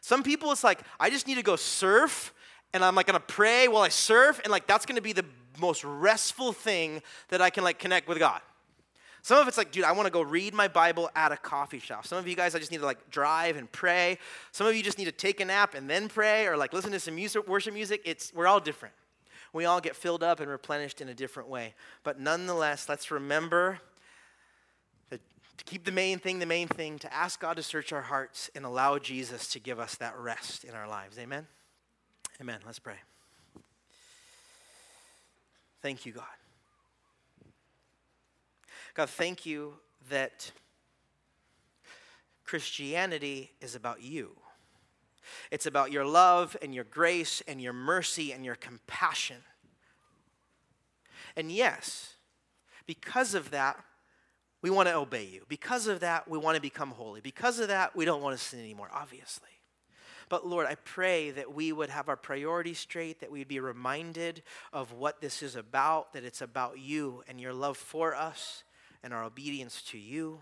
Some 0.00 0.22
people, 0.22 0.52
it's 0.52 0.64
like, 0.64 0.80
I 0.98 1.10
just 1.10 1.26
need 1.26 1.36
to 1.36 1.42
go 1.42 1.56
surf, 1.56 2.32
and 2.72 2.84
I'm 2.84 2.94
like 2.94 3.06
gonna 3.06 3.20
pray 3.20 3.68
while 3.68 3.82
I 3.82 3.88
surf, 3.88 4.40
and 4.44 4.50
like 4.50 4.66
that's 4.66 4.86
gonna 4.86 5.00
be 5.00 5.12
the 5.12 5.24
most 5.58 5.84
restful 5.84 6.52
thing 6.52 7.02
that 7.28 7.42
I 7.42 7.50
can 7.50 7.64
like 7.64 7.78
connect 7.78 8.08
with 8.08 8.18
God. 8.18 8.40
Some 9.22 9.38
of 9.38 9.48
it's 9.48 9.58
like, 9.58 9.70
dude, 9.70 9.84
I 9.84 9.92
want 9.92 10.06
to 10.06 10.10
go 10.10 10.22
read 10.22 10.54
my 10.54 10.68
Bible 10.68 11.10
at 11.14 11.30
a 11.30 11.36
coffee 11.36 11.78
shop. 11.78 12.06
Some 12.06 12.16
of 12.16 12.26
you 12.26 12.34
guys, 12.34 12.54
I 12.54 12.58
just 12.58 12.70
need 12.70 12.78
to 12.78 12.86
like 12.86 13.10
drive 13.10 13.56
and 13.56 13.70
pray. 13.70 14.16
Some 14.52 14.66
of 14.66 14.74
you 14.74 14.82
just 14.82 14.96
need 14.96 15.04
to 15.04 15.12
take 15.12 15.40
a 15.40 15.44
nap 15.44 15.74
and 15.74 15.90
then 15.90 16.08
pray, 16.08 16.46
or 16.46 16.56
like 16.56 16.72
listen 16.72 16.92
to 16.92 17.00
some 17.00 17.14
music, 17.14 17.46
worship 17.46 17.74
music. 17.74 18.00
It's 18.04 18.32
we're 18.34 18.46
all 18.46 18.60
different 18.60 18.94
we 19.52 19.64
all 19.64 19.80
get 19.80 19.96
filled 19.96 20.22
up 20.22 20.40
and 20.40 20.50
replenished 20.50 21.00
in 21.00 21.08
a 21.08 21.14
different 21.14 21.48
way. 21.48 21.74
But 22.04 22.20
nonetheless, 22.20 22.88
let's 22.88 23.10
remember 23.10 23.80
that 25.10 25.20
to 25.58 25.64
keep 25.64 25.84
the 25.84 25.92
main 25.92 26.18
thing 26.18 26.38
the 26.38 26.46
main 26.46 26.68
thing, 26.68 26.98
to 27.00 27.12
ask 27.12 27.40
God 27.40 27.56
to 27.56 27.62
search 27.62 27.92
our 27.92 28.02
hearts 28.02 28.50
and 28.54 28.64
allow 28.64 28.98
Jesus 28.98 29.48
to 29.48 29.60
give 29.60 29.78
us 29.78 29.96
that 29.96 30.16
rest 30.18 30.64
in 30.64 30.74
our 30.74 30.88
lives. 30.88 31.18
Amen? 31.18 31.46
Amen. 32.40 32.60
Let's 32.64 32.78
pray. 32.78 32.96
Thank 35.82 36.04
you, 36.06 36.12
God. 36.12 36.24
God, 38.94 39.08
thank 39.08 39.46
you 39.46 39.74
that 40.10 40.50
Christianity 42.44 43.52
is 43.60 43.74
about 43.74 44.02
you. 44.02 44.36
It's 45.50 45.66
about 45.66 45.92
your 45.92 46.04
love 46.04 46.56
and 46.62 46.74
your 46.74 46.84
grace 46.84 47.42
and 47.46 47.60
your 47.60 47.72
mercy 47.72 48.32
and 48.32 48.44
your 48.44 48.54
compassion. 48.54 49.36
And 51.36 51.50
yes, 51.50 52.14
because 52.86 53.34
of 53.34 53.50
that, 53.50 53.82
we 54.62 54.70
want 54.70 54.88
to 54.88 54.94
obey 54.94 55.24
you. 55.24 55.44
Because 55.48 55.86
of 55.86 56.00
that, 56.00 56.28
we 56.28 56.38
want 56.38 56.56
to 56.56 56.60
become 56.60 56.90
holy. 56.90 57.20
Because 57.20 57.58
of 57.58 57.68
that, 57.68 57.96
we 57.96 58.04
don't 58.04 58.22
want 58.22 58.38
to 58.38 58.44
sin 58.44 58.60
anymore, 58.60 58.90
obviously. 58.92 59.48
But 60.28 60.46
Lord, 60.46 60.66
I 60.66 60.76
pray 60.76 61.30
that 61.32 61.54
we 61.54 61.72
would 61.72 61.90
have 61.90 62.08
our 62.08 62.16
priorities 62.16 62.78
straight, 62.78 63.20
that 63.20 63.32
we'd 63.32 63.48
be 63.48 63.58
reminded 63.58 64.42
of 64.72 64.92
what 64.92 65.20
this 65.20 65.42
is 65.42 65.56
about, 65.56 66.12
that 66.12 66.24
it's 66.24 66.40
about 66.40 66.78
you 66.78 67.24
and 67.26 67.40
your 67.40 67.52
love 67.52 67.76
for 67.76 68.14
us 68.14 68.62
and 69.02 69.12
our 69.12 69.24
obedience 69.24 69.82
to 69.82 69.98
you. 69.98 70.40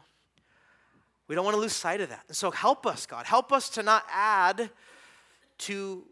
We 1.29 1.35
don't 1.35 1.45
want 1.45 1.55
to 1.57 1.61
lose 1.61 1.75
sight 1.75 2.01
of 2.01 2.09
that. 2.09 2.25
And 2.27 2.37
so 2.37 2.51
help 2.51 2.87
us, 2.87 3.05
God. 3.07 3.27
Help 3.27 3.53
us 3.53 3.69
to 3.71 3.83
not 3.83 4.05
add 4.11 4.71
to, 5.59 6.05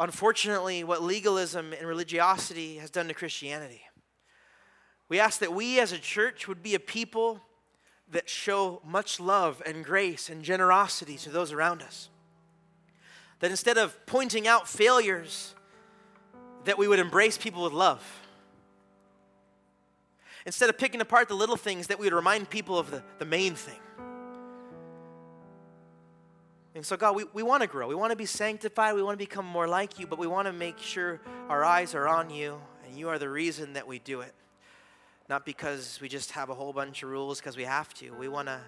unfortunately, 0.00 0.82
what 0.82 1.02
legalism 1.02 1.74
and 1.74 1.86
religiosity 1.86 2.78
has 2.78 2.90
done 2.90 3.06
to 3.08 3.14
Christianity. 3.14 3.82
We 5.08 5.20
ask 5.20 5.40
that 5.40 5.52
we 5.52 5.78
as 5.78 5.92
a 5.92 5.98
church 5.98 6.48
would 6.48 6.62
be 6.62 6.74
a 6.74 6.80
people 6.80 7.42
that 8.10 8.28
show 8.28 8.80
much 8.84 9.20
love 9.20 9.62
and 9.66 9.84
grace 9.84 10.30
and 10.30 10.42
generosity 10.42 11.16
to 11.18 11.30
those 11.30 11.52
around 11.52 11.82
us. 11.82 12.08
That 13.40 13.50
instead 13.50 13.76
of 13.76 13.94
pointing 14.06 14.48
out 14.48 14.68
failures, 14.68 15.54
that 16.64 16.78
we 16.78 16.88
would 16.88 16.98
embrace 16.98 17.36
people 17.36 17.62
with 17.62 17.72
love. 17.72 18.02
Instead 20.46 20.70
of 20.70 20.78
picking 20.78 21.00
apart 21.00 21.28
the 21.28 21.34
little 21.34 21.56
things, 21.56 21.88
that 21.88 21.98
we 21.98 22.06
would 22.06 22.12
remind 22.12 22.48
people 22.48 22.78
of 22.78 22.90
the, 22.90 23.02
the 23.18 23.24
main 23.24 23.54
thing. 23.54 23.78
And 26.76 26.84
so, 26.84 26.94
God, 26.94 27.16
we, 27.16 27.24
we 27.32 27.42
want 27.42 27.62
to 27.62 27.66
grow. 27.66 27.88
We 27.88 27.94
want 27.94 28.10
to 28.10 28.16
be 28.16 28.26
sanctified. 28.26 28.94
We 28.94 29.02
want 29.02 29.18
to 29.18 29.24
become 29.24 29.46
more 29.46 29.66
like 29.66 29.98
you, 29.98 30.06
but 30.06 30.18
we 30.18 30.26
want 30.26 30.44
to 30.46 30.52
make 30.52 30.76
sure 30.78 31.22
our 31.48 31.64
eyes 31.64 31.94
are 31.94 32.06
on 32.06 32.28
you, 32.28 32.60
and 32.86 32.98
you 32.98 33.08
are 33.08 33.18
the 33.18 33.30
reason 33.30 33.72
that 33.72 33.88
we 33.88 33.98
do 33.98 34.20
it. 34.20 34.34
Not 35.26 35.46
because 35.46 35.98
we 36.02 36.08
just 36.10 36.32
have 36.32 36.50
a 36.50 36.54
whole 36.54 36.74
bunch 36.74 37.02
of 37.02 37.08
rules 37.08 37.40
because 37.40 37.56
we 37.56 37.64
have 37.64 37.94
to. 37.94 38.10
We 38.10 38.28
want 38.28 38.48
to 38.48 38.60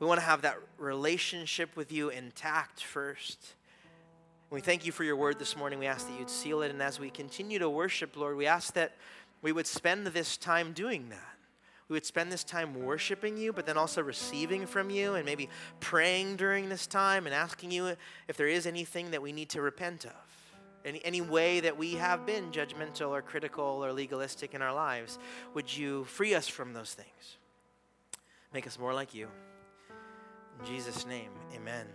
we 0.00 0.08
want 0.08 0.18
to 0.18 0.26
have 0.26 0.42
that 0.42 0.56
relationship 0.76 1.76
with 1.76 1.92
you 1.92 2.08
intact 2.08 2.82
first. 2.82 3.54
We 4.50 4.60
thank 4.60 4.84
you 4.84 4.90
for 4.90 5.04
your 5.04 5.14
word 5.14 5.38
this 5.38 5.56
morning. 5.56 5.78
We 5.78 5.86
ask 5.86 6.08
that 6.08 6.18
you'd 6.18 6.30
seal 6.30 6.62
it. 6.62 6.72
And 6.72 6.82
as 6.82 6.98
we 6.98 7.10
continue 7.10 7.60
to 7.60 7.70
worship, 7.70 8.16
Lord, 8.16 8.36
we 8.36 8.46
ask 8.46 8.74
that 8.74 8.96
we 9.40 9.52
would 9.52 9.68
spend 9.68 10.04
this 10.08 10.36
time 10.36 10.72
doing 10.72 11.10
that. 11.10 11.39
We 11.90 11.94
would 11.94 12.06
spend 12.06 12.30
this 12.30 12.44
time 12.44 12.84
worshiping 12.84 13.36
you, 13.36 13.52
but 13.52 13.66
then 13.66 13.76
also 13.76 14.00
receiving 14.00 14.64
from 14.64 14.90
you 14.90 15.14
and 15.16 15.26
maybe 15.26 15.48
praying 15.80 16.36
during 16.36 16.68
this 16.68 16.86
time 16.86 17.26
and 17.26 17.34
asking 17.34 17.72
you 17.72 17.96
if 18.28 18.36
there 18.36 18.46
is 18.46 18.64
anything 18.64 19.10
that 19.10 19.20
we 19.20 19.32
need 19.32 19.48
to 19.50 19.60
repent 19.60 20.04
of. 20.04 20.12
Any, 20.84 21.04
any 21.04 21.20
way 21.20 21.58
that 21.58 21.76
we 21.76 21.94
have 21.94 22.24
been 22.24 22.52
judgmental 22.52 23.08
or 23.08 23.22
critical 23.22 23.64
or 23.64 23.92
legalistic 23.92 24.54
in 24.54 24.62
our 24.62 24.72
lives, 24.72 25.18
would 25.52 25.76
you 25.76 26.04
free 26.04 26.32
us 26.32 26.46
from 26.46 26.72
those 26.72 26.94
things? 26.94 27.38
Make 28.54 28.68
us 28.68 28.78
more 28.78 28.94
like 28.94 29.12
you. 29.12 29.26
In 30.60 30.66
Jesus' 30.66 31.04
name, 31.04 31.30
amen. 31.56 31.86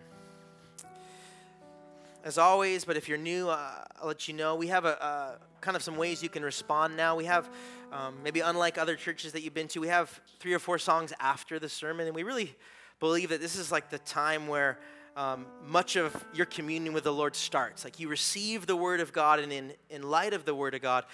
As 2.25 2.39
always, 2.39 2.85
but 2.85 2.97
if 2.97 3.07
you're 3.07 3.19
new, 3.19 3.49
uh, 3.49 3.83
I'll 4.01 4.07
let 4.07 4.27
you 4.27 4.33
know. 4.33 4.55
We 4.55 4.65
have 4.69 4.83
a, 4.83 5.37
kind 5.61 5.77
of 5.77 5.83
some 5.83 5.95
ways 5.95 6.23
you 6.23 6.29
can 6.29 6.41
respond 6.41 6.97
now. 6.97 7.15
We 7.15 7.25
have, 7.25 7.47
um, 7.91 8.15
maybe 8.23 8.39
unlike 8.39 8.79
other 8.79 8.95
churches 8.95 9.31
that 9.33 9.43
you've 9.43 9.53
been 9.53 9.67
to, 9.67 9.79
we 9.79 9.89
have 9.89 10.19
three 10.39 10.55
or 10.55 10.57
four 10.57 10.79
songs 10.79 11.13
after 11.19 11.59
the 11.59 11.69
sermon, 11.69 12.07
and 12.07 12.15
we 12.15 12.23
really 12.23 12.55
believe 12.99 13.29
that 13.29 13.41
this 13.41 13.55
is 13.55 13.71
like 13.71 13.91
the 13.91 13.99
time 13.99 14.47
where 14.47 14.79
um, 15.15 15.45
much 15.67 15.97
of 15.97 16.25
your 16.33 16.47
communion 16.47 16.95
with 16.95 17.03
the 17.03 17.13
Lord 17.13 17.35
starts. 17.35 17.83
Like 17.83 17.99
you 17.99 18.07
receive 18.07 18.65
the 18.65 18.75
Word 18.75 19.01
of 19.01 19.13
God, 19.13 19.39
and 19.39 19.53
in, 19.53 19.73
in 19.91 20.01
light 20.01 20.33
of 20.33 20.45
the 20.45 20.55
Word 20.55 20.73
of 20.73 20.81
God, 20.81 21.05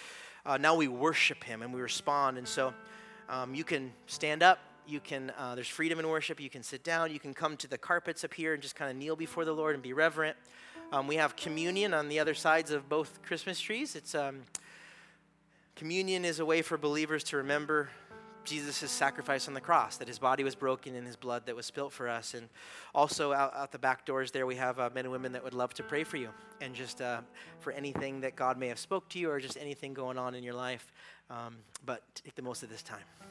uh, 0.45 0.55
now 0.55 0.75
we 0.75 0.87
worship 0.87 1.43
Him 1.43 1.61
and 1.61 1.73
we 1.73 1.81
respond. 1.81 2.37
And 2.37 2.47
so 2.47 2.73
um, 3.27 3.53
you 3.53 3.65
can 3.65 3.91
stand 4.07 4.43
up 4.43 4.59
you 4.87 4.99
can 4.99 5.31
uh, 5.37 5.53
there's 5.53 5.67
freedom 5.67 5.99
in 5.99 6.07
worship 6.07 6.39
you 6.39 6.49
can 6.49 6.63
sit 6.63 6.83
down 6.83 7.13
you 7.13 7.19
can 7.19 7.35
come 7.35 7.55
to 7.55 7.67
the 7.67 7.77
carpets 7.77 8.23
up 8.23 8.33
here 8.33 8.53
and 8.53 8.63
just 8.63 8.75
kind 8.75 8.89
of 8.89 8.97
kneel 8.97 9.15
before 9.15 9.45
the 9.45 9.51
lord 9.51 9.75
and 9.75 9.83
be 9.83 9.93
reverent 9.93 10.35
um, 10.91 11.07
we 11.07 11.15
have 11.15 11.35
communion 11.35 11.93
on 11.93 12.09
the 12.09 12.19
other 12.19 12.33
sides 12.33 12.71
of 12.71 12.89
both 12.89 13.21
christmas 13.23 13.59
trees. 13.59 13.95
It's 13.95 14.15
um, 14.15 14.41
communion 15.75 16.25
is 16.25 16.39
a 16.39 16.45
way 16.45 16.61
for 16.61 16.77
believers 16.77 17.23
to 17.25 17.37
remember 17.37 17.89
jesus' 18.43 18.89
sacrifice 18.89 19.47
on 19.47 19.53
the 19.53 19.61
cross 19.61 19.97
that 19.97 20.07
his 20.07 20.17
body 20.17 20.43
was 20.43 20.55
broken 20.55 20.95
and 20.95 21.05
his 21.05 21.15
blood 21.15 21.45
that 21.45 21.55
was 21.55 21.65
spilt 21.65 21.93
for 21.93 22.09
us. 22.09 22.33
And 22.33 22.49
also 22.93 23.33
out, 23.33 23.55
out 23.55 23.71
the 23.71 23.79
back 23.79 24.05
doors 24.05 24.31
there 24.31 24.45
we 24.45 24.55
have 24.55 24.79
uh, 24.79 24.89
men 24.93 25.05
and 25.05 25.11
women 25.11 25.31
that 25.33 25.43
would 25.43 25.53
love 25.53 25.73
to 25.75 25.83
pray 25.83 26.03
for 26.03 26.17
you. 26.17 26.29
And 26.59 26.75
just 26.75 27.01
uh, 27.01 27.21
for 27.59 27.71
anything 27.71 28.21
that 28.21 28.35
god 28.35 28.57
may 28.57 28.67
have 28.67 28.79
spoke 28.79 29.09
to 29.09 29.19
you 29.19 29.29
or 29.31 29.39
just 29.39 29.57
anything 29.57 29.93
going 29.93 30.17
on 30.17 30.35
in 30.35 30.43
your 30.43 30.53
life. 30.53 30.91
Um, 31.29 31.57
but 31.85 32.03
take 32.15 32.35
the 32.35 32.41
most 32.41 32.63
of 32.63 32.69
this 32.69 32.83
time 32.83 33.30